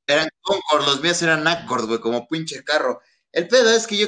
Eran 0.09 0.29
Concord, 0.41 0.87
los 0.87 1.03
míos 1.03 1.21
eran 1.23 1.47
Accord, 1.47 1.87
güey, 1.87 2.01
como 2.01 2.29
pinche 2.29 2.63
carro. 2.65 3.01
El 3.33 3.49
pedo 3.49 3.71
es 3.71 3.87
que 3.87 3.97
yo, 3.97 4.07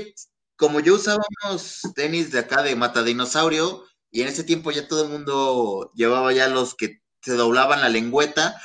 como 0.56 0.80
yo 0.80 0.94
usaba 0.94 1.24
unos 1.44 1.82
tenis 1.94 2.30
de 2.30 2.38
acá 2.38 2.62
de 2.62 2.76
mata 2.76 3.02
dinosaurio, 3.02 3.84
y 4.10 4.22
en 4.22 4.28
ese 4.28 4.44
tiempo 4.44 4.70
ya 4.70 4.88
todo 4.88 5.04
el 5.04 5.10
mundo 5.10 5.92
llevaba 5.94 6.32
ya 6.32 6.48
los 6.48 6.74
que 6.74 7.02
se 7.20 7.34
doblaban 7.34 7.80
la 7.80 7.88
lengüeta, 7.88 8.60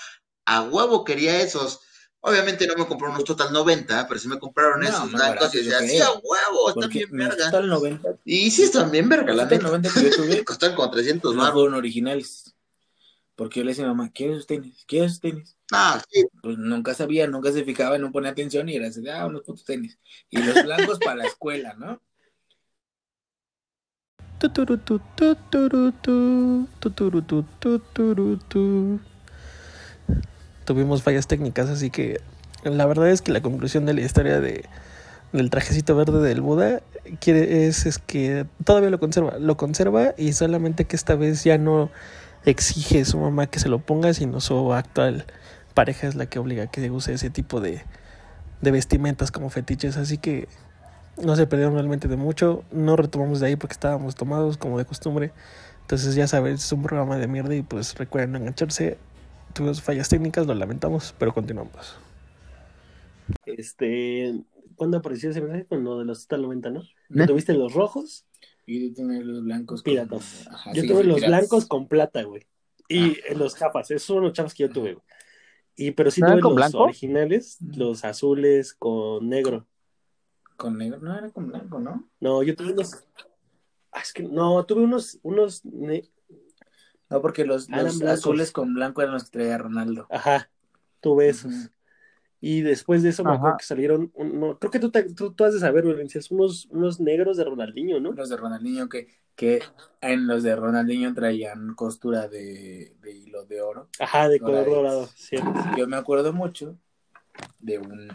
a 0.45 0.63
huevo 0.63 1.03
quería 1.03 1.41
esos. 1.41 1.81
Obviamente 2.25 2.65
no 2.67 2.75
me 2.75 2.87
compré 2.87 3.09
unos 3.09 3.23
Total 3.25 3.51
90, 3.51 4.07
pero 4.07 4.19
sí 4.19 4.27
me 4.29 4.39
compraron 4.39 4.79
No, 4.79 4.87
esos 4.87 5.11
más 5.11 5.11
blancos 5.11 5.53
y 5.55 5.57
decía, 5.57 5.79
sí, 5.81 5.99
a 5.99 6.11
huevo, 6.11 6.69
están 6.69 6.89
bien 6.89 7.09
verga. 7.11 7.45
Total 7.45 7.67
90, 7.67 8.15
Y 8.25 8.49
sí, 8.51 8.63
están 8.63 8.91
bien 8.91 9.09
verga, 9.09 9.33
los 9.33 9.37
la 9.37 9.43
Total 9.43 9.57
neta. 9.57 9.67
90 9.67 9.89
que 9.93 10.01
yo 10.09 10.09
tuve, 10.15 10.45
Costan 10.45 10.75
como 10.75 10.89
300 10.91 11.35
no 11.35 11.41
baros. 11.41 11.53
fueron 11.53 11.73
originales. 11.75 12.55
Porque 13.35 13.59
yo 13.59 13.63
le 13.65 13.71
decía 13.71 13.85
a 13.85 13.87
mamá, 13.89 14.11
¿quieres 14.13 14.37
sus 14.37 14.47
tenis? 14.47 14.83
¿Quieres 14.87 15.11
sus 15.13 15.19
tenis? 15.21 15.57
Ah, 15.71 16.01
sí, 16.09 16.25
Pues 16.41 16.57
nunca 16.57 16.93
sabía, 16.93 17.27
nunca 17.27 17.51
se 17.51 17.63
fijaba, 17.65 17.97
no 17.97 18.11
ponía 18.11 18.29
atención 18.31 18.69
y 18.69 18.75
era 18.75 18.87
así, 18.87 19.07
ah, 19.09 19.25
unos 19.25 19.41
putos 19.43 19.65
tenis. 19.65 19.97
Y 20.29 20.37
los 20.43 20.61
blancos 20.63 20.99
para 20.99 21.15
la 21.17 21.25
escuela, 21.25 21.73
¿no? 21.73 22.01
Tuturutu, 24.39 24.99
tuturutu, 25.17 26.15
tuturutu, 26.81 27.37
tuturutu. 27.59 28.99
Tuvimos 30.65 31.03
fallas 31.03 31.27
técnicas, 31.27 31.69
así 31.69 31.89
que 31.89 32.19
la 32.63 32.85
verdad 32.85 33.09
es 33.09 33.21
que 33.21 33.31
la 33.31 33.41
conclusión 33.41 33.85
de 33.85 33.93
la 33.93 34.01
historia 34.01 34.39
de, 34.39 34.65
del 35.33 35.49
trajecito 35.49 35.95
verde 35.95 36.21
del 36.21 36.41
Buda 36.41 36.81
quiere, 37.19 37.67
es, 37.67 37.85
es 37.85 37.97
que 37.97 38.45
todavía 38.63 38.89
lo 38.89 38.99
conserva, 38.99 39.37
lo 39.39 39.57
conserva 39.57 40.13
y 40.17 40.33
solamente 40.33 40.85
que 40.85 40.95
esta 40.95 41.15
vez 41.15 41.43
ya 41.43 41.57
no 41.57 41.89
exige 42.45 43.03
su 43.05 43.17
mamá 43.17 43.47
que 43.47 43.59
se 43.59 43.69
lo 43.69 43.79
ponga, 43.79 44.13
sino 44.13 44.39
su 44.39 44.73
actual 44.73 45.25
pareja 45.73 46.07
es 46.07 46.15
la 46.15 46.27
que 46.27 46.39
obliga 46.39 46.63
a 46.63 46.67
que 46.67 46.89
use 46.91 47.13
ese 47.13 47.29
tipo 47.29 47.59
de, 47.59 47.81
de 48.61 48.71
vestimentas 48.71 49.31
como 49.31 49.49
fetiches, 49.49 49.97
así 49.97 50.17
que 50.17 50.47
No 51.21 51.35
se 51.35 51.45
perdieron 51.45 51.75
realmente 51.75 52.07
de 52.07 52.15
mucho. 52.17 52.63
No 52.71 52.95
retomamos 52.95 53.39
de 53.39 53.47
ahí 53.47 53.55
porque 53.55 53.73
estábamos 53.73 54.15
tomados 54.15 54.57
como 54.57 54.79
de 54.79 54.85
costumbre. 54.85 55.31
Entonces 55.81 56.15
ya 56.15 56.27
sabes, 56.27 56.63
es 56.63 56.71
un 56.71 56.81
programa 56.81 57.17
de 57.17 57.27
mierda 57.27 57.53
y 57.53 57.61
pues 57.61 57.95
recuerden 57.95 58.35
engancharse. 58.35 58.97
Tuvimos 59.53 59.81
fallas 59.81 60.09
técnicas, 60.09 60.47
lo 60.47 60.53
lamentamos, 60.55 61.13
pero 61.19 61.33
continuamos. 61.33 61.95
Este, 63.45 64.33
¿cuándo 64.75 64.97
apareció 64.97 65.29
ese 65.29 65.41
mensaje? 65.41 65.65
Con 65.65 65.83
lo 65.83 65.99
de 65.99 66.05
los 66.05 66.23
Total 66.27 66.41
90, 66.43 66.69
¿no? 66.71 66.81
¿Eh? 66.81 67.27
¿Tuviste 67.27 67.53
los 67.53 67.73
rojos? 67.73 68.25
Y 68.65 68.89
tú 68.89 68.95
tienes 68.95 69.23
los 69.25 69.43
blancos. 69.43 69.83
con- 69.83 69.91
Piratas. 69.93 70.47
Ajá, 70.49 70.71
yo 70.73 70.81
sí, 70.81 70.87
tuve 70.87 71.03
los 71.03 71.15
piratas. 71.17 71.39
blancos 71.39 71.65
con 71.67 71.87
plata, 71.87 72.23
güey. 72.23 72.47
Y 72.89 73.11
Ah. 73.29 73.33
los 73.35 73.55
chapas, 73.55 73.91
esos 73.91 74.03
son 74.03 74.23
los 74.23 74.33
chapas 74.33 74.53
que 74.53 74.63
yo 74.63 74.69
tuve, 74.69 74.93
güey. 74.95 75.05
Y 75.75 75.91
pero 75.91 76.09
sí 76.11 76.21
¿No 76.21 76.31
tuve 76.31 76.41
con 76.41 76.51
los 76.51 76.55
blanco? 76.57 76.79
originales, 76.79 77.57
Mm. 77.59 77.77
los 77.77 78.05
azules 78.05 78.73
con 78.73 79.27
negro. 79.29 79.67
Con 80.57 80.77
negro. 80.77 80.99
No, 80.99 81.17
era 81.17 81.29
con 81.29 81.47
blanco, 81.47 81.79
¿no? 81.79 82.09
No, 82.19 82.41
yo 82.43 82.55
tuve 82.55 82.73
unos. 82.73 83.03
Ah, 83.91 83.99
es 84.01 84.13
que 84.13 84.23
no, 84.23 84.65
tuve 84.65 84.83
unos, 84.83 85.19
unos. 85.23 85.63
ne- 85.65 86.09
No, 87.09 87.21
porque 87.21 87.45
los, 87.45 87.69
los 87.69 87.99
blancos. 87.99 88.19
azules 88.19 88.51
con 88.51 88.73
blanco 88.73 89.01
eran 89.01 89.13
los 89.13 89.25
que 89.25 89.31
traía 89.31 89.57
Ronaldo. 89.57 90.07
Ajá, 90.09 90.49
tuve 91.01 91.29
esos. 91.29 91.69
Y 92.41 92.61
después 92.61 93.03
de 93.03 93.09
eso 93.09 93.23
me 93.23 93.33
acuerdo 93.33 93.57
que 93.57 93.63
salieron, 93.65 94.11
no, 94.17 94.59
creo 94.59 94.71
que 94.71 94.79
tú, 94.79 94.91
te- 94.91 95.13
tú, 95.13 95.31
tú 95.33 95.45
has 95.45 95.53
de 95.53 95.59
saber, 95.61 95.85
Valencias, 95.85 96.29
unos, 96.29 96.65
unos 96.71 96.99
negros 96.99 97.37
de 97.37 97.45
Ronaldinho, 97.45 97.99
¿no? 98.01 98.11
Los 98.11 98.27
de 98.29 98.35
Ronaldinho 98.37 98.89
que, 98.89 99.07
que 99.35 99.61
en 100.01 100.27
los 100.27 100.43
de 100.43 100.53
Ronaldinho 100.55 101.13
traían 101.13 101.73
costura 101.73 102.27
de, 102.27 102.95
de 103.01 103.11
hilo 103.13 103.45
de 103.45 103.61
oro. 103.61 103.87
Ajá, 103.99 104.27
de 104.27 104.39
color 104.41 104.65
dorado, 104.65 105.07
cierto. 105.15 105.53
Yo 105.77 105.87
me 105.87 105.95
acuerdo 105.95 106.33
mucho 106.33 106.77
de 107.59 107.79
un, 107.79 108.09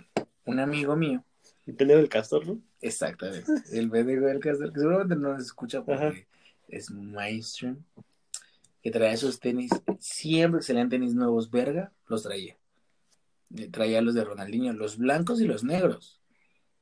un 0.44 0.58
amigo 0.60 0.94
mío, 0.94 1.24
Y 1.66 1.72
tener 1.72 1.98
el 1.98 2.08
castor, 2.10 2.46
¿no? 2.46 2.60
exactamente, 2.82 3.50
el 3.72 3.88
Bendigo 3.88 4.26
del 4.26 4.40
Castor, 4.40 4.72
que 4.72 4.80
seguramente 4.80 5.16
no 5.16 5.32
nos 5.32 5.42
escucha 5.42 5.82
porque 5.82 6.04
Ajá. 6.04 6.14
es 6.68 6.90
mainstream, 6.90 7.82
que 8.82 8.90
traía 8.90 9.12
esos 9.12 9.40
tenis, 9.40 9.70
siempre 9.98 10.60
que 10.60 10.66
salían 10.66 10.88
tenis 10.88 11.14
nuevos, 11.14 11.50
verga, 11.50 11.92
los 12.06 12.22
traía. 12.22 12.56
Traía 13.70 14.02
los 14.02 14.14
de 14.14 14.24
Ronaldinho, 14.24 14.72
los 14.72 14.98
blancos 14.98 15.40
y 15.40 15.46
los 15.46 15.64
negros, 15.64 16.20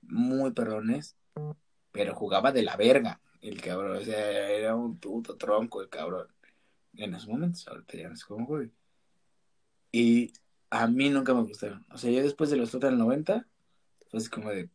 muy 0.03 0.53
perrones, 0.53 1.17
pero 1.93 2.15
jugaba 2.15 2.53
de 2.53 2.63
la 2.63 2.77
verga 2.77 3.21
el 3.41 3.61
cabrón, 3.61 3.99
o 3.99 4.01
sea, 4.01 4.51
era 4.51 4.75
un 4.75 4.99
puto 4.99 5.37
tronco 5.37 5.81
el 5.81 5.89
cabrón. 5.89 6.27
En 6.97 7.15
esos 7.15 7.29
momentos, 7.29 7.67
ahorita 7.69 7.97
ya 7.99 8.09
no 8.09 8.17
sé 8.17 8.25
cómo 8.27 8.47
juega. 8.47 8.71
Y 9.93 10.33
a 10.71 10.87
mí 10.87 11.11
nunca 11.11 11.35
me 11.35 11.43
gustaron. 11.43 11.85
O 11.93 11.99
sea, 11.99 12.11
yo 12.11 12.23
después 12.23 12.51
de 12.51 12.57
los 12.57 12.71
Total 12.71 12.97
90, 12.99 13.47
fue 14.11 14.19
así 14.19 14.29
como 14.29 14.51
de. 14.51 14.69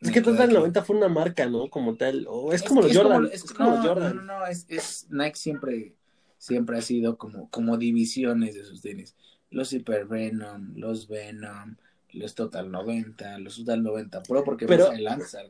Es 0.00 0.10
que 0.10 0.20
Total 0.20 0.44
aquí. 0.46 0.54
90 0.54 0.84
fue 0.84 0.96
una 0.96 1.08
marca, 1.08 1.46
¿no? 1.46 1.70
Como 1.70 1.96
tal. 1.96 2.26
O 2.28 2.52
es, 2.52 2.62
como 2.62 2.82
los 2.82 2.96
Jordan. 2.96 3.26
es 3.26 3.44
es 3.44 3.52
como 3.52 3.70
no, 3.70 3.76
los 3.76 3.86
Jordan. 3.86 4.16
No, 4.16 4.22
no, 4.22 4.38
no, 4.40 4.46
es, 4.46 4.66
es- 4.68 5.06
Nike 5.10 5.36
siempre, 5.36 5.96
siempre 6.38 6.78
ha 6.78 6.82
sido 6.82 7.18
como, 7.18 7.50
como 7.50 7.76
divisiones 7.76 8.54
de 8.54 8.64
sus 8.64 8.80
tenis. 8.80 9.14
Los 9.50 9.72
Hyper 9.72 10.06
Venom, 10.06 10.74
los 10.76 11.08
Venom, 11.08 11.76
los 12.12 12.34
Total 12.34 12.70
90, 12.70 13.38
los 13.38 13.56
Total 13.56 13.82
90 13.82 14.22
Pro, 14.22 14.44
porque 14.44 14.66
Pero-. 14.66 14.90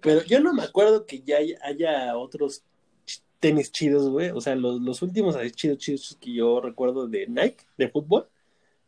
Pero 0.01 0.25
yo 0.25 0.41
no 0.41 0.53
me 0.53 0.63
acuerdo 0.63 1.07
que 1.07 1.23
ya 1.23 1.39
haya, 1.63 2.17
otros 2.17 2.65
tenis 3.41 3.71
chidos, 3.71 4.09
güey. 4.09 4.31
O 4.31 4.41
sea, 4.41 4.55
los, 4.57 4.81
los 4.81 5.03
últimos 5.03 5.37
chidos, 5.53 5.79
chidos 5.79 6.19
que 6.21 6.33
yo 6.33 6.61
recuerdo 6.61 7.07
de 7.07 7.27
Nike, 7.27 7.65
de 7.77 7.89
fútbol, 7.89 8.29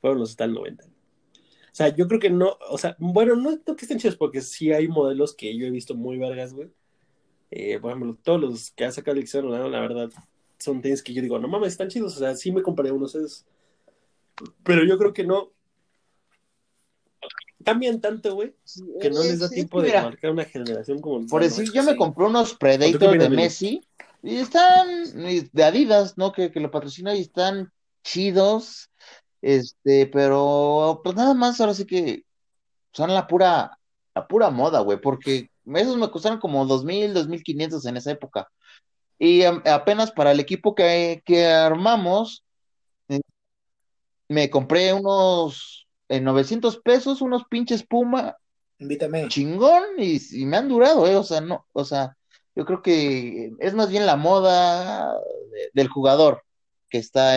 fueron 0.00 0.18
los 0.18 0.30
Total 0.30 0.52
90. 0.52 0.84
O 0.84 0.88
sea, 1.72 1.94
yo 1.94 2.08
creo 2.08 2.18
que 2.18 2.30
no, 2.30 2.56
o 2.68 2.78
sea, 2.78 2.96
bueno, 2.98 3.36
no, 3.36 3.52
no 3.64 3.76
que 3.76 3.84
estén 3.84 3.98
chidos, 3.98 4.16
porque 4.16 4.40
sí 4.40 4.72
hay 4.72 4.88
modelos 4.88 5.34
que 5.34 5.56
yo 5.56 5.66
he 5.66 5.70
visto 5.70 5.94
muy 5.94 6.18
vergas, 6.18 6.52
güey. 6.52 6.68
Eh, 7.52 7.78
por 7.80 7.90
ejemplo, 7.90 8.16
todos 8.22 8.40
los 8.40 8.70
que 8.72 8.84
ha 8.84 8.92
sacado 8.92 9.16
el 9.16 9.22
Cristiano 9.22 9.68
la 9.68 9.80
verdad, 9.80 10.10
son 10.60 10.80
tenis 10.80 11.02
que 11.02 11.12
yo 11.12 11.22
digo, 11.22 11.38
no 11.38 11.48
mames, 11.48 11.72
están 11.72 11.88
chidos. 11.88 12.16
O 12.16 12.18
sea, 12.18 12.34
sí 12.36 12.52
me 12.52 12.62
compré 12.62 12.92
unos 12.92 13.14
esos. 13.14 13.44
Pero 14.62 14.84
yo 14.84 14.98
creo 14.98 15.12
que 15.12 15.24
no. 15.24 15.50
Cambian 17.64 18.00
tanto, 18.00 18.34
güey, 18.34 18.54
que 19.00 19.10
no 19.10 19.22
les 19.22 19.38
da 19.38 19.48
Sí, 19.48 19.56
tiempo 19.56 19.82
de 19.82 19.92
marcar 19.92 20.30
una 20.30 20.46
generación 20.46 20.98
como 20.98 21.26
Por 21.26 21.42
decir, 21.42 21.58
nuestros, 21.64 21.84
yo 21.84 21.90
me 21.90 21.96
compré 21.96 22.24
unos 22.24 22.54
¿O 22.54 22.58
Predator 22.58 23.18
de? 23.18 23.28
Messi 23.28 23.82
y 24.22 24.36
están 24.36 24.88
de 25.52 25.64
Adidas, 25.64 26.16
¿no? 26.16 26.32
Que, 26.32 26.50
que 26.50 26.60
lo 26.60 26.70
patrocina 26.70 27.14
y 27.14 27.20
están 27.20 27.70
chidos. 28.02 28.90
Este, 29.42 30.06
pero 30.06 31.00
pues 31.02 31.16
nada 31.16 31.34
más 31.34 31.60
ahora 31.60 31.74
sí 31.74 31.86
que 31.86 32.24
son 32.92 33.12
la 33.12 33.26
pura, 33.26 33.78
la 34.14 34.26
pura 34.26 34.50
moda, 34.50 34.80
güey, 34.80 35.00
porque 35.00 35.50
esos 35.74 35.96
me 35.96 36.10
costaron 36.10 36.38
como 36.38 36.66
dos 36.66 36.84
mil, 36.84 37.14
dos 37.14 37.28
mil 37.28 37.42
quinientos 37.42 37.86
en 37.86 37.96
esa 37.96 38.10
época. 38.10 38.48
Y 39.22 39.44
am- 39.44 39.62
apenas 39.66 40.10
para 40.12 40.32
el 40.32 40.40
equipo 40.40 40.74
que, 40.74 41.22
que 41.26 41.46
armamos, 41.46 42.42
eh, 43.08 43.20
me 44.28 44.48
compré 44.48 44.94
unos 44.94 45.86
en 46.08 46.24
900 46.24 46.78
pesos, 46.78 47.20
unos 47.20 47.44
pinches 47.44 47.84
Puma 47.86 48.36
Invítame. 48.78 49.28
chingón 49.28 49.82
y, 49.98 50.18
y 50.32 50.46
me 50.46 50.56
han 50.56 50.68
durado, 50.68 51.06
eh, 51.06 51.16
o 51.16 51.22
sea, 51.22 51.42
no, 51.42 51.66
o 51.72 51.84
sea, 51.84 52.16
yo 52.56 52.64
creo 52.64 52.80
que 52.80 53.52
es 53.60 53.74
más 53.74 53.90
bien 53.90 54.06
la 54.06 54.16
moda 54.16 55.12
de- 55.52 55.70
del 55.74 55.88
jugador 55.88 56.42
que 56.88 56.96
está. 56.96 57.36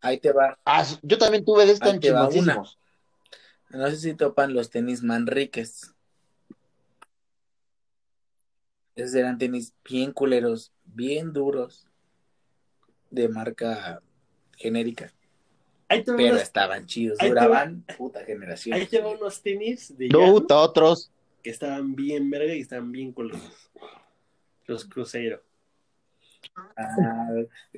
Ahí 0.00 0.18
te 0.18 0.32
va. 0.32 0.58
Ah, 0.64 0.84
yo 1.02 1.16
también 1.16 1.44
tuve 1.44 1.64
de 1.64 1.74
una. 1.74 2.00
chingoncísimos. 2.00 2.78
No 3.70 3.88
sé 3.90 3.96
si 3.96 4.14
topan 4.14 4.52
los 4.52 4.70
tenis 4.70 5.02
Manriques. 5.04 5.94
Esos 8.98 9.14
eran 9.14 9.38
tenis 9.38 9.72
bien 9.88 10.10
culeros, 10.12 10.72
bien 10.84 11.32
duros, 11.32 11.86
de 13.10 13.28
marca 13.28 14.02
genérica, 14.56 15.12
Ahí 15.88 16.02
te 16.02 16.10
va 16.10 16.16
pero 16.16 16.30
unos- 16.30 16.42
estaban 16.42 16.84
chidos, 16.86 17.16
ahí 17.20 17.28
te 17.28 17.34
va- 17.36 17.42
duraban 17.46 17.84
puta 17.96 18.24
generación. 18.24 18.76
ahí 18.76 18.86
te 18.86 19.00
unos 19.00 19.40
tenis 19.40 19.96
de 19.96 20.08
No, 20.08 20.18
Yano 20.36 20.46
otros. 20.50 21.12
que 21.44 21.50
estaban 21.50 21.94
bien 21.94 22.28
verga 22.28 22.52
y 22.54 22.60
estaban 22.60 22.90
bien 22.90 23.12
colorados. 23.12 23.70
Los 24.66 24.84
Cruzeiro. 24.84 25.42
Ah, 26.76 27.28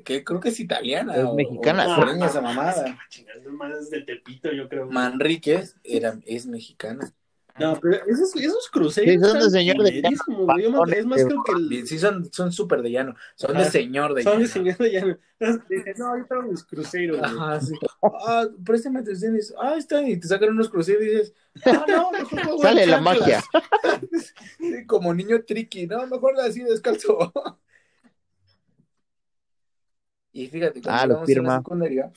que 0.02 0.24
creo 0.24 0.40
que 0.40 0.48
es 0.48 0.58
italiana. 0.58 1.14
Es 1.16 1.24
o- 1.24 1.34
mexicana. 1.34 1.84
o 1.86 2.00
brasileña 2.00 2.26
esa 2.26 2.40
mamada. 2.40 2.98
Chingando 3.10 3.50
más 3.52 3.90
de 3.90 4.00
Tepito, 4.00 4.50
yo 4.52 4.68
creo. 4.70 4.86
Manríquez 4.86 5.76
era, 5.84 6.18
es 6.26 6.46
mexicana. 6.46 7.12
No, 7.60 7.78
pero 7.80 8.04
esos, 8.06 8.34
esos 8.36 8.68
Cruzeiro 8.70 9.12
Sí, 9.12 9.18
son 9.18 9.32
de 9.34 9.38
están 9.38 9.50
señor 9.50 9.76
de. 9.82 10.02
Yo 10.02 10.70
me- 10.86 10.96
Es 10.98 11.06
más, 11.06 11.24
creo 11.24 11.42
que 11.44 11.52
el- 11.52 11.86
Sí, 11.86 11.98
son, 11.98 12.32
son 12.32 12.50
súper 12.52 12.82
de 12.82 12.90
llano. 12.90 13.14
Son 13.36 13.54
Ajá. 13.56 13.64
de 13.64 13.70
señor 13.70 14.14
de 14.14 14.22
son 14.22 14.38
de 14.40 14.46
llano. 14.46 14.52
señor 14.52 14.78
de 14.78 14.90
Llano. 14.92 15.18
Dicen, 15.68 15.94
no, 15.98 16.18
yo 16.18 16.26
traigo 16.26 16.48
mis 16.48 16.64
Cruzeiro, 16.64 17.18
güey. 17.18 17.30
Ajá, 17.30 17.60
sí. 17.60 17.74
Ah, 18.02 18.46
préstame 18.64 19.02
tenis. 19.02 19.54
Ah, 19.60 19.74
están. 19.76 20.06
Y 20.08 20.18
te 20.18 20.26
sacan 20.28 20.50
unos 20.50 20.68
cruceros 20.68 21.02
y 21.02 21.06
dices, 21.06 21.34
ah, 21.66 21.84
no, 21.88 22.10
mejor 22.12 22.58
Sale 22.62 22.86
la 22.86 23.00
magia. 23.00 23.42
Sí, 24.58 24.86
Como 24.86 25.12
niño 25.14 25.42
tricky, 25.44 25.86
no, 25.86 26.06
mejor 26.06 26.38
así 26.40 26.62
descalzo. 26.62 27.32
Y 30.32 30.46
fíjate, 30.46 30.80
cuando 30.80 31.02
Ah, 31.02 31.06
lo 31.06 31.12
íbamos 31.14 31.28
en 31.30 31.42
la 31.44 31.56
secundaria, 31.56 32.12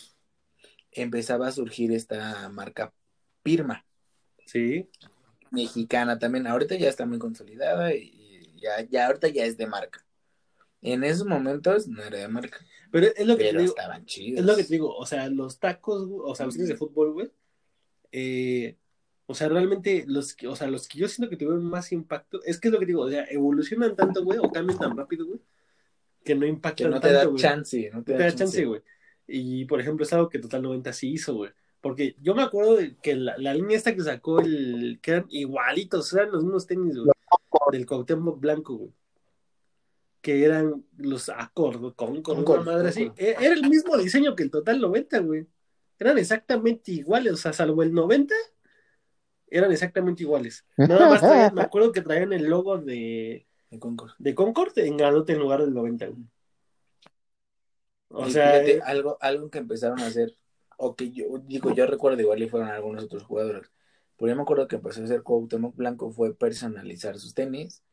empezaba 0.92 1.48
a 1.48 1.52
surgir 1.52 1.92
esta 1.92 2.48
marca 2.50 2.94
Pirma, 3.42 3.84
Sí. 4.46 4.88
Mexicana 5.54 6.20
también. 6.20 6.48
Ahorita 6.48 6.76
ya 6.76 6.90
está 6.90 7.06
muy 7.06 7.20
consolidada 7.20 7.94
y 7.96 8.54
ya, 8.62 8.82
ya 8.90 9.08
ahorita 9.08 9.30
ya 9.30 9.46
es 9.46 9.58
de 9.58 9.68
marca. 9.68 10.06
En 10.82 11.04
esos 11.04 11.28
momentos 11.28 11.88
no 11.88 12.04
era 12.04 12.20
de 12.20 12.28
marca, 12.28 12.60
Pero 12.92 13.08
es 13.08 13.26
lo 13.28 13.38
que 13.38 13.46
pero 13.46 13.52
te 13.52 13.58
digo. 13.60 13.78
estaban 13.78 14.06
chidos. 14.06 14.42
Es 14.42 14.46
lo 14.46 14.56
que 14.56 14.64
te 14.66 14.74
digo, 14.74 14.96
o 14.96 15.06
sea, 15.06 15.30
los 15.30 15.60
tacos, 15.60 16.08
o 16.12 16.36
sea, 16.36 16.46
los 16.46 16.56
tenis 16.56 16.70
de 16.70 16.78
fútbol, 16.78 17.14
güey, 17.14 17.32
eh, 18.12 18.78
o 19.26 19.34
sea, 19.36 19.50
realmente 19.50 20.04
los 20.08 20.36
que, 20.36 20.48
o 20.48 20.56
sea, 20.56 20.68
los 20.68 20.88
que 20.88 21.00
yo 21.00 21.08
siento 21.08 21.30
que 21.30 21.38
tuvieron 21.38 21.64
más 21.66 21.92
impacto, 21.94 22.42
es 22.44 22.60
que 22.60 22.68
es 22.70 22.74
lo 22.74 22.80
que 22.80 22.86
te 22.86 22.92
digo, 22.92 23.04
o 23.04 23.10
sea, 23.10 23.26
evolucionan 23.30 23.96
tanto, 23.96 24.24
güey, 24.24 24.40
o 24.40 24.52
cambian 24.52 24.80
tan 24.80 24.98
rápido, 24.98 25.26
güey, 25.28 25.40
que 26.24 26.36
no 26.36 26.46
Que 26.46 26.48
impactan 26.48 26.92
no 26.92 27.00
te 27.02 27.10
tanto, 27.10 27.14
da 27.14 27.26
güey. 27.26 27.38
chance, 27.42 27.90
no 27.94 28.04
te 28.04 28.14
No 28.14 28.18
te 28.18 28.24
da 28.24 28.36
chance, 28.36 28.66
güey. 28.66 28.82
Y, 29.28 29.66
por 29.66 29.80
ejemplo, 29.82 30.04
es 30.06 30.14
algo 30.14 30.30
que 30.30 30.40
Total 30.40 30.62
90 30.62 30.94
sí 30.94 31.12
hizo, 31.14 31.36
güey. 31.36 31.52
Porque 31.84 32.16
yo 32.22 32.34
me 32.34 32.44
acuerdo 32.44 32.78
de 32.78 32.96
que 32.96 33.14
la, 33.14 33.38
la 33.38 33.54
línea 33.54 33.76
esta 33.76 33.94
que 33.94 34.02
sacó 34.02 34.40
el, 34.40 35.00
que 35.02 35.12
eran 35.12 35.26
igualitos, 35.30 36.14
eran 36.14 36.32
los 36.32 36.42
mismos 36.42 36.66
tenis, 36.66 36.96
güey, 36.98 37.10
del 37.74 37.86
Cuauhtémoc 37.86 38.40
Blanco, 38.40 38.76
güey. 38.78 38.92
Que 40.22 40.46
eran 40.46 40.86
los 40.96 41.28
Accord, 41.28 41.94
Concord, 41.94 42.22
Concord, 42.24 42.62
una 42.62 42.72
madre 42.72 42.88
así. 42.88 43.12
E- 43.18 43.36
Era 43.38 43.54
el 43.54 43.68
mismo 43.70 43.98
diseño 43.98 44.34
que 44.34 44.44
el 44.44 44.50
Total 44.52 44.80
90, 44.80 45.20
güey. 45.20 45.46
Eran 46.00 46.18
exactamente 46.18 46.94
iguales, 46.94 47.34
o 47.34 47.36
sea, 47.38 47.52
salvo 47.52 47.84
el 47.84 47.94
90, 47.94 48.34
eran 49.48 49.70
exactamente 49.74 50.24
iguales. 50.24 50.66
Nada 50.78 51.10
más 51.10 51.20
traían- 51.20 51.54
me 51.54 51.62
acuerdo 51.64 51.92
que 51.92 52.02
traían 52.02 52.32
el 52.32 52.46
logo 52.46 52.78
de, 52.78 53.46
De 53.70 53.80
Concord. 53.80 54.12
de 54.20 54.34
Concord 54.34 54.72
en 54.80 54.96
granote 54.96 55.34
en 55.34 55.40
lugar 55.40 55.60
del 55.60 55.74
90, 55.74 56.08
güey. 56.08 56.24
O 58.08 58.26
Y 58.28 58.32
sea, 58.32 58.52
fíjate, 58.54 58.78
eh, 58.78 58.82
algo, 58.86 59.18
algo 59.20 59.50
que 59.50 59.58
empezaron 59.58 60.00
a 60.00 60.06
hacer 60.08 60.34
o 60.84 60.96
que 60.96 61.12
yo 61.12 61.26
digo, 61.46 61.74
yo 61.74 61.86
recuerdo 61.88 62.22
igual 62.22 62.42
y 62.42 62.50
fueron 62.50 62.70
algunos 62.70 63.06
otros 63.06 63.24
jugadores. 63.24 63.72
Pero 64.18 64.30
yo 64.30 64.36
me 64.36 64.42
acuerdo 64.44 64.68
que 64.68 64.76
empezó 64.76 65.02
a 65.02 65.06
hacer 65.06 65.24
Cuauhtémoc 65.24 65.76
Blanco 65.76 66.12
fue 66.12 66.36
personalizar 66.36 67.18
sus 67.18 67.34
tenis 67.34 67.84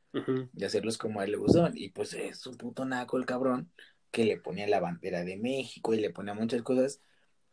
y 0.55 0.65
hacerlos 0.65 0.99
como 0.99 1.21
a 1.21 1.25
él 1.25 1.33
le 1.33 1.37
gustaban. 1.37 1.73
Y 1.77 1.91
pues 1.91 2.15
es 2.15 2.47
un 2.47 2.57
puto 2.57 2.85
naco 2.85 3.17
el 3.17 3.27
cabrón 3.27 3.71
que 4.11 4.25
le 4.25 4.37
ponía 4.37 4.67
la 4.67 4.81
bandera 4.81 5.25
de 5.25 5.37
México 5.37 5.95
y 5.95 6.01
le 6.01 6.11
ponía 6.11 6.35
muchas 6.35 6.63
cosas 6.63 7.01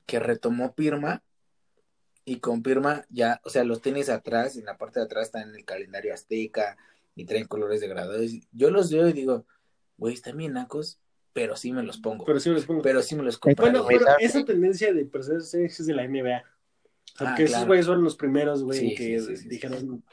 que 0.05 0.19
retomó 0.19 0.73
Pirma 0.73 1.23
y 2.25 2.39
con 2.39 2.61
Pirma 2.61 3.05
ya, 3.09 3.39
o 3.45 3.49
sea, 3.49 3.63
los 3.63 3.81
tenis 3.81 4.09
atrás, 4.09 4.57
en 4.57 4.65
la 4.65 4.77
parte 4.77 4.99
de 4.99 5.05
atrás 5.05 5.27
están 5.27 5.49
en 5.49 5.55
el 5.55 5.65
calendario 5.65 6.13
azteca 6.13 6.77
y 7.15 7.25
traen 7.25 7.47
colores 7.47 7.79
degradados. 7.79 8.31
Yo 8.51 8.69
los 8.69 8.91
veo 8.91 9.07
y 9.07 9.13
digo, 9.13 9.45
güey, 9.97 10.13
están 10.13 10.35
bien 10.35 10.53
nacos, 10.53 10.99
pero 11.38 11.55
sí 11.55 11.71
me 11.71 11.83
los 11.83 11.99
pongo. 11.99 12.25
Pero 12.25 12.39
sí 12.39 12.49
me 12.49 12.55
los 12.55 12.65
pongo. 12.65 12.81
Pero 12.81 12.99
sí 13.03 13.15
me 13.15 13.21
los 13.21 13.38
compro. 13.38 13.63
Bueno, 13.63 13.85
pero 13.88 14.05
esa 14.17 14.43
tendencia 14.43 14.91
de 14.91 15.05
personas 15.05 15.53
es 15.53 15.85
de 15.85 15.93
la 15.93 16.03
NBA. 16.03 16.38
Ah, 16.39 16.43
Porque 17.19 17.43
esos 17.43 17.57
claro. 17.57 17.67
güeyes 17.67 17.85
fueron 17.85 18.03
los 18.03 18.15
primeros, 18.15 18.63
güey, 18.63 18.79
Sí, 18.79 18.95
que 18.95 19.19
sí, 19.19 19.25
sí, 19.27 19.38
sí, 19.38 19.47
dijeron 19.47 20.03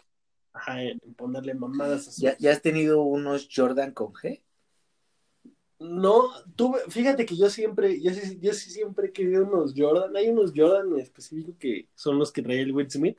ajá, 0.53 0.77
ponerle 1.17 1.55
mamadas 1.55 2.03
a 2.09 2.13
sus- 2.13 2.19
¿Ya, 2.19 2.37
¿Ya 2.37 2.53
has 2.53 2.61
tenido 2.61 3.01
unos 3.05 3.49
Jordan 3.51 3.93
con 3.93 4.13
G? 4.13 4.43
No, 5.81 6.25
tuve, 6.57 6.81
fíjate 6.91 7.25
que 7.25 7.37
yo 7.37 7.49
siempre, 7.49 8.03
yo 8.03 8.13
sí, 8.13 8.39
yo 8.43 8.53
sí 8.53 8.71
siempre 8.71 9.07
he 9.07 9.13
querido 9.13 9.47
unos 9.47 9.73
Jordan. 9.75 10.15
Hay 10.17 10.29
unos 10.29 10.53
Jordan 10.55 10.93
en 10.93 11.01
específico 11.01 11.57
que 11.59 11.89
son 11.95 12.19
los 12.19 12.33
que 12.33 12.43
traía 12.43 12.61
el 12.61 12.73
Will 12.73 12.91
Smith. 12.91 13.19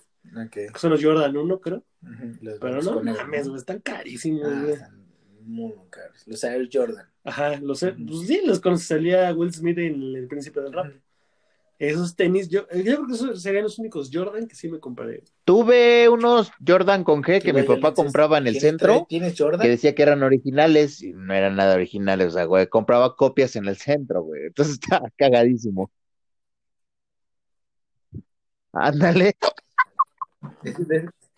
Que 0.51 0.69
Son 0.77 0.91
los 0.91 1.03
Jordan 1.03 1.35
1, 1.35 1.59
creo. 1.59 1.83
Ujú, 2.03 2.37
los 2.41 2.59
Pero 2.59 2.81
no 2.83 3.55
están 3.55 3.79
carísimos, 3.79 4.43
Ah, 4.45 4.59
güey. 4.61 4.73
están 4.73 5.05
muy, 5.41 5.73
muy 5.73 5.87
caros. 5.89 6.21
Los 6.27 6.43
Air 6.43 6.69
Jordan. 6.71 7.07
Ajá, 7.25 7.57
los, 7.59 7.81
Ujú. 7.83 8.05
pues 8.05 8.27
sí, 8.27 8.41
los 8.45 8.61
cuando 8.61 8.79
salía 8.79 9.33
Will 9.33 9.51
Smith 9.51 9.77
en 9.79 10.15
El 10.15 10.27
Príncipe 10.27 10.61
del 10.61 10.71
Rap. 10.71 10.93
Esos 11.77 12.15
tenis, 12.15 12.47
yo, 12.47 12.61
yo 12.69 12.83
creo 12.83 13.05
que 13.07 13.13
esos 13.15 13.41
serían 13.41 13.63
los 13.63 13.77
únicos 13.79 14.09
Jordan 14.13 14.47
que 14.47 14.55
sí 14.55 14.69
me 14.69 14.79
compraré. 14.79 15.23
Tuve 15.43 16.07
unos 16.07 16.49
Jordan 16.65 17.03
con 17.03 17.21
G 17.21 17.39
que 17.41 17.51
¿Qué 17.51 17.53
mi 17.53 17.63
papá 17.63 17.93
compraba 17.93 18.37
en 18.37 18.47
el 18.47 18.53
¿Tienes- 18.53 18.61
centro, 18.61 19.05
¿Tienes 19.09 19.35
Jordan? 19.37 19.59
que 19.59 19.67
decía 19.69 19.93
que 19.93 20.03
eran 20.03 20.23
originales 20.23 21.01
y 21.03 21.11
no 21.11 21.33
eran 21.33 21.57
nada 21.57 21.75
originales, 21.75 22.27
o 22.27 22.31
sea, 22.31 22.45
güey, 22.45 22.67
compraba 22.67 23.17
copias 23.17 23.57
en 23.57 23.65
el 23.67 23.75
centro, 23.75 24.21
güey. 24.23 24.43
Entonces 24.45 24.79
está 24.81 25.01
cagadísimo. 25.17 25.91
Ándale, 28.71 29.35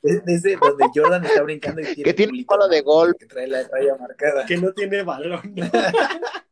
Es 0.08 0.26
de- 0.26 0.34
es 0.36 0.43
de 0.43 0.53
ese 0.53 0.60
donde 0.62 0.86
Jordan 0.93 1.24
está 1.26 1.41
brincando 1.43 1.82
y 1.82 1.86
tiene 1.86 2.03
Que 2.03 2.14
tiene 2.14 2.39
un 2.39 2.45
palo 2.45 2.68
de 2.68 2.80
¿no? 2.80 2.84
gol. 2.86 3.16
Que 3.18 3.26
trae 3.26 3.47
la 3.47 3.68
raya 3.68 3.95
marcada. 3.95 4.45
Que 4.45 4.58
no 4.58 4.72
tiene 4.74 5.03
balón. 5.03 5.41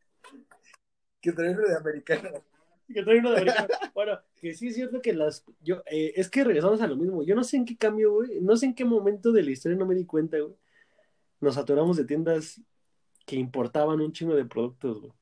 Que 1.21 1.31
trae 1.31 1.49
uno 1.51 1.67
de 1.67 1.75
americano. 1.75 2.29
que 2.93 3.03
trae 3.03 3.17
uno 3.19 3.31
de 3.31 3.37
americano. 3.37 3.67
Bueno, 3.95 4.19
que 4.35 4.53
sí 4.53 4.67
es 4.67 4.75
cierto 4.75 5.01
que 5.01 5.13
las. 5.13 5.43
Yo, 5.61 5.81
eh, 5.89 6.13
es 6.15 6.29
que 6.29 6.43
regresamos 6.43 6.81
a 6.81 6.87
lo 6.87 6.95
mismo. 6.95 7.23
Yo 7.23 7.35
no 7.35 7.43
sé 7.43 7.57
en 7.57 7.65
qué 7.65 7.75
cambio, 7.77 8.13
güey. 8.13 8.41
No 8.41 8.55
sé 8.57 8.67
en 8.67 8.75
qué 8.75 8.85
momento 8.85 9.31
de 9.31 9.41
la 9.43 9.51
historia 9.51 9.77
no 9.77 9.87
me 9.87 9.95
di 9.95 10.05
cuenta, 10.05 10.37
güey. 10.37 10.53
Nos 11.41 11.57
atoramos 11.57 11.97
de 11.97 12.05
tiendas 12.05 12.61
que 13.25 13.37
importaban 13.37 14.01
un 14.01 14.11
chingo 14.11 14.35
de 14.35 14.45
productos, 14.45 15.01
güey. 15.01 15.13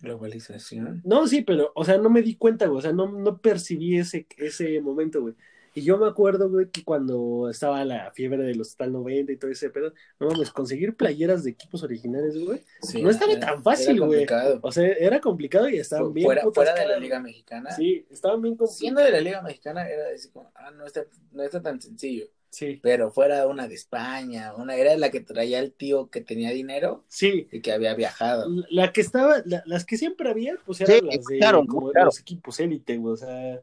Globalización. 0.00 1.00
No, 1.04 1.26
sí, 1.26 1.42
pero, 1.42 1.72
o 1.74 1.84
sea, 1.84 1.96
no 1.98 2.10
me 2.10 2.22
di 2.22 2.36
cuenta, 2.36 2.66
güey. 2.66 2.78
O 2.78 2.82
sea, 2.82 2.92
no, 2.92 3.10
no 3.10 3.40
percibí 3.40 3.98
ese, 3.98 4.26
ese 4.36 4.80
momento, 4.82 5.22
güey. 5.22 5.34
Y 5.78 5.82
yo 5.82 5.96
me 5.98 6.06
acuerdo, 6.08 6.50
güey, 6.50 6.68
que 6.70 6.82
cuando 6.84 7.48
estaba 7.50 7.84
la 7.84 8.10
fiebre 8.12 8.42
de 8.42 8.54
los 8.54 8.76
tal 8.76 8.92
90 8.92 9.32
y 9.32 9.36
todo 9.36 9.50
ese 9.50 9.70
pedo, 9.70 9.92
no 10.18 10.28
mames, 10.28 10.50
conseguir 10.50 10.96
playeras 10.96 11.44
de 11.44 11.50
equipos 11.50 11.82
originales, 11.82 12.36
güey. 12.44 12.62
Sí, 12.82 13.02
No 13.02 13.10
estaba 13.10 13.32
era- 13.32 13.46
tan 13.46 13.62
fácil, 13.62 13.96
era 13.96 14.06
güey. 14.06 14.08
complicado. 14.26 14.58
O 14.62 14.72
sea, 14.72 14.86
era 14.88 15.20
complicado 15.20 15.68
y 15.68 15.78
estaban 15.78 16.12
bien 16.12 16.24
fuera, 16.26 16.42
putas 16.42 16.54
fuera 16.64 16.74
de 16.80 16.88
la 16.88 16.98
Liga. 16.98 17.20
Mexicana. 17.20 17.70
Sí, 17.70 18.06
estaban 18.10 18.42
bien 18.42 18.54
complicados. 18.56 18.78
Siendo 18.78 19.00
de 19.00 19.10
la 19.10 19.20
Liga 19.20 19.42
Mexicana 19.42 19.88
era 19.88 20.04
decir, 20.08 20.30
como, 20.32 20.50
ah, 20.54 20.70
no 20.70 20.84
está, 20.86 21.04
no 21.32 21.42
está 21.42 21.62
tan 21.62 21.80
sencillo. 21.80 22.26
Sí, 22.50 22.80
Pero 22.82 23.10
fuera 23.10 23.46
una 23.46 23.68
de 23.68 23.74
España, 23.74 24.54
una 24.54 24.74
era 24.74 24.96
la 24.96 25.10
que 25.10 25.20
traía 25.20 25.58
el 25.58 25.70
tío 25.72 26.08
que 26.08 26.22
tenía 26.22 26.50
dinero 26.50 27.04
sí. 27.06 27.46
y 27.52 27.60
que 27.60 27.72
había 27.72 27.92
viajado. 27.94 28.46
La 28.70 28.90
que 28.92 29.02
estaba, 29.02 29.42
la- 29.44 29.62
las 29.66 29.84
que 29.84 29.98
siempre 29.98 30.30
había, 30.30 30.56
pues 30.64 30.80
eran 30.80 30.96
Sí, 30.98 31.04
las 31.04 31.24
de 31.26 31.38
claro, 31.38 31.64
como 31.66 31.90
claro. 31.90 32.06
los 32.06 32.18
equipos 32.20 32.58
élite, 32.60 32.96
güey. 32.96 33.12
O 33.12 33.16
sea, 33.18 33.60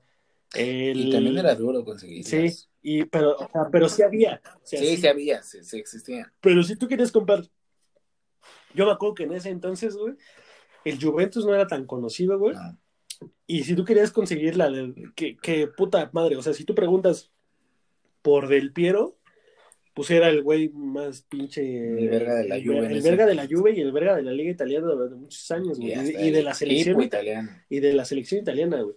el... 0.55 0.97
Y 1.07 1.11
también 1.11 1.37
era 1.37 1.55
duro 1.55 1.83
conseguir. 1.85 2.23
Sí, 2.23 2.47
y, 2.81 3.05
pero, 3.05 3.35
o 3.35 3.49
sea, 3.51 3.69
pero 3.71 3.89
sí 3.89 4.01
había. 4.03 4.41
O 4.45 4.59
sea, 4.65 4.79
Sí, 4.79 4.97
sí 4.97 5.07
había, 5.07 5.41
sí, 5.43 5.63
sí 5.63 5.77
existían. 5.77 6.31
Pero 6.41 6.61
si 6.63 6.75
tú 6.75 6.87
querías 6.87 7.11
comprar, 7.11 7.43
yo 8.73 8.85
me 8.85 8.91
acuerdo 8.91 9.15
que 9.15 9.23
en 9.23 9.33
ese 9.33 9.49
entonces, 9.49 9.95
güey, 9.95 10.15
el 10.83 11.01
Juventus 11.01 11.45
no 11.45 11.53
era 11.55 11.67
tan 11.67 11.85
conocido, 11.85 12.37
güey. 12.37 12.55
No. 12.55 12.77
Y 13.47 13.63
si 13.63 13.75
tú 13.75 13.85
querías 13.85 14.11
conseguir 14.11 14.57
la 14.57 14.69
que, 15.15 15.37
que 15.37 15.67
puta 15.67 16.09
madre, 16.13 16.35
o 16.35 16.41
sea, 16.41 16.53
si 16.53 16.63
tú 16.65 16.75
preguntas 16.75 17.31
por 18.21 18.47
Del 18.47 18.73
Piero, 18.73 19.17
pues 19.93 20.11
era 20.11 20.27
el 20.29 20.43
güey 20.43 20.69
más 20.69 21.21
pinche. 21.21 21.61
El 21.97 22.09
verga 22.09 22.35
de 22.35 22.47
la 22.49 22.55
Juve 22.57 22.87
El 22.93 23.01
verga 23.01 23.25
de 23.25 23.35
la. 23.35 23.47
Juve 23.47 23.71
y 23.71 23.79
el 23.79 23.93
verga 23.93 24.15
de 24.17 24.23
la 24.23 24.33
Liga 24.33 24.51
Italiana 24.51 24.87
durante 24.87 25.15
muchos 25.15 25.49
años, 25.51 25.79
güey. 25.79 25.93
Y, 25.93 26.27
y 26.27 26.31
de 26.31 26.43
la 26.43 26.53
selección 26.53 26.99
equipo 26.99 27.01
ita- 27.03 27.17
italiano. 27.23 27.49
y 27.69 27.79
de 27.79 27.93
la 27.93 28.03
selección 28.03 28.41
italiana, 28.41 28.81
güey. 28.81 28.95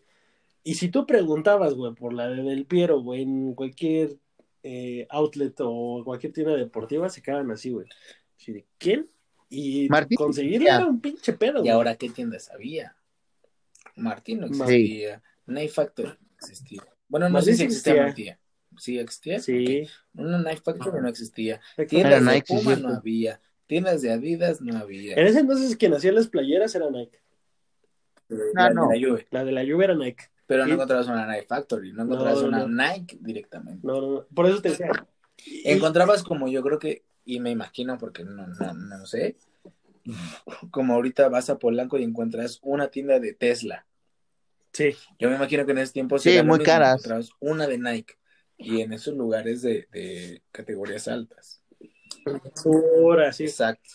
Y 0.69 0.75
si 0.75 0.89
tú 0.91 1.07
preguntabas, 1.07 1.73
güey, 1.75 1.95
por 1.95 2.13
la 2.13 2.29
de 2.29 2.43
Del 2.43 2.67
Piero, 2.67 3.01
güey, 3.01 3.23
en 3.23 3.55
cualquier 3.55 4.17
eh, 4.63 5.07
outlet 5.09 5.55
o 5.61 6.03
cualquier 6.05 6.33
tienda 6.35 6.55
deportiva, 6.57 7.09
se 7.09 7.23
quedaban 7.23 7.51
así, 7.51 7.71
güey. 7.71 7.87
Así 8.37 8.53
de, 8.53 8.67
¿quién? 8.77 9.09
Y 9.49 9.89
Martín 9.89 10.17
conseguirla 10.17 10.77
era 10.77 10.87
un 10.87 11.01
pinche 11.01 11.33
pedo, 11.33 11.59
¿Y 11.59 11.61
güey. 11.61 11.71
ahora 11.71 11.95
qué 11.97 12.11
tiendas 12.11 12.51
había? 12.51 12.95
Martín 13.97 14.41
no 14.41 14.49
Sí. 14.49 14.63
existía. 14.63 15.23
Knife 15.47 15.69
Factory 15.69 16.09
no 16.09 16.17
existía. 16.37 16.83
Bueno, 17.09 17.29
no 17.29 17.33
Martín 17.33 17.47
sé 17.47 17.53
si 17.53 17.59
sí 17.59 17.65
existía 17.65 18.03
existía. 18.07 18.33
Martín. 18.35 18.79
¿Sí 18.79 18.99
existía? 18.99 19.41
Sí. 19.41 19.89
Una 20.15 20.43
Knife 20.43 20.63
Factory 20.63 21.01
no 21.01 21.09
existía. 21.09 21.61
Tiendas 21.89 22.25
de 22.25 22.31
Nike, 22.33 22.47
sí, 22.47 22.55
Puma 22.63 22.77
no 22.77 22.89
había. 22.91 23.41
Tiendas 23.67 24.03
de 24.03 24.13
Adidas 24.13 24.61
no 24.61 24.77
había. 24.77 25.17
En 25.17 25.27
ese 25.27 25.41
entonces 25.41 25.77
quien 25.77 25.95
hacía 25.95 26.13
las 26.13 26.29
playeras 26.29 26.75
era 26.75 26.91
Nike. 26.91 27.19
La 28.29 28.67
Ah, 28.67 28.69
de 28.69 28.75
no. 28.75 28.93
la 28.93 28.99
Juve. 29.09 29.27
La 29.31 29.45
de 29.45 29.53
la 29.53 29.63
Juve 29.63 29.85
era 29.85 29.95
Nike. 29.95 30.25
Pero 30.49 30.67
no 30.67 30.75
encontrabas 30.75 31.07
una 31.07 31.27
Nike 31.27 31.47
Factory, 31.47 31.93
no 31.93 32.03
encontrabas 32.03 32.43
No, 32.43 32.49
una 32.49 32.67
no. 32.67 32.69
Nike 32.69 33.19
directamente. 33.21 33.87
No, 33.87 34.01
no, 34.01 34.11
no. 34.15 34.27
Por 34.35 34.47
eso 34.47 34.61
te 34.61 34.71
decía. 34.71 34.91
Encontrabas 35.65 36.25
como 36.25 36.49
yo 36.49 36.63
creo 36.63 36.81
que, 36.81 37.05
y 37.25 37.39
me 37.39 37.51
imagino 37.51 37.97
porque 37.99 38.25
no, 38.25 38.47
no, 38.49 38.75
no 38.75 39.07
sé, 39.07 39.37
como 40.71 40.95
ahorita 40.95 41.29
vas 41.29 41.51
a 41.51 41.59
Polanco 41.59 41.99
y 41.99 42.03
encuentras 42.03 42.59
una 42.63 42.89
tienda 42.89 43.21
de 43.21 43.35
Tesla. 43.35 43.87
Sí. 44.73 44.97
Yo 45.19 45.29
me 45.31 45.37
imagino 45.37 45.65
que 45.67 45.73
en 45.73 45.79
ese 45.79 45.93
tiempo 45.93 46.19
Sí, 46.19 46.43
muy 46.43 46.61
caras. 46.61 46.95
encontrabas 46.95 47.31
una 47.41 47.67
de 47.67 47.79
Nike 47.79 48.15
y 48.57 48.81
en 48.81 48.93
esos 48.93 49.15
lugares 49.15 49.63
de, 49.63 49.87
de 49.93 50.43
categorías 50.51 51.07
altas. 51.09 51.63
Ahora, 52.65 53.33
sí. 53.33 53.45
Exacto. 53.45 53.89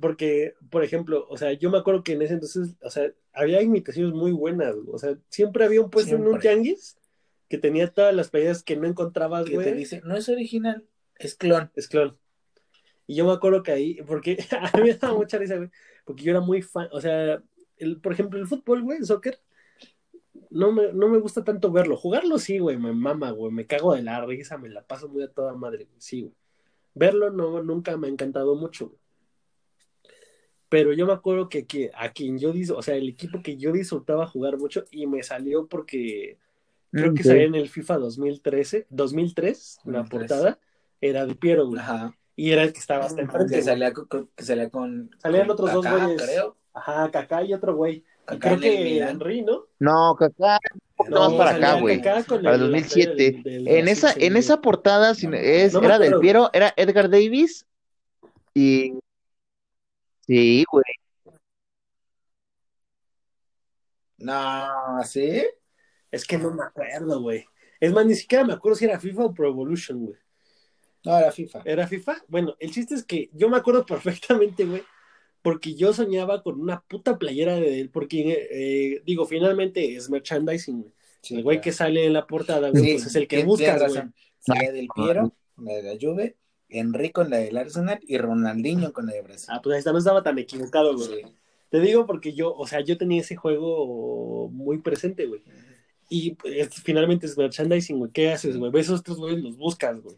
Porque, 0.00 0.54
por 0.70 0.82
ejemplo, 0.82 1.26
o 1.28 1.36
sea, 1.36 1.52
yo 1.52 1.70
me 1.70 1.78
acuerdo 1.78 2.02
que 2.02 2.12
en 2.12 2.22
ese 2.22 2.34
entonces, 2.34 2.74
o 2.82 2.90
sea, 2.90 3.10
había 3.32 3.62
imitaciones 3.62 4.12
muy 4.12 4.32
buenas, 4.32 4.74
güey. 4.74 4.94
o 4.94 4.98
sea, 4.98 5.16
siempre 5.28 5.64
había 5.64 5.80
un 5.80 5.90
puesto 5.90 6.16
en 6.16 6.26
un 6.26 6.38
tianguis 6.38 6.98
que 7.48 7.58
tenía 7.58 7.92
todas 7.92 8.14
las 8.14 8.30
playeras 8.30 8.62
que 8.62 8.76
no 8.76 8.86
encontrabas, 8.86 9.44
Que 9.44 9.50
te 9.50 9.56
güey, 9.56 9.74
dice, 9.74 10.00
no 10.04 10.16
es 10.16 10.28
original, 10.28 10.86
es 11.16 11.34
clon. 11.34 11.70
es 11.74 11.88
clon. 11.88 12.16
Y 13.06 13.16
yo 13.16 13.26
me 13.26 13.32
acuerdo 13.32 13.62
que 13.62 13.72
ahí, 13.72 14.02
porque 14.06 14.38
a 14.72 14.76
mí 14.76 14.84
me 14.84 14.94
daba 14.94 15.14
mucha 15.14 15.38
risa, 15.38 15.56
güey, 15.56 15.70
porque 16.04 16.22
yo 16.22 16.30
era 16.30 16.40
muy 16.40 16.62
fan, 16.62 16.88
o 16.92 17.00
sea, 17.00 17.42
el, 17.76 18.00
por 18.00 18.12
ejemplo, 18.12 18.38
el 18.38 18.46
fútbol, 18.46 18.82
güey, 18.82 18.98
el 18.98 19.06
soccer, 19.06 19.40
no 20.50 20.70
me, 20.72 20.92
no 20.92 21.08
me 21.08 21.18
gusta 21.18 21.42
tanto 21.42 21.72
verlo. 21.72 21.96
Jugarlo 21.96 22.38
sí, 22.38 22.58
güey, 22.58 22.76
me 22.76 22.92
mama, 22.92 23.30
güey, 23.30 23.52
me 23.52 23.66
cago 23.66 23.94
de 23.94 24.02
la 24.02 24.24
risa, 24.24 24.58
me 24.58 24.68
la 24.68 24.82
paso 24.82 25.08
muy 25.08 25.22
a 25.22 25.28
toda 25.28 25.54
madre, 25.54 25.84
güey, 25.84 26.00
sí, 26.00 26.22
güey. 26.22 26.34
Verlo 26.94 27.30
no, 27.30 27.62
nunca 27.62 27.96
me 27.96 28.08
ha 28.08 28.10
encantado 28.10 28.54
mucho, 28.54 28.88
güey. 28.88 28.99
Pero 30.70 30.92
yo 30.94 31.04
me 31.06 31.12
acuerdo 31.12 31.48
que, 31.50 31.66
que 31.66 31.90
a 31.94 32.10
quien 32.12 32.38
yo 32.38 32.52
dis, 32.52 32.70
o 32.70 32.80
sea, 32.80 32.94
el 32.94 33.08
equipo 33.08 33.42
que 33.42 33.56
yo 33.58 33.72
disfrutaba 33.72 34.26
jugar 34.26 34.56
mucho 34.56 34.84
y 34.90 35.06
me 35.06 35.22
salió 35.22 35.66
porque 35.66 36.38
creo 36.92 37.12
que 37.12 37.20
Ok. 37.20 37.26
salía 37.26 37.42
en 37.44 37.54
el 37.56 37.68
FIFA 37.68 37.98
2013, 37.98 38.86
2003, 38.88 39.80
la 39.84 39.98
2003. 39.98 40.08
portada, 40.28 40.58
era 41.02 41.26
de 41.26 41.34
Piero, 41.34 41.66
güey. 41.66 41.80
Ajá. 41.80 42.16
Y 42.36 42.52
era 42.52 42.62
el 42.62 42.72
que 42.72 42.78
estaba 42.78 43.04
hasta 43.04 43.20
enfrente. 43.20 43.54
Que 43.56 43.62
salía 43.62 43.92
con, 43.92 44.28
que 44.34 44.44
salía 44.44 44.70
con 44.70 45.10
Salían 45.18 45.42
con 45.48 45.54
otros 45.54 45.72
dos 45.72 45.86
güeyes. 45.86 46.22
creo. 46.22 46.56
Ajá, 46.72 47.10
Kaká 47.10 47.42
y 47.44 47.52
otro 47.52 47.74
güey. 47.76 47.96
Y 47.96 48.04
Kaká 48.24 48.38
creo 48.56 48.60
que 48.60 48.84
Milan. 48.84 49.08
Henry, 49.10 49.42
¿no? 49.42 49.66
No, 49.80 50.14
Kaká, 50.16 50.58
No, 51.08 51.30
más 51.30 51.32
para 51.34 51.50
acá, 51.56 51.80
güey. 51.80 52.00
Para 52.00 52.54
el 52.54 52.60
2007. 52.60 53.14
del- 53.14 53.42
del 53.42 53.68
En 53.68 53.88
esa, 53.88 54.12
en 54.16 54.36
esa 54.36 54.60
portada 54.60 55.14
No, 55.22 55.34
es, 55.36 55.74
no 55.74 55.80
era 55.82 55.98
del 55.98 56.08
acuerdo. 56.14 56.20
Piero, 56.20 56.50
era 56.52 56.72
Edgar 56.76 57.10
Davis 57.10 57.66
y 58.54 58.94
sí, 60.30 60.64
güey. 60.70 60.84
No, 64.18 65.02
¿sí? 65.04 65.42
Es 66.10 66.24
que 66.24 66.38
no 66.38 66.52
me 66.52 66.62
acuerdo, 66.62 67.20
güey. 67.20 67.44
Es 67.80 67.92
más, 67.92 68.06
ni 68.06 68.14
siquiera 68.14 68.44
me 68.44 68.52
acuerdo 68.52 68.76
si 68.76 68.84
era 68.84 69.00
FIFA 69.00 69.24
o 69.24 69.34
Pro 69.34 69.48
Evolution, 69.48 70.06
güey. 70.06 70.18
No, 71.04 71.18
era 71.18 71.32
FIFA. 71.32 71.62
¿Era 71.64 71.86
FIFA? 71.88 72.24
Bueno, 72.28 72.54
el 72.60 72.70
chiste 72.70 72.94
es 72.94 73.04
que 73.04 73.30
yo 73.32 73.48
me 73.48 73.56
acuerdo 73.56 73.86
perfectamente, 73.86 74.64
güey, 74.64 74.82
porque 75.42 75.74
yo 75.74 75.92
soñaba 75.92 76.42
con 76.42 76.60
una 76.60 76.80
puta 76.82 77.18
playera 77.18 77.56
de 77.56 77.80
él, 77.80 77.90
porque, 77.90 78.48
eh, 78.50 79.02
digo, 79.04 79.26
finalmente 79.26 79.96
es 79.96 80.10
merchandising, 80.10 80.82
güey. 80.82 80.94
Sí, 81.22 81.36
el 81.36 81.42
güey 81.42 81.56
claro. 81.56 81.64
que 81.64 81.72
sale 81.72 82.06
en 82.06 82.12
la 82.14 82.26
portada, 82.26 82.70
güey, 82.70 82.82
Sí, 82.82 82.92
pues 82.92 83.06
es 83.06 83.16
el 83.16 83.28
que 83.28 83.44
buscas, 83.44 83.76
tienes 83.76 83.92
güey. 83.92 84.12
Salía 84.38 84.72
del 84.72 84.88
Piero, 84.94 85.34
la 85.58 85.72
de 85.74 85.82
la 85.82 85.98
Juve, 86.00 86.36
Enrico 86.70 87.22
en 87.22 87.30
la 87.30 87.38
del 87.38 87.56
Arsenal 87.56 88.00
y 88.06 88.18
Ronaldinho 88.18 88.92
con 88.92 89.06
la 89.06 89.12
de 89.12 89.22
Brasil. 89.22 89.48
Ah, 89.52 89.60
pues 89.62 89.74
ahí 89.74 89.78
está, 89.78 89.92
no 89.92 89.98
estaba 89.98 90.22
tan 90.22 90.38
equivocado, 90.38 90.94
güey. 90.94 91.22
Sí. 91.22 91.34
Te 91.70 91.80
digo 91.80 92.04
porque 92.04 92.32
yo, 92.32 92.54
o 92.54 92.66
sea, 92.66 92.80
yo 92.80 92.98
tenía 92.98 93.20
ese 93.20 93.36
juego 93.36 94.48
muy 94.52 94.78
presente, 94.78 95.26
güey. 95.26 95.42
Y 96.12 96.32
pues, 96.32 96.68
finalmente 96.82 97.26
es 97.26 97.38
merchandising, 97.38 97.98
güey. 97.98 98.10
¿Qué 98.10 98.32
haces, 98.32 98.56
güey? 98.56 98.72
Ves 98.72 98.86
esos 98.86 99.04
tres 99.04 99.16
güeyes, 99.16 99.40
los 99.40 99.56
buscas, 99.56 100.00
güey. 100.02 100.16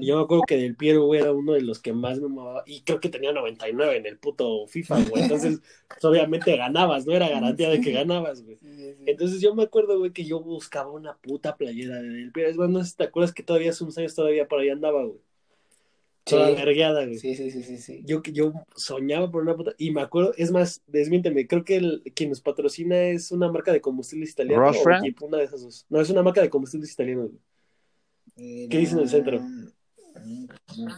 yo 0.00 0.16
me 0.16 0.24
acuerdo 0.24 0.42
que 0.44 0.56
Del 0.56 0.74
Piero, 0.74 1.06
güey, 1.06 1.20
era 1.20 1.30
uno 1.30 1.52
de 1.52 1.60
los 1.60 1.78
que 1.78 1.92
más 1.92 2.20
me 2.20 2.26
movaba. 2.26 2.64
Y 2.66 2.80
creo 2.80 2.98
que 2.98 3.08
tenía 3.08 3.32
99 3.32 3.96
en 3.96 4.06
el 4.06 4.18
puto 4.18 4.66
FIFA, 4.66 5.04
güey. 5.04 5.22
Entonces, 5.22 5.60
pues, 5.86 6.04
obviamente 6.04 6.56
ganabas, 6.56 7.06
¿no? 7.06 7.12
Era 7.12 7.28
garantía 7.28 7.70
de 7.70 7.80
que 7.80 7.92
ganabas, 7.92 8.42
güey. 8.42 8.58
Entonces 9.06 9.40
yo 9.40 9.54
me 9.54 9.62
acuerdo, 9.62 9.96
güey, 10.00 10.10
que 10.10 10.24
yo 10.24 10.40
buscaba 10.40 10.90
una 10.90 11.16
puta 11.18 11.56
playera 11.56 12.02
de 12.02 12.08
Del 12.08 12.32
Piero. 12.32 12.50
Es 12.50 12.56
más, 12.56 12.68
no 12.68 12.82
sé 12.82 12.90
si 12.90 12.96
te 12.96 13.04
acuerdas 13.04 13.32
que 13.32 13.44
todavía 13.44 13.70
hace 13.70 13.84
unos 13.84 13.96
años 13.96 14.16
todavía 14.16 14.48
por 14.48 14.58
ahí 14.58 14.70
andaba, 14.70 15.04
güey. 15.04 15.20
Toda 16.24 16.48
Sí. 16.48 16.54
vergueada, 16.54 17.04
güey. 17.04 17.18
Sí, 17.18 17.34
sí, 17.34 17.50
sí, 17.50 17.62
sí, 17.62 17.76
sí. 17.76 18.02
Yo, 18.06 18.22
yo 18.22 18.52
soñaba 18.74 19.30
por 19.30 19.42
una 19.42 19.54
puta. 19.56 19.74
Y 19.76 19.90
me 19.90 20.00
acuerdo, 20.00 20.32
es 20.38 20.50
más, 20.50 20.82
desmiénteme, 20.86 21.46
creo 21.46 21.64
que 21.64 21.76
el, 21.76 22.02
quien 22.14 22.30
nos 22.30 22.40
patrocina 22.40 22.96
es 23.08 23.30
una 23.30 23.50
marca 23.52 23.72
de 23.72 23.80
combustibles 23.82 24.30
italiana. 24.30 24.70
o 24.70 25.26
una 25.26 25.38
de 25.38 25.44
esas 25.44 25.62
dos. 25.62 25.86
No, 25.90 26.00
es 26.00 26.08
una 26.08 26.22
marca 26.22 26.40
de 26.40 26.48
combustibles 26.50 26.90
italianos, 26.92 27.30
güey. 27.30 27.42
Eh, 28.36 28.68
¿Qué 28.70 28.78
dice 28.78 28.94
en 28.94 29.00
el 29.00 29.08
centro? 29.08 29.40
No, 29.40 30.88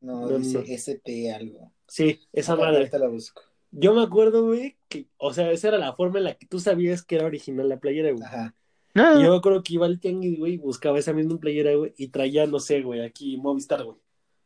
no, 0.00 0.28
No, 0.30 0.38
dice 0.38 0.58
no. 0.58 0.64
ST 0.66 1.32
algo. 1.32 1.72
Sí, 1.88 2.20
esa 2.32 2.52
Ahorita- 2.52 2.66
madre. 2.66 2.78
Ahorita 2.80 2.98
la 2.98 3.08
busco. 3.08 3.42
Yo 3.72 3.94
me 3.94 4.02
acuerdo, 4.02 4.44
güey, 4.46 4.76
que, 4.88 5.06
o 5.16 5.32
sea, 5.32 5.50
esa 5.50 5.68
era 5.68 5.78
la 5.78 5.94
forma 5.94 6.18
en 6.18 6.24
la 6.24 6.34
que 6.34 6.46
tú 6.46 6.60
sabías 6.60 7.02
que 7.02 7.16
era 7.16 7.26
original 7.26 7.68
la 7.68 7.78
playera, 7.80 8.10
güey. 8.12 8.22
Ajá. 8.24 8.54
Y 8.94 9.22
yo 9.22 9.30
me 9.30 9.36
acuerdo 9.36 9.62
que 9.62 9.74
iba 9.74 9.84
al 9.84 10.00
tianguis, 10.00 10.38
güey, 10.38 10.54
y 10.54 10.56
buscaba 10.58 10.98
esa 10.98 11.12
misma 11.12 11.38
playera, 11.38 11.74
güey, 11.74 11.92
y 11.98 12.08
traía, 12.08 12.46
no 12.46 12.58
sé, 12.60 12.80
güey, 12.82 13.02
aquí 13.02 13.36
Movistar, 13.36 13.84
güey. 13.84 13.96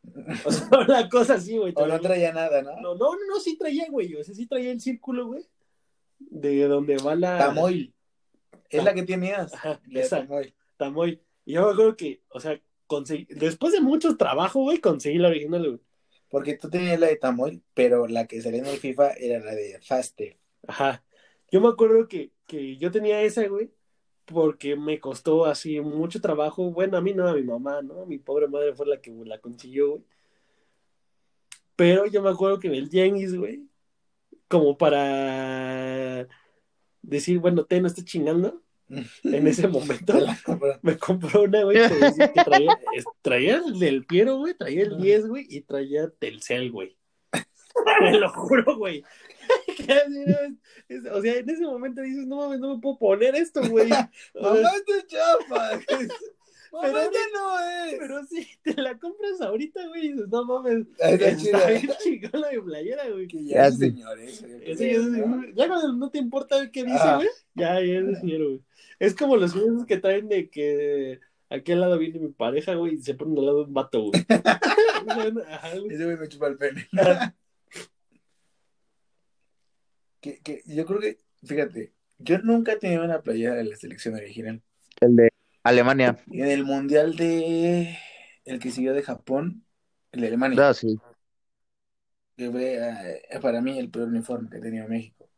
O 0.45 0.51
sea, 0.51 0.67
una 0.79 1.09
cosa 1.09 1.35
así, 1.35 1.57
güey. 1.57 1.73
O 1.75 1.85
no 1.85 1.99
traía 1.99 2.33
nada, 2.33 2.61
¿no? 2.61 2.75
No, 2.81 2.95
no, 2.95 3.11
no, 3.13 3.39
sí 3.39 3.57
traía, 3.57 3.87
güey. 3.89 4.15
O 4.15 4.23
sea, 4.23 4.33
sí 4.33 4.47
traía 4.47 4.71
el 4.71 4.81
círculo, 4.81 5.27
güey. 5.27 5.47
De 6.19 6.63
donde 6.65 6.97
va 6.97 7.15
la. 7.15 7.37
Tamoil. 7.37 7.93
Es 8.69 8.83
la 8.83 8.93
que 8.93 9.03
tenías. 9.03 9.53
Ajá, 9.53 9.81
esa. 9.91 10.21
Tamoil. 10.21 10.53
Tamoy. 10.77 11.21
Y 11.45 11.53
yo 11.53 11.65
me 11.65 11.71
acuerdo 11.71 11.95
que, 11.95 12.21
o 12.29 12.39
sea, 12.39 12.59
conseguí, 12.87 13.27
después 13.29 13.73
de 13.73 13.81
mucho 13.81 14.15
trabajo, 14.17 14.61
güey, 14.61 14.79
conseguí 14.79 15.17
la 15.17 15.29
original, 15.29 15.67
güey. 15.67 15.81
Porque 16.29 16.57
tú 16.57 16.69
tenías 16.69 16.99
la 16.99 17.07
de 17.07 17.17
Tamoil, 17.17 17.61
pero 17.73 18.07
la 18.07 18.25
que 18.25 18.41
salía 18.41 18.59
en 18.59 18.67
el 18.67 18.77
FIFA 18.77 19.13
era 19.13 19.43
la 19.43 19.53
de 19.53 19.79
Faste. 19.81 20.39
Ajá. 20.65 21.03
Yo 21.51 21.59
me 21.59 21.67
acuerdo 21.67 22.07
que, 22.07 22.31
que 22.47 22.77
yo 22.77 22.89
tenía 22.91 23.21
esa, 23.21 23.45
güey, 23.47 23.71
porque 24.33 24.75
me 24.75 24.99
costó 24.99 25.45
así 25.45 25.79
mucho 25.81 26.21
trabajo. 26.21 26.71
Bueno, 26.71 26.97
a 26.97 27.01
mí 27.01 27.13
no, 27.13 27.27
a 27.27 27.33
mi 27.33 27.43
mamá, 27.43 27.81
¿no? 27.81 28.05
Mi 28.05 28.17
pobre 28.17 28.47
madre 28.47 28.73
fue 28.73 28.87
la 28.87 29.01
que 29.01 29.11
la 29.25 29.39
consiguió, 29.39 29.91
güey. 29.91 30.03
Pero 31.75 32.05
yo 32.05 32.21
me 32.21 32.29
acuerdo 32.29 32.59
que 32.59 32.67
en 32.67 32.75
el 32.75 32.89
tianguis, 32.89 33.35
güey, 33.35 33.63
como 34.47 34.77
para 34.77 36.27
decir, 37.01 37.39
bueno, 37.39 37.65
te 37.65 37.81
no 37.81 37.87
estés 37.87 38.05
chingando, 38.05 38.61
en 39.23 39.47
ese 39.47 39.67
momento 39.67 40.13
me 40.81 40.97
compró 40.97 41.43
una, 41.43 41.63
güey, 41.63 41.77
que, 41.77 41.95
decía 41.95 42.33
que 42.33 42.43
traía, 42.43 42.79
traía 43.21 43.61
el 43.65 43.79
del 43.79 44.05
Piero, 44.05 44.37
güey, 44.37 44.53
traía 44.53 44.83
el 44.83 45.01
10, 45.01 45.27
güey, 45.27 45.47
y 45.49 45.61
traía 45.61 46.09
Telcel, 46.09 46.71
güey. 46.71 46.97
Te 48.11 48.19
lo 48.19 48.29
juro, 48.29 48.77
güey. 48.77 49.03
O 51.13 51.21
sea, 51.21 51.35
en 51.37 51.49
ese 51.49 51.63
momento 51.63 52.01
dices, 52.01 52.25
no 52.27 52.37
mames, 52.37 52.59
no 52.59 52.75
me 52.75 52.81
puedo 52.81 52.97
poner 52.97 53.35
esto, 53.35 53.61
güey. 53.69 53.89
Mamá, 54.41 54.69
chafa. 55.07 55.79
Mamá, 56.71 56.87
Pero- 56.87 56.99
este 57.01 57.17
no 57.33 57.59
es. 57.59 57.95
pero 57.99 58.23
si 58.25 58.47
te 58.63 58.81
la 58.81 58.97
compras 58.97 59.41
ahorita, 59.41 59.85
güey, 59.87 60.13
dices, 60.13 60.27
no 60.29 60.45
mames, 60.45 60.87
Está 60.99 61.09
está 61.11 61.35
chida. 61.37 61.67
bien 61.67 61.89
chingona 62.01 62.47
mi 62.51 62.61
playera, 62.61 63.09
güey. 63.09 63.27
Que 63.27 63.43
Ya 63.43 63.55
ya 63.55 63.67
es 63.67 63.73
sí. 63.77 63.79
señores. 63.91 64.43
Eso 64.63 64.83
ya, 64.83 65.51
ya 65.53 65.67
cuando 65.67 65.93
no 65.93 66.09
te 66.09 66.19
importa 66.19 66.71
qué 66.71 66.83
dice, 66.85 66.95
Ajá. 66.95 67.15
güey, 67.17 67.27
ya, 67.55 67.73
ya 67.81 67.99
es 67.99 68.07
de 68.07 68.15
señor, 68.15 68.43
güey. 68.47 68.61
Es 68.99 69.15
como 69.15 69.35
los 69.35 69.53
videos 69.53 69.85
que 69.85 69.97
traen 69.97 70.29
de 70.29 70.49
que 70.49 71.19
aquí 71.49 71.71
al 71.73 71.81
lado 71.81 71.97
viene 71.97 72.19
mi 72.19 72.29
pareja, 72.29 72.75
güey, 72.75 72.93
y 72.95 73.01
se 73.01 73.15
ponen 73.15 73.37
al 73.39 73.45
lado 73.47 73.63
un 73.65 73.73
vato, 73.73 74.03
güey. 74.03 74.25
Ese 75.89 76.05
güey 76.05 76.17
me 76.17 76.27
chupa 76.29 76.47
el 76.47 76.57
pene. 76.57 76.87
Que, 80.21 80.39
que 80.39 80.61
yo 80.65 80.85
creo 80.85 80.99
que, 80.99 81.17
fíjate, 81.43 81.93
yo 82.19 82.37
nunca 82.39 82.73
he 82.73 82.77
tenido 82.77 83.03
una 83.03 83.21
playera 83.21 83.55
de 83.55 83.63
la 83.65 83.75
selección 83.75 84.15
original. 84.15 84.61
El 84.99 85.15
de 85.15 85.29
Alemania. 85.63 86.17
Y 86.27 86.41
en 86.41 86.47
el 86.49 86.63
mundial 86.63 87.15
de. 87.15 87.97
El 88.45 88.59
que 88.59 88.71
siguió 88.71 88.93
de 88.93 89.03
Japón, 89.03 89.65
el 90.11 90.21
de 90.21 90.27
Alemania, 90.27 90.69
Ah, 90.69 90.73
sí. 90.73 90.99
que 92.35 92.49
fue 92.49 92.77
eh, 92.77 93.39
para 93.39 93.61
mí 93.61 93.77
el 93.77 93.89
peor 93.89 94.07
uniforme 94.07 94.49
que 94.49 94.59
tenía 94.59 94.87
México. 94.87 95.29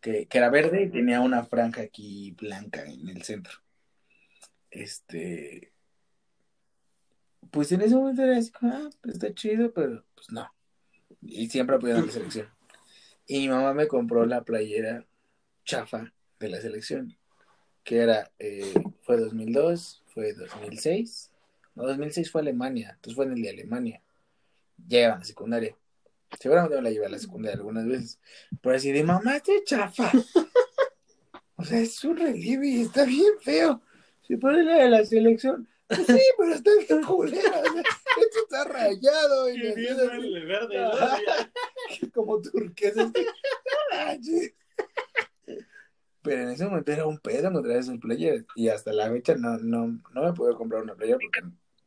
Que, 0.00 0.26
que 0.26 0.38
era 0.38 0.50
verde 0.50 0.82
y 0.82 0.90
tenía 0.90 1.20
una 1.20 1.44
franja 1.44 1.82
aquí 1.82 2.32
blanca 2.32 2.84
en 2.84 3.08
el 3.08 3.22
centro. 3.22 3.52
Este. 4.70 5.72
Pues 7.50 7.70
en 7.72 7.82
ese 7.82 7.94
momento 7.94 8.22
era 8.22 8.38
así, 8.38 8.50
como, 8.50 8.72
ah, 8.72 8.90
pues 9.00 9.14
está 9.14 9.32
chido, 9.34 9.72
pero 9.72 10.04
pues 10.14 10.30
no. 10.30 10.50
Y 11.20 11.48
siempre 11.48 11.76
apoyando 11.76 12.04
a 12.04 12.06
la 12.06 12.12
selección. 12.12 12.48
Y 13.26 13.40
mi 13.40 13.48
mamá 13.48 13.74
me 13.74 13.88
compró 13.88 14.26
la 14.26 14.42
playera 14.42 15.06
chafa 15.64 16.12
de 16.38 16.48
la 16.48 16.60
selección, 16.60 17.16
que 17.84 17.98
era, 17.98 18.30
eh, 18.38 18.74
fue 19.02 19.16
2002, 19.16 20.02
fue 20.08 20.32
2006. 20.32 21.30
No, 21.74 21.84
2006 21.84 22.30
fue 22.30 22.40
Alemania, 22.40 22.90
entonces 22.96 23.16
fue 23.16 23.26
en 23.26 23.32
el 23.32 23.42
de 23.42 23.50
Alemania. 23.50 24.02
Ya 24.88 25.00
iba 25.02 25.14
a 25.14 25.18
la 25.18 25.24
secundaria. 25.24 25.76
Seguramente 26.38 26.76
me 26.76 26.82
la 26.82 26.90
llevé 26.90 27.06
a 27.06 27.10
la 27.10 27.18
secundaria 27.18 27.56
algunas 27.56 27.86
veces. 27.86 28.18
Pero 28.60 28.76
así 28.76 28.90
de 28.90 29.04
mamá, 29.04 29.36
este 29.36 29.62
chafa. 29.64 30.10
O 31.56 31.64
sea, 31.64 31.78
es 31.78 32.02
un 32.02 32.16
relieve 32.16 32.66
y 32.66 32.82
está 32.82 33.04
bien 33.04 33.34
feo. 33.40 33.80
Si 34.26 34.36
pone 34.36 34.64
la 34.64 34.78
de 34.78 34.90
la 34.90 35.04
selección. 35.04 35.68
Pues 35.86 36.06
sí, 36.06 36.20
pero 36.36 36.54
está 36.54 36.70
bien 36.88 37.02
culera. 37.04 37.60
o 37.60 37.72
sea, 37.72 37.82
esto 38.20 38.38
está 38.42 38.64
rayado. 38.64 39.48
Y 39.48 39.58
le 39.58 39.74
bien 39.74 39.96
el 40.00 40.46
verde, 40.46 40.80
¿no? 40.80 40.90
Como 42.14 42.40
turquesa. 42.40 43.10
Pero 46.22 46.42
en 46.42 46.50
ese 46.50 46.64
momento 46.64 46.92
era 46.92 47.06
un 47.06 47.18
pedo 47.18 47.48
encontrar 47.48 47.76
esos 47.76 47.98
playeras. 47.98 48.44
Y 48.54 48.68
hasta 48.68 48.92
la 48.92 49.10
fecha 49.10 49.34
no, 49.34 49.58
no, 49.58 50.00
no 50.12 50.22
me 50.22 50.32
puedo 50.32 50.56
comprar 50.56 50.82
una 50.82 50.94
playera 50.94 51.18
porque, 51.18 51.40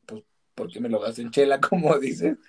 pues, 0.06 0.24
porque 0.54 0.80
me 0.80 0.90
lo 0.90 1.00
gasto 1.00 1.22
en 1.22 1.32
chela, 1.32 1.60
como 1.62 1.98
dicen. 2.00 2.40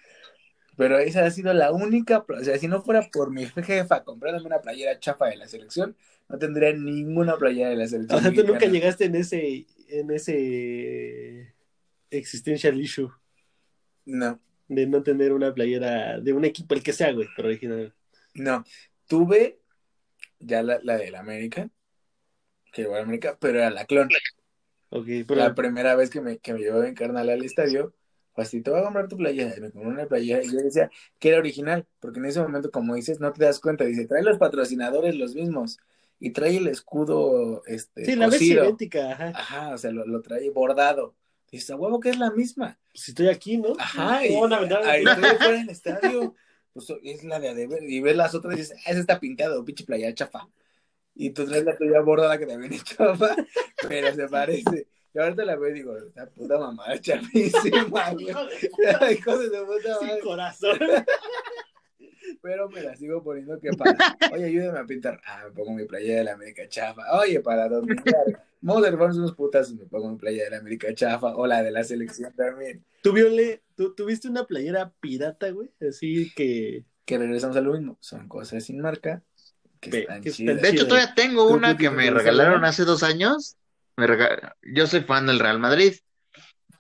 Pero 0.76 0.98
esa 0.98 1.24
ha 1.24 1.30
sido 1.30 1.54
la 1.54 1.72
única. 1.72 2.24
O 2.28 2.44
sea, 2.44 2.58
si 2.58 2.68
no 2.68 2.82
fuera 2.82 3.08
por 3.10 3.30
mi 3.30 3.46
jefa 3.46 4.04
comprándome 4.04 4.46
una 4.46 4.60
playera 4.60 4.98
chafa 4.98 5.26
de 5.26 5.36
la 5.36 5.48
selección, 5.48 5.96
no 6.28 6.38
tendría 6.38 6.72
ninguna 6.72 7.36
playera 7.36 7.70
de 7.70 7.76
la 7.76 7.86
selección. 7.86 8.18
O 8.18 8.22
sea, 8.22 8.32
tú 8.32 8.44
nunca 8.44 8.66
llegaste 8.66 9.04
en 9.06 9.14
ese, 9.14 9.66
en 9.88 10.10
ese 10.10 11.54
existential 12.10 12.78
issue 12.80 13.10
No, 14.06 14.40
de 14.68 14.86
no 14.86 15.02
tener 15.02 15.32
una 15.32 15.52
playera 15.52 16.20
de 16.20 16.32
un 16.32 16.44
equipo, 16.44 16.74
el 16.74 16.82
que 16.82 16.92
sea, 16.92 17.12
güey, 17.12 17.28
pero 17.36 17.48
original. 17.48 17.94
no. 18.34 18.64
Tuve 19.08 19.60
ya 20.40 20.62
la, 20.62 20.80
la 20.82 20.96
del 20.96 21.14
América, 21.14 21.70
que 22.72 22.82
igual 22.82 23.02
América, 23.02 23.36
pero 23.40 23.58
era 23.58 23.70
la 23.70 23.84
clon. 23.86 24.08
Pero 24.90 25.34
la 25.40 25.54
primera 25.54 25.94
vez 25.96 26.10
que 26.10 26.20
me, 26.20 26.38
que 26.38 26.52
me 26.54 26.60
llevó 26.60 26.82
mi 26.82 26.94
carnal 26.94 27.28
al 27.30 27.44
estadio, 27.44 27.94
fue 28.34 28.44
así, 28.44 28.62
te 28.62 28.70
voy 28.70 28.80
a 28.80 28.84
comprar 28.84 29.08
tu 29.08 29.16
playera. 29.16 29.54
Y 29.56 29.60
me 29.60 29.70
compró 29.70 29.90
una 29.90 30.06
playera 30.06 30.42
y 30.42 30.50
yo 30.52 30.58
decía 30.58 30.90
que 31.18 31.28
era 31.30 31.38
original, 31.38 31.86
porque 32.00 32.18
en 32.18 32.26
ese 32.26 32.40
momento, 32.40 32.70
como 32.70 32.94
dices, 32.94 33.20
no 33.20 33.32
te 33.32 33.44
das 33.44 33.60
cuenta. 33.60 33.84
Dice, 33.84 34.06
trae 34.06 34.22
los 34.22 34.38
patrocinadores 34.38 35.14
los 35.16 35.34
mismos 35.34 35.78
y 36.18 36.30
trae 36.30 36.56
el 36.56 36.66
escudo 36.68 37.62
este, 37.66 38.04
sí, 38.04 38.16
la 38.16 38.26
cosido. 38.26 38.64
idéntica, 38.64 39.12
ajá. 39.12 39.28
Ajá, 39.34 39.74
o 39.74 39.78
sea, 39.78 39.90
lo, 39.90 40.06
lo 40.06 40.20
trae 40.22 40.50
bordado. 40.50 41.14
Dices, 41.50 41.70
a 41.70 41.76
huevo 41.76 42.00
que 42.00 42.10
es 42.10 42.18
la 42.18 42.30
misma. 42.30 42.78
Si 42.96 43.10
estoy 43.12 43.28
aquí, 43.28 43.58
¿no? 43.58 43.74
Ajá, 43.78 44.20
¿Cómo 44.26 44.38
y 44.38 44.40
van 44.40 44.52
a 44.54 44.60
vender 44.60 44.78
ahí 44.78 45.04
la 45.04 45.12
estoy 45.12 45.30
fuera 45.36 45.58
del 45.58 45.68
estadio. 45.70 46.34
Pues 46.72 46.92
es 47.04 47.24
la 47.24 47.40
de 47.40 47.48
Adever. 47.50 47.82
Y 47.84 48.00
ves 48.00 48.16
las 48.16 48.34
otras 48.34 48.54
y 48.54 48.58
dices, 48.58 48.76
ah, 48.78 48.90
esa 48.90 49.00
está 49.00 49.20
pintada, 49.20 49.62
pinche 49.64 49.84
playera 49.84 50.14
chafa. 50.14 50.48
Y 51.14 51.30
tú 51.30 51.46
traes 51.46 51.64
la 51.64 51.76
tuya 51.76 52.00
bordada 52.00 52.38
que 52.38 52.46
también 52.46 52.72
es 52.74 52.84
chafa, 52.84 53.34
pero 53.88 54.14
se 54.14 54.28
parece. 54.28 54.86
Y 55.14 55.18
ahorita 55.18 55.46
la 55.46 55.56
veo 55.56 55.70
y 55.70 55.72
digo, 55.72 55.96
esta 55.96 56.26
puta 56.26 56.58
mamá 56.58 56.84
chafísima, 57.00 58.10
güey. 58.12 58.28
Hijo 58.28 58.44
de 58.44 59.12
Hijo 59.14 59.38
de 59.38 59.46
su 59.46 59.66
puta 59.66 59.98
sin 59.98 60.08
madre. 60.08 60.20
corazón. 60.22 60.78
Pero 62.46 62.68
me 62.68 62.80
la 62.80 62.94
sigo 62.94 63.24
poniendo 63.24 63.58
que 63.58 63.70
para. 63.72 63.96
Oye, 64.32 64.44
ayúdame 64.44 64.78
a 64.78 64.84
pintar. 64.84 65.20
Ah, 65.26 65.42
me 65.46 65.50
pongo 65.50 65.72
mi 65.74 65.84
playera 65.84 66.18
de 66.18 66.24
la 66.26 66.34
América 66.34 66.62
chafa. 66.68 67.02
Oye, 67.18 67.40
para 67.40 67.68
dominar. 67.68 68.04
Vamos 68.60 68.84
a 68.84 68.88
armarnos 68.88 69.16
unos 69.16 69.34
putas. 69.34 69.72
Me 69.72 69.84
pongo 69.86 70.10
mi 70.10 70.16
playera 70.16 70.44
de 70.44 70.50
la 70.52 70.58
América 70.58 70.94
chafa. 70.94 71.34
O 71.34 71.44
la 71.48 71.64
de 71.64 71.72
la 71.72 71.82
selección 71.82 72.32
también. 72.36 72.84
¿Tú, 73.02 73.12
Viole, 73.12 73.62
tú 73.74 73.96
tuviste 73.96 74.28
una 74.28 74.46
playera 74.46 74.92
pirata, 75.00 75.50
güey? 75.50 75.70
Así 75.88 76.32
que... 76.36 76.84
Que 77.04 77.18
regresamos 77.18 77.56
a 77.56 77.60
lo 77.60 77.72
mismo. 77.72 77.98
Son 78.00 78.28
cosas 78.28 78.62
sin 78.62 78.80
marca. 78.80 79.24
Que 79.80 79.90
Ve, 79.90 80.00
están 80.02 80.22
que 80.22 80.30
chidas. 80.30 80.62
De 80.62 80.68
hecho, 80.68 80.86
todavía 80.86 81.14
tengo 81.16 81.48
¿Tú 81.48 81.54
una 81.54 81.76
que 81.76 81.90
me 81.90 82.08
regalaron 82.10 82.64
hace 82.64 82.84
dos 82.84 83.02
años. 83.02 83.56
me 83.96 84.06
rega- 84.06 84.54
yo 84.62 84.86
soy 84.86 85.00
fan 85.00 85.26
del 85.26 85.40
Real 85.40 85.58
Madrid. 85.58 85.94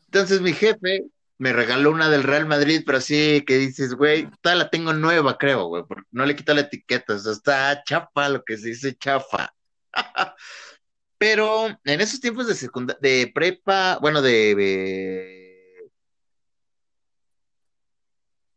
Entonces 0.04 0.40
mi 0.40 0.52
jefe 0.52 1.06
me 1.38 1.52
regaló 1.52 1.90
una 1.90 2.08
del 2.08 2.22
Real 2.22 2.46
Madrid, 2.46 2.82
pero 2.86 2.98
así 2.98 3.42
que 3.46 3.56
dices, 3.58 3.94
güey, 3.94 4.28
toda 4.40 4.54
la 4.54 4.70
tengo 4.70 4.92
nueva, 4.94 5.36
creo, 5.38 5.66
güey, 5.66 5.84
porque 5.86 6.06
no 6.10 6.24
le 6.24 6.34
quito 6.36 6.54
la 6.54 6.62
etiqueta, 6.62 7.14
o 7.14 7.18
sea, 7.18 7.32
está 7.32 7.82
chafa 7.84 8.28
lo 8.28 8.42
que 8.44 8.56
se 8.56 8.68
dice 8.68 8.94
chafa. 8.96 9.52
Pero 11.18 11.68
en 11.84 12.00
esos 12.02 12.20
tiempos 12.20 12.46
de 12.46 12.54
secundaria, 12.54 12.98
de 13.00 13.32
prepa, 13.34 13.98
bueno, 14.02 14.20
de, 14.20 14.54
de- 14.54 15.90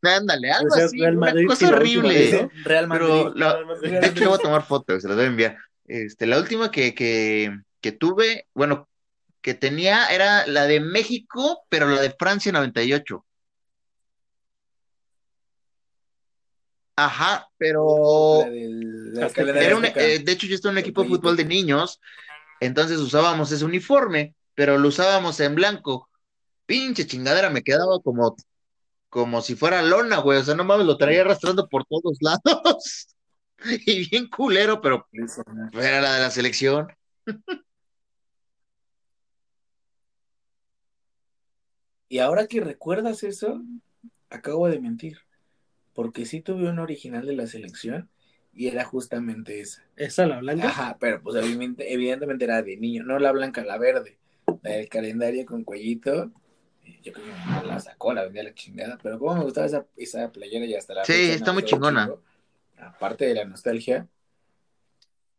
ándale, 0.01 0.51
algo 0.51 0.75
así, 0.75 0.99
Real 0.99 1.17
una 1.17 1.27
Madrid, 1.27 1.47
cosa 1.47 1.69
horrible. 1.69 2.31
¿no? 2.31 2.49
Real 2.65 2.87
Madrid. 2.87 3.05
Pero 3.07 3.33
la- 3.35 3.53
Real 3.53 3.65
Madrid. 3.65 3.91
de 3.91 4.07
hecho, 4.07 4.19
le 4.19 4.27
voy 4.27 4.35
a 4.39 4.41
tomar 4.41 4.65
fotos, 4.65 5.01
se 5.01 5.07
las 5.07 5.15
voy 5.17 5.25
a 5.25 5.29
enviar. 5.29 5.57
Este, 5.85 6.25
la 6.27 6.37
última 6.37 6.69
que, 6.71 6.93
que, 6.93 7.57
que 7.81 7.91
tuve, 7.93 8.47
bueno, 8.53 8.88
que 9.41 9.53
tenía 9.53 10.07
era 10.09 10.45
la 10.47 10.65
de 10.65 10.79
México, 10.79 11.65
pero 11.69 11.87
la 11.87 12.01
de 12.01 12.11
Francia 12.17 12.51
98. 12.51 13.25
Ajá, 16.95 17.47
pero 17.57 18.43
La 18.45 18.49
del- 18.49 19.13
la 19.13 19.25
Hasta 19.27 19.35
calendario 19.41 19.67
era 19.67 19.77
un- 19.77 19.85
azteca. 19.85 20.05
eh, 20.05 20.19
de 20.19 20.31
hecho 20.31 20.47
yo 20.47 20.55
estaba 20.55 20.71
en 20.71 20.75
un 20.77 20.79
equipo 20.79 21.03
de 21.03 21.09
fútbol 21.09 21.37
de 21.37 21.45
niños, 21.45 21.99
entonces 22.59 22.97
usábamos 22.99 23.51
ese 23.51 23.63
uniforme, 23.63 24.35
pero 24.53 24.77
lo 24.77 24.89
usábamos 24.89 25.39
en 25.39 25.55
blanco. 25.55 26.09
Pinche 26.65 27.07
chingadera, 27.07 27.49
me 27.49 27.63
quedaba 27.63 27.99
como, 28.03 28.35
como 29.09 29.41
si 29.41 29.55
fuera 29.55 29.81
lona, 29.81 30.17
güey. 30.17 30.39
O 30.39 30.43
sea, 30.43 30.55
no 30.55 30.63
mames, 30.65 30.85
lo 30.85 30.97
traía 30.97 31.21
arrastrando 31.21 31.67
por 31.69 31.85
todos 31.85 32.17
lados. 32.21 33.15
Y 33.85 34.09
bien 34.09 34.27
culero, 34.29 34.81
pero 34.81 35.07
era 35.73 36.01
la 36.01 36.13
de 36.15 36.21
la 36.21 36.31
selección. 36.31 36.87
Y 42.09 42.19
ahora 42.19 42.47
que 42.47 42.59
recuerdas 42.61 43.23
eso, 43.23 43.61
acabo 44.29 44.67
de 44.67 44.79
mentir. 44.79 45.19
Porque 45.93 46.25
sí 46.25 46.41
tuve 46.41 46.69
un 46.69 46.79
original 46.79 47.25
de 47.25 47.33
la 47.35 47.47
selección 47.47 48.09
y 48.53 48.67
era 48.67 48.83
justamente 48.83 49.59
esa. 49.61 49.83
¿Esa 49.95 50.25
la 50.27 50.39
blanca? 50.39 50.67
Ajá, 50.69 50.97
pero 50.99 51.21
pues 51.21 51.35
evidentemente, 51.35 51.93
evidentemente 51.93 52.45
era 52.45 52.61
de 52.61 52.77
niño, 52.77 53.03
no 53.03 53.19
la 53.19 53.31
blanca, 53.31 53.63
la 53.63 53.77
verde. 53.77 54.17
La 54.63 54.71
del 54.71 54.89
calendario 54.89 55.45
con 55.45 55.63
cuellito. 55.63 56.31
Yo 57.03 57.13
creo 57.13 57.25
que 57.25 57.31
mi 57.31 57.37
mamá 57.37 57.63
la 57.63 57.79
sacó, 57.79 58.13
la 58.13 58.23
vendía 58.23 58.43
la 58.43 58.53
chingada. 58.53 58.97
Pero 59.01 59.19
como 59.19 59.35
me 59.35 59.43
gustaba 59.43 59.67
esa, 59.67 59.85
esa 59.95 60.31
playera 60.31 60.65
y 60.65 60.75
hasta 60.75 60.95
la 60.95 61.05
Sí, 61.05 61.13
fecha 61.13 61.33
está 61.33 61.51
muy 61.53 61.63
chingona. 61.63 62.05
chingo. 62.05 62.23
Aparte 62.77 63.25
de 63.25 63.35
la 63.35 63.45
nostalgia, 63.45 64.07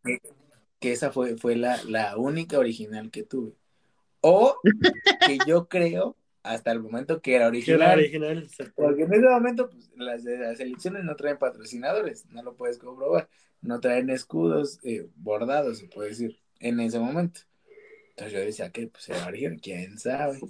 que, 0.05 0.19
que 0.79 0.93
esa 0.93 1.11
fue, 1.13 1.37
fue 1.37 1.57
la, 1.57 1.83
la 1.85 2.17
única 2.17 2.59
original 2.59 3.11
que 3.11 3.23
tuve. 3.25 3.55
O 4.21 4.57
que 5.27 5.39
yo 5.47 5.69
creo 5.69 6.17
hasta 6.43 6.73
el 6.73 6.81
momento 6.81 7.21
que 7.21 7.35
era 7.37 7.49
original. 7.49 8.01
Porque 8.75 9.03
en 9.03 9.13
ese 9.15 9.29
momento 9.29 9.71
pues, 9.71 9.91
las, 9.97 10.25
de 10.25 10.39
las 10.39 10.61
elecciones 10.61 11.05
no 11.05 11.17
traen 11.17 11.39
patrocinadores, 11.39 12.27
no 12.31 12.43
lo 12.43 12.55
puedes 12.57 12.79
comprobar. 12.79 13.29
No 13.63 13.79
traen 13.81 14.09
escudos 14.09 14.79
eh, 14.85 15.07
bordados, 15.17 15.79
se 15.79 15.87
puede 15.89 16.11
decir, 16.11 16.39
en 16.61 16.81
ese 16.81 16.99
momento. 16.99 17.41
Entonces 18.11 18.33
yo 18.33 18.41
decía 18.41 18.71
que 18.71 18.87
pues 18.89 19.09
era 19.09 19.27
original, 19.27 19.61
quién 19.63 19.99
sabe, 19.99 20.41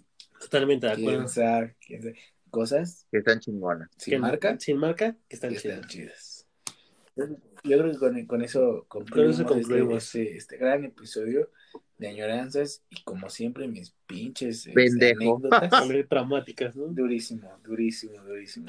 Totalmente 0.41 0.87
de 0.87 0.95
quién 0.95 1.09
acuerdo. 1.09 1.29
sabe, 1.29 1.77
quién 1.85 2.03
sabe. 2.03 2.19
Cosas 2.51 3.07
Que 3.11 3.19
están 3.19 3.41
chingonas. 3.41 3.89
sin 3.97 4.21
marca 4.21 4.59
Sin 4.59 4.77
marca, 4.79 5.17
que 5.29 5.37
están 5.37 5.51
que 5.51 5.57
están 5.57 5.85
chidas. 5.87 6.47
Yo 7.65 7.79
creo 7.79 7.93
que 7.93 7.99
con, 7.99 8.27
con 8.27 8.43
eso 8.43 8.85
concluimos, 8.89 9.37
Con 9.37 9.45
eso 9.47 9.55
concluimos. 9.55 10.05
Este, 10.05 10.23
este, 10.23 10.37
este 10.37 10.57
gran 10.57 10.85
episodio 10.85 11.51
de 11.99 12.09
añoranzas 12.09 12.83
y 12.89 13.03
como 13.03 13.29
siempre 13.29 13.69
mis 13.69 13.95
pinches 14.07 14.67
este, 14.67 15.11
anécdotas. 15.13 15.71
Traumáticas, 16.09 16.75
¿no? 16.75 16.87
Durísimo, 16.87 17.59
durísimo, 17.63 18.23
durísimo. 18.23 18.67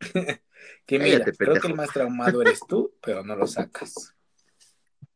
que 0.86 0.98
Cállate, 0.98 1.00
mira, 1.00 1.24
creo 1.36 1.60
que 1.60 1.68
el 1.68 1.74
más 1.74 1.92
traumado 1.92 2.42
eres 2.42 2.60
tú, 2.66 2.94
pero 3.02 3.22
no 3.22 3.36
lo 3.36 3.46
sacas. 3.46 4.14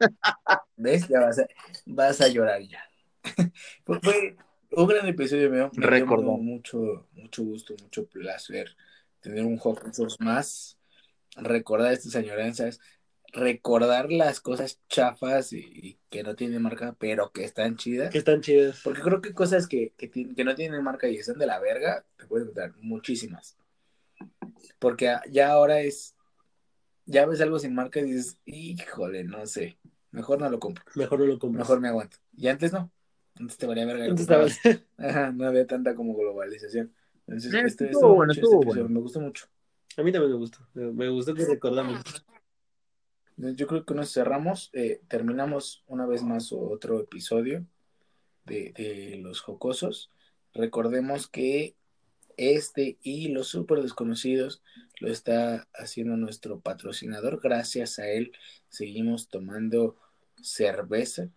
¿Ves? 0.77 1.09
Ya 1.09 1.21
vas 1.21 1.39
a, 1.39 1.47
vas 1.87 2.21
a 2.21 2.29
llorar 2.29 2.63
ya. 2.63 2.85
Fue, 3.85 4.01
fue 4.01 4.37
un 4.71 4.87
gran 4.87 5.09
episodio 5.09 5.51
mío. 5.51 5.71
Me 5.75 5.81
dio 5.81 5.91
Recordó. 5.91 6.37
mucho, 6.37 7.09
mucho 7.13 7.43
gusto, 7.43 7.75
mucho 7.83 8.07
placer 8.07 8.77
tener 9.21 9.45
un 9.45 9.57
Jocosos 9.57 10.21
más, 10.21 10.78
recordar 11.39 11.93
estas 11.93 12.17
añoranzas, 12.17 12.81
recordar 13.33 14.11
las 14.11 14.41
cosas 14.41 14.81
chafas 14.89 15.53
y, 15.53 15.59
y 15.59 15.99
que 16.11 16.23
no 16.23 16.35
tienen 16.35 16.63
marca, 16.63 16.97
pero 16.99 17.31
que 17.33 17.45
están 17.45 17.77
chidas. 17.77 18.11
Que 18.11 18.19
están 18.19 18.41
chidas. 18.41 18.81
Porque 18.83 19.03
creo 19.03 19.21
que 19.21 19.35
cosas 19.35 19.67
que, 19.67 19.93
que, 19.97 20.11
que 20.11 20.45
no 20.45 20.55
tienen 20.55 20.83
marca 20.83 21.09
y 21.09 21.17
están 21.17 21.39
de 21.39 21.47
la 21.47 21.59
verga, 21.61 22.05
te 22.17 22.27
puedes 22.27 22.45
encontrar 22.45 22.75
muchísimas. 22.81 23.57
Porque 24.79 25.15
ya 25.31 25.51
ahora 25.51 25.81
es, 25.81 26.15
ya 27.07 27.27
ves 27.27 27.41
algo 27.41 27.59
sin 27.59 27.75
marca 27.75 28.01
y 28.01 28.05
dices, 28.05 28.39
híjole, 28.45 29.25
no 29.25 29.47
sé, 29.47 29.79
mejor 30.11 30.41
no 30.41 30.49
lo 30.51 30.59
compro, 30.61 30.85
Mejor 30.95 31.21
no 31.21 31.27
lo 31.27 31.39
compras. 31.39 31.61
mejor 31.61 31.81
me 31.81 31.89
aguanto. 31.89 32.19
Y 32.37 32.49
antes 32.49 32.73
no, 32.73 32.91
antes 33.39 33.57
te 33.57 33.67
valía 33.67 33.87
verga. 33.87 34.05
Antes 34.07 34.29
Ajá, 34.99 35.33
no 35.33 35.47
había 35.47 35.67
tanta 35.67 35.95
como 35.95 36.15
globalización. 36.17 36.95
Entonces, 37.27 37.53
Eh, 37.55 37.63
este, 37.67 37.85
estuvo 37.87 37.91
estuvo 37.91 38.15
bueno, 38.15 38.31
mucho 38.31 38.41
estuvo 38.41 38.53
este 38.55 38.67
episodio, 38.67 38.83
bueno. 38.85 38.95
me 38.95 39.01
gustó 39.01 39.21
mucho. 39.21 39.47
A 39.99 40.03
mí 40.05 40.13
también 40.13 40.31
me 40.31 40.39
gustó. 40.39 40.61
Me 40.75 41.09
gustó 41.09 41.35
que 41.35 41.45
recordamos. 41.45 42.01
Yo 43.37 43.67
creo 43.67 43.85
que 43.85 43.95
nos 43.95 44.13
cerramos, 44.13 44.71
eh, 44.73 45.01
terminamos 45.09 45.83
una 45.89 46.07
vez 46.07 46.23
más 46.23 46.53
otro 46.53 47.01
episodio 47.01 47.67
de, 48.45 48.73
de 48.77 49.19
Los 49.21 49.41
Jocosos. 49.41 50.13
Recordemos 50.55 51.27
que 51.27 51.75
este 52.37 52.97
y 53.03 53.29
los 53.29 53.49
super 53.49 53.83
desconocidos 53.83 54.63
lo 55.01 55.11
está 55.11 55.67
haciendo 55.75 56.17
nuestro 56.17 56.61
patrocinador. 56.61 57.41
Gracias 57.43 57.99
a 57.99 58.09
él 58.09 58.31
seguimos 58.69 59.29
tomando 59.29 59.97
cerveza. 60.41 61.29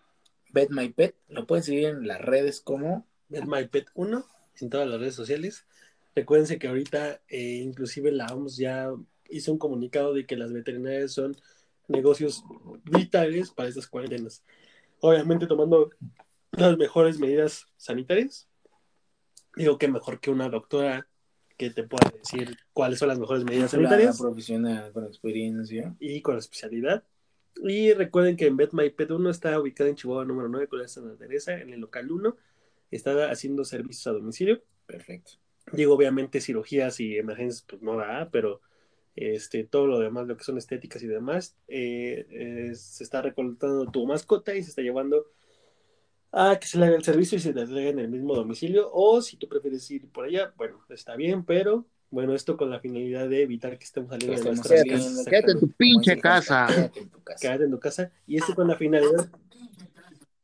Bet 0.52 0.70
My 0.70 0.90
Pet, 0.90 1.16
lo 1.30 1.48
pueden 1.48 1.64
seguir 1.64 1.86
en 1.86 2.08
las 2.08 2.22
redes 2.22 2.62
como 2.62 3.08
Bet 3.28 3.46
My 3.46 3.68
Pet 3.68 3.88
1 3.96 4.24
en 4.60 4.70
todas 4.70 4.88
las 4.88 5.00
redes 5.00 5.16
sociales. 5.16 5.66
Recuérdense 6.16 6.60
que 6.60 6.68
ahorita 6.68 7.22
eh, 7.28 7.62
inclusive 7.64 8.12
la 8.12 8.28
OMS 8.28 8.58
ya 8.58 8.92
hizo 9.30 9.52
un 9.52 9.58
comunicado 9.58 10.14
de 10.14 10.26
que 10.26 10.36
las 10.36 10.52
veterinarias 10.52 11.14
son 11.14 11.36
negocios 11.88 12.44
vitales 12.84 13.52
para 13.52 13.70
estas 13.70 13.88
cuarentenas. 13.88 14.44
Obviamente 15.00 15.48
tomando 15.48 15.90
las 16.52 16.78
mejores 16.78 17.20
medidas 17.20 17.66
sanitarias. 17.78 18.48
Digo 19.56 19.78
que 19.78 19.88
mejor 19.88 20.20
que 20.20 20.32
una 20.32 20.50
doctora 20.50 21.08
que 21.58 21.70
te 21.70 21.84
pueda 21.84 22.12
decir 22.18 22.58
cuáles 22.74 23.00
son 23.00 23.10
las 23.10 23.20
mejores 23.20 23.44
medidas 23.44 23.74
una 23.74 23.90
sanitarias 23.90 24.20
profesional 24.20 24.92
con 24.92 25.06
experiencia. 25.06 25.96
y 26.00 26.22
con 26.22 26.38
especialidad. 26.38 27.04
Y 27.64 27.94
recuerden 27.94 28.38
que 28.38 28.48
en 28.48 28.58
Bet 28.58 28.74
My 28.74 28.90
Pet 28.90 29.12
1 29.12 29.30
está 29.30 29.60
ubicada 29.60 29.90
en 29.90 29.96
Chihuahua 29.96 30.26
número 30.26 30.48
9, 30.48 30.68
Colonia 30.68 30.88
Santa 30.88 31.18
Teresa, 31.18 31.60
en 31.60 31.74
el 31.74 31.82
local 31.82 32.12
1. 32.12 32.36
Está 32.90 33.30
haciendo 33.30 33.64
servicios 33.66 34.08
a 34.08 34.12
domicilio. 34.12 34.64
Perfecto. 34.86 35.41
Digo, 35.72 35.96
obviamente 35.96 36.42
cirugías 36.42 37.00
y 37.00 37.18
emergencias, 37.18 37.64
pues 37.68 37.82
no 37.82 37.98
da, 37.98 38.30
pero 38.32 38.62
este, 39.16 39.64
todo 39.64 39.88
lo 39.88 40.00
demás, 40.00 40.28
lo 40.28 40.38
que 40.38 40.44
son 40.44 40.58
estéticas 40.58 41.04
y 41.04 41.08
demás, 41.08 41.56
eh, 41.68 42.26
eh, 42.30 42.72
se 42.76 43.04
está 43.04 43.22
recortando 43.22 43.86
tu 43.90 44.06
mascota 44.06 44.56
y 44.56 44.64
se 44.64 44.70
está 44.70 44.82
llevando 44.82 45.26
a 46.32 46.58
que 46.60 46.68
se 46.68 46.78
le 46.78 46.86
haga 46.86 46.96
el 46.96 47.04
servicio 47.04 47.38
y 47.38 47.42
se 47.42 47.54
te 47.54 47.62
entregue 47.62 47.90
en 47.90 48.00
el 48.00 48.10
mismo 48.10 48.36
domicilio. 48.36 48.90
O 48.92 49.22
si 49.22 49.38
tú 49.38 49.48
prefieres 49.48 49.90
ir 49.92 50.08
por 50.10 50.26
allá, 50.26 50.54
bueno, 50.58 50.84
está 50.90 51.16
bien, 51.16 51.46
pero 51.46 51.86
bueno, 52.10 52.34
esto 52.36 52.58
con 52.58 52.70
la 52.70 52.80
finalidad 52.80 53.30
de 53.30 53.42
evitar 53.42 53.78
que 53.78 53.86
estemos 53.86 54.10
saliendo 54.10 54.38
de 54.38 54.44
nuestras 54.44 54.84
casas. 54.84 55.26
Quédate 55.26 55.52
en 55.54 55.60
tu 55.60 55.72
pinche 55.72 56.20
casa. 56.20 56.68
Quédate 56.68 57.00
en 57.00 57.10
tu 57.10 57.22
casa. 57.24 57.40
Quédate 57.42 57.64
en 57.64 57.72
tu 57.72 57.80
casa. 57.80 58.12
Y 58.28 58.38
esto 58.38 58.56
con 58.56 58.68
la 58.68 58.76
finalidad, 58.76 59.30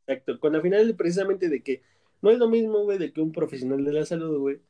exacto, 0.06 0.38
con 0.40 0.52
la 0.52 0.60
finalidad 0.60 0.94
precisamente 0.94 1.48
de 1.48 1.62
que 1.62 1.82
no 2.20 2.30
es 2.30 2.38
lo 2.38 2.48
mismo, 2.48 2.84
güey, 2.84 2.98
de 2.98 3.12
que 3.12 3.20
un 3.20 3.32
profesional 3.32 3.84
de 3.84 3.92
la 3.92 4.04
salud, 4.04 4.38
güey, 4.38 4.60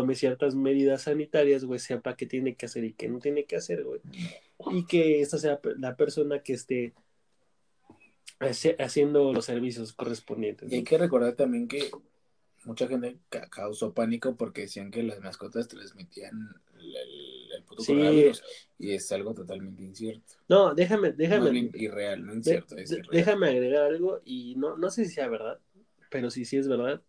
tome 0.00 0.14
ciertas 0.14 0.54
medidas 0.54 1.02
sanitarias, 1.02 1.64
güey, 1.64 1.80
sepa 1.80 2.16
qué 2.16 2.26
tiene 2.26 2.54
que 2.54 2.66
hacer 2.66 2.84
y 2.84 2.92
qué 2.92 3.08
no 3.08 3.18
tiene 3.18 3.44
que 3.44 3.56
hacer, 3.56 3.82
güey. 3.84 4.00
Y 4.70 4.84
que 4.86 5.20
esta 5.20 5.38
sea 5.38 5.60
la 5.78 5.96
persona 5.96 6.42
que 6.42 6.52
esté 6.52 6.92
hace- 8.38 8.76
haciendo 8.78 9.32
los 9.32 9.44
servicios 9.44 9.92
correspondientes. 9.92 10.70
Y 10.70 10.76
hay 10.76 10.80
¿no? 10.82 10.86
que 10.88 10.98
recordar 10.98 11.34
también 11.34 11.66
que 11.68 11.90
mucha 12.64 12.86
gente 12.86 13.16
ca- 13.28 13.48
causó 13.48 13.92
pánico 13.92 14.36
porque 14.36 14.62
decían 14.62 14.90
que 14.90 15.02
las 15.02 15.20
mascotas 15.20 15.68
transmitían 15.68 16.54
el, 16.78 16.96
el- 16.96 17.52
el 17.56 17.62
puto 17.64 17.82
Sí. 17.82 17.92
coronavirus 17.92 18.42
y 18.78 18.92
es 18.92 19.10
algo 19.12 19.34
totalmente 19.34 19.82
incierto. 19.82 20.34
No, 20.48 20.74
déjame, 20.74 21.12
déjame, 21.12 21.50
bien 21.50 21.70
irreal, 21.74 22.24
no 22.24 22.34
incierto, 22.34 22.76
es 22.76 22.90
irreal. 22.92 23.08
déjame 23.10 23.48
agregar 23.48 23.84
algo 23.84 24.20
y 24.24 24.54
no, 24.56 24.76
no 24.76 24.90
sé 24.90 25.04
si 25.06 25.12
sea 25.14 25.28
verdad, 25.28 25.58
pero 26.10 26.30
si 26.30 26.44
sí 26.44 26.56
es 26.56 26.68
verdad. 26.68 27.00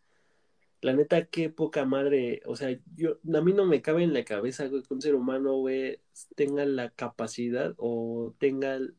La 0.82 0.94
neta, 0.94 1.26
qué 1.26 1.50
poca 1.50 1.84
madre, 1.86 2.42
o 2.46 2.56
sea, 2.56 2.78
yo, 2.96 3.18
a 3.34 3.42
mí 3.42 3.52
no 3.54 3.66
me 3.66 3.82
cabe 3.82 4.04
en 4.04 4.14
la 4.14 4.24
cabeza, 4.24 4.68
güey, 4.68 4.82
que 4.82 4.94
un 4.94 5.02
ser 5.02 5.14
humano, 5.16 5.56
güey, 5.58 6.00
tenga 6.36 6.66
la 6.66 6.90
capacidad 6.92 7.74
o 7.78 8.34
tenga 8.38 8.76
el, 8.76 8.96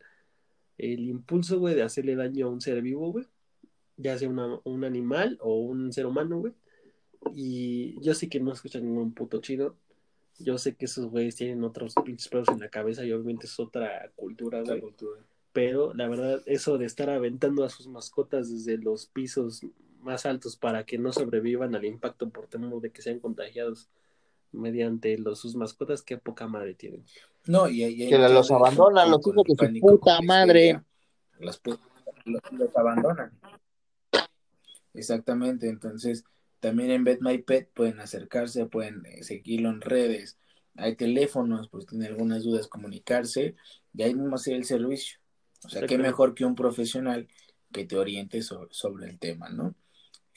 el 0.76 1.00
impulso, 1.08 1.58
güey, 1.58 1.74
de 1.74 1.82
hacerle 1.82 2.16
daño 2.16 2.46
a 2.46 2.50
un 2.50 2.60
ser 2.60 2.82
vivo, 2.82 3.10
güey. 3.12 3.26
ya 3.96 4.16
sea 4.18 4.28
una- 4.30 4.58
un 4.64 4.84
animal 4.84 5.36
o 5.42 5.58
un 5.60 5.92
ser 5.92 6.06
humano, 6.06 6.38
güey. 6.38 6.54
Y 7.34 8.00
yo 8.00 8.14
sé 8.14 8.28
que 8.30 8.40
no 8.40 8.50
escuchan 8.52 8.82
ningún 8.84 9.12
puto 9.12 9.40
chido. 9.42 9.76
Yo 10.38 10.56
sé 10.56 10.74
que 10.74 10.86
esos 10.86 11.06
güeyes 11.10 11.36
tienen 11.36 11.62
otros 11.64 11.94
pinches 12.02 12.28
pedos 12.28 12.48
en 12.48 12.60
la 12.60 12.70
cabeza 12.70 13.04
y 13.04 13.12
obviamente 13.12 13.44
es 13.46 13.60
otra 13.60 14.10
cultura, 14.16 14.60
Otra 14.60 14.72
güey. 14.74 14.80
cultura. 14.80 15.20
Pero 15.52 15.92
la 15.92 16.08
verdad, 16.08 16.42
eso 16.46 16.78
de 16.78 16.86
estar 16.86 17.10
aventando 17.10 17.62
a 17.62 17.68
sus 17.68 17.88
mascotas 17.88 18.50
desde 18.50 18.78
los 18.78 19.04
pisos 19.06 19.60
más 20.00 20.26
altos 20.26 20.56
para 20.56 20.84
que 20.84 20.98
no 20.98 21.12
sobrevivan 21.12 21.74
al 21.74 21.84
impacto 21.84 22.28
por 22.30 22.46
temor 22.46 22.80
de 22.80 22.90
que 22.90 23.02
sean 23.02 23.18
contagiados 23.20 23.88
mediante 24.52 25.16
los, 25.18 25.38
sus 25.40 25.54
mascotas, 25.54 26.02
qué 26.02 26.18
poca 26.18 26.46
madre 26.48 26.74
tienen. 26.74 27.04
No, 27.46 27.68
y, 27.68 27.84
y- 27.84 28.08
Que 28.08 28.18
los 28.18 28.50
abandonan, 28.50 29.10
los 29.10 29.20
hijos 29.26 29.44
de 29.46 29.54
su 29.80 29.80
puta 29.80 30.20
madre. 30.22 30.80
Los, 31.38 31.62
pu- 31.62 31.78
los, 32.24 32.40
los 32.52 32.76
abandonan. 32.76 33.38
Exactamente, 34.94 35.68
entonces 35.68 36.24
también 36.58 36.90
en 36.90 37.04
Bet 37.04 37.20
My 37.20 37.38
Pet 37.38 37.70
pueden 37.72 38.00
acercarse, 38.00 38.66
pueden 38.66 39.06
eh, 39.06 39.22
seguirlo 39.22 39.70
en 39.70 39.80
redes, 39.80 40.38
hay 40.76 40.96
teléfonos, 40.96 41.68
pues 41.68 41.86
tienen 41.86 42.08
algunas 42.08 42.42
dudas, 42.42 42.66
comunicarse 42.66 43.54
y 43.94 44.02
ahí 44.02 44.14
mismo 44.14 44.34
hacer 44.36 44.54
el 44.54 44.64
servicio. 44.64 45.18
O 45.64 45.68
sea, 45.68 45.80
qué 45.86 45.96
mejor 45.98 46.34
que 46.34 46.44
un 46.44 46.54
profesional 46.54 47.28
que 47.72 47.84
te 47.84 47.96
oriente 47.96 48.42
so- 48.42 48.68
sobre 48.70 49.08
el 49.08 49.18
tema, 49.18 49.48
¿no? 49.50 49.74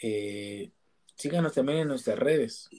Eh, 0.05 0.69
síganos 1.15 1.53
también 1.53 1.79
en 1.79 1.87
nuestras 1.87 2.19
redes. 2.19 2.69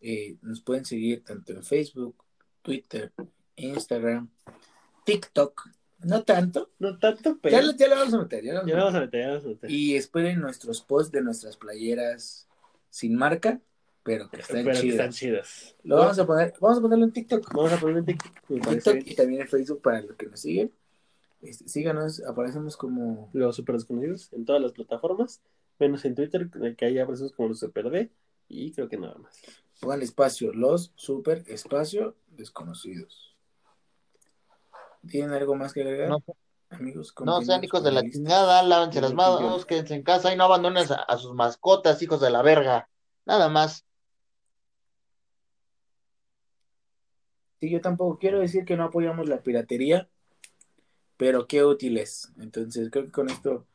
Eh, 0.00 0.36
nos 0.42 0.60
pueden 0.60 0.84
seguir 0.84 1.22
tanto 1.24 1.52
en 1.52 1.62
Facebook, 1.62 2.16
Twitter, 2.60 3.12
Instagram, 3.54 4.28
TikTok. 5.04 5.68
No 6.00 6.24
tanto. 6.24 6.70
No 6.80 6.98
tanto, 6.98 7.38
pero 7.40 7.56
Ya, 7.56 7.62
lo- 7.62 7.72
ya 7.76 7.88
lo 7.88 7.94
vamos 7.96 8.14
a 8.14 8.18
meter. 8.18 8.44
Ya 8.44 8.52
lo 8.52 8.58
vamos 8.58 8.70
ya 8.72 8.74
a 8.76 8.84
vamos 8.84 8.94
a 8.96 9.00
meter. 9.00 9.06
meter, 9.06 9.20
ya 9.20 9.28
vamos 9.28 9.44
a 9.44 9.48
meter. 9.48 9.70
Y 9.70 9.96
esperen 9.96 10.40
nuestros 10.40 10.82
posts 10.82 11.12
de 11.12 11.22
nuestras 11.22 11.56
playeras 11.56 12.48
sin 12.90 13.14
marca, 13.14 13.60
pero 14.02 14.28
que 14.28 14.40
están 14.40 14.64
pero 14.64 14.74
que 14.74 14.80
chidas. 14.82 14.94
están 14.96 15.12
chidas. 15.12 15.76
Lo 15.84 15.96
vamos 15.96 16.18
a 16.18 16.26
poner, 16.26 16.52
vamos 16.60 16.78
a 16.78 16.82
ponerlo 16.82 17.04
en 17.06 17.12
TikTok. 17.12 17.54
Vamos 17.54 17.72
a 17.72 17.78
poner 17.78 17.98
en 17.98 18.04
TikTok. 18.06 18.96
y 19.06 19.14
también 19.14 19.42
en 19.42 19.48
Facebook 19.48 19.80
para 19.80 20.02
los 20.02 20.16
que 20.16 20.26
nos 20.26 20.40
siguen. 20.40 20.72
Este, 21.40 21.68
síganos, 21.68 22.22
aparecemos 22.24 22.76
como 22.76 23.30
Los 23.32 23.56
super 23.56 23.76
desconocidos 23.76 24.30
en 24.32 24.44
todas 24.44 24.60
las 24.60 24.72
plataformas, 24.72 25.40
menos 25.78 26.04
en 26.04 26.14
Twitter, 26.14 26.50
de 26.50 26.76
que 26.76 26.86
ahí 26.86 26.98
aparecemos 26.98 27.32
como 27.32 27.48
los 27.48 27.60
super 27.60 27.90
D, 27.90 28.10
y 28.48 28.72
creo 28.72 28.88
que 28.88 28.98
nada 28.98 29.16
más. 29.16 29.40
pongan 29.80 30.02
espacio, 30.02 30.52
los 30.52 30.92
super 30.96 31.42
espacio 31.46 32.16
desconocidos. 32.28 33.36
¿Tienen 35.08 35.32
algo 35.32 35.54
más 35.54 35.72
que 35.72 35.82
agregar? 35.82 36.08
No, 36.08 36.22
Amigos, 36.70 37.14
no 37.24 37.40
sean 37.42 37.62
hijos 37.62 37.84
de 37.84 37.92
la 37.92 38.02
chingada, 38.02 38.62
lávense 38.62 39.00
las 39.00 39.14
manos, 39.14 39.64
quédense 39.64 39.94
en 39.94 40.02
casa 40.02 40.32
y 40.32 40.36
no 40.36 40.44
abandonen 40.44 40.90
a, 40.90 40.94
a 40.96 41.18
sus 41.18 41.32
mascotas, 41.34 42.02
hijos 42.02 42.20
de 42.20 42.30
la 42.30 42.42
verga. 42.42 42.88
Nada 43.26 43.48
más. 43.48 43.84
Sí, 47.60 47.70
yo 47.70 47.80
tampoco 47.80 48.18
quiero 48.18 48.40
decir 48.40 48.64
que 48.64 48.76
no 48.76 48.84
apoyamos 48.84 49.28
la 49.28 49.42
piratería, 49.42 50.08
pero 51.16 51.46
qué 51.46 51.64
útil 51.64 51.98
es. 51.98 52.32
Entonces, 52.38 52.90
creo 52.90 53.04
que 53.04 53.12
con 53.12 53.30
esto 53.30 53.66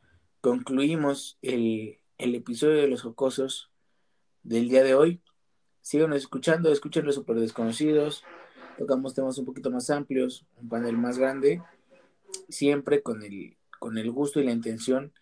concluimos 0.41 1.37
el, 1.41 1.99
el 2.17 2.35
episodio 2.35 2.75
de 2.75 2.87
los 2.87 3.01
jocosos 3.01 3.71
del 4.43 4.69
día 4.69 4.83
de 4.83 4.95
hoy. 4.95 5.21
Síganos 5.81 6.17
escuchando, 6.17 6.71
escuchen 6.71 7.05
los 7.05 7.15
super 7.15 7.37
desconocidos. 7.37 8.23
Tocamos 8.77 9.13
temas 9.13 9.37
un 9.37 9.45
poquito 9.45 9.71
más 9.71 9.89
amplios, 9.89 10.45
un 10.61 10.69
panel 10.69 10.97
más 10.97 11.17
grande, 11.17 11.61
siempre 12.47 13.01
con 13.01 13.23
el, 13.23 13.57
con 13.77 13.97
el 13.97 14.11
gusto 14.11 14.39
y 14.39 14.45
la 14.45 14.51
intención 14.51 15.13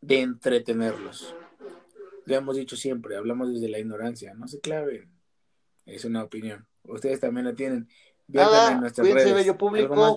de 0.00 0.20
entretenerlos. 0.20 1.34
Ya 2.26 2.36
hemos 2.36 2.56
dicho 2.56 2.76
siempre, 2.76 3.16
hablamos 3.16 3.52
desde 3.52 3.68
la 3.68 3.78
ignorancia, 3.78 4.32
no 4.34 4.48
se 4.48 4.60
claven. 4.60 5.10
Es 5.84 6.06
una 6.06 6.22
opinión. 6.22 6.66
Ustedes 6.84 7.20
también 7.20 7.46
la 7.46 7.54
tienen. 7.54 7.88
Nada, 8.26 8.72
en 8.72 8.80
nuestras 8.80 9.06
redes. 9.06 9.34
bello 9.34 9.58
público. 9.58 10.16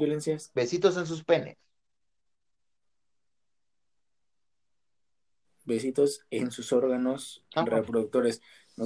Besitos 0.53 0.95
en 0.95 1.05
sus 1.05 1.26
penes. 1.26 1.58
Besitos 5.68 6.22
en 6.32 6.49
sus 6.51 6.72
órganos 6.74 7.45
Ah. 7.53 7.65
reproductores. 7.65 8.41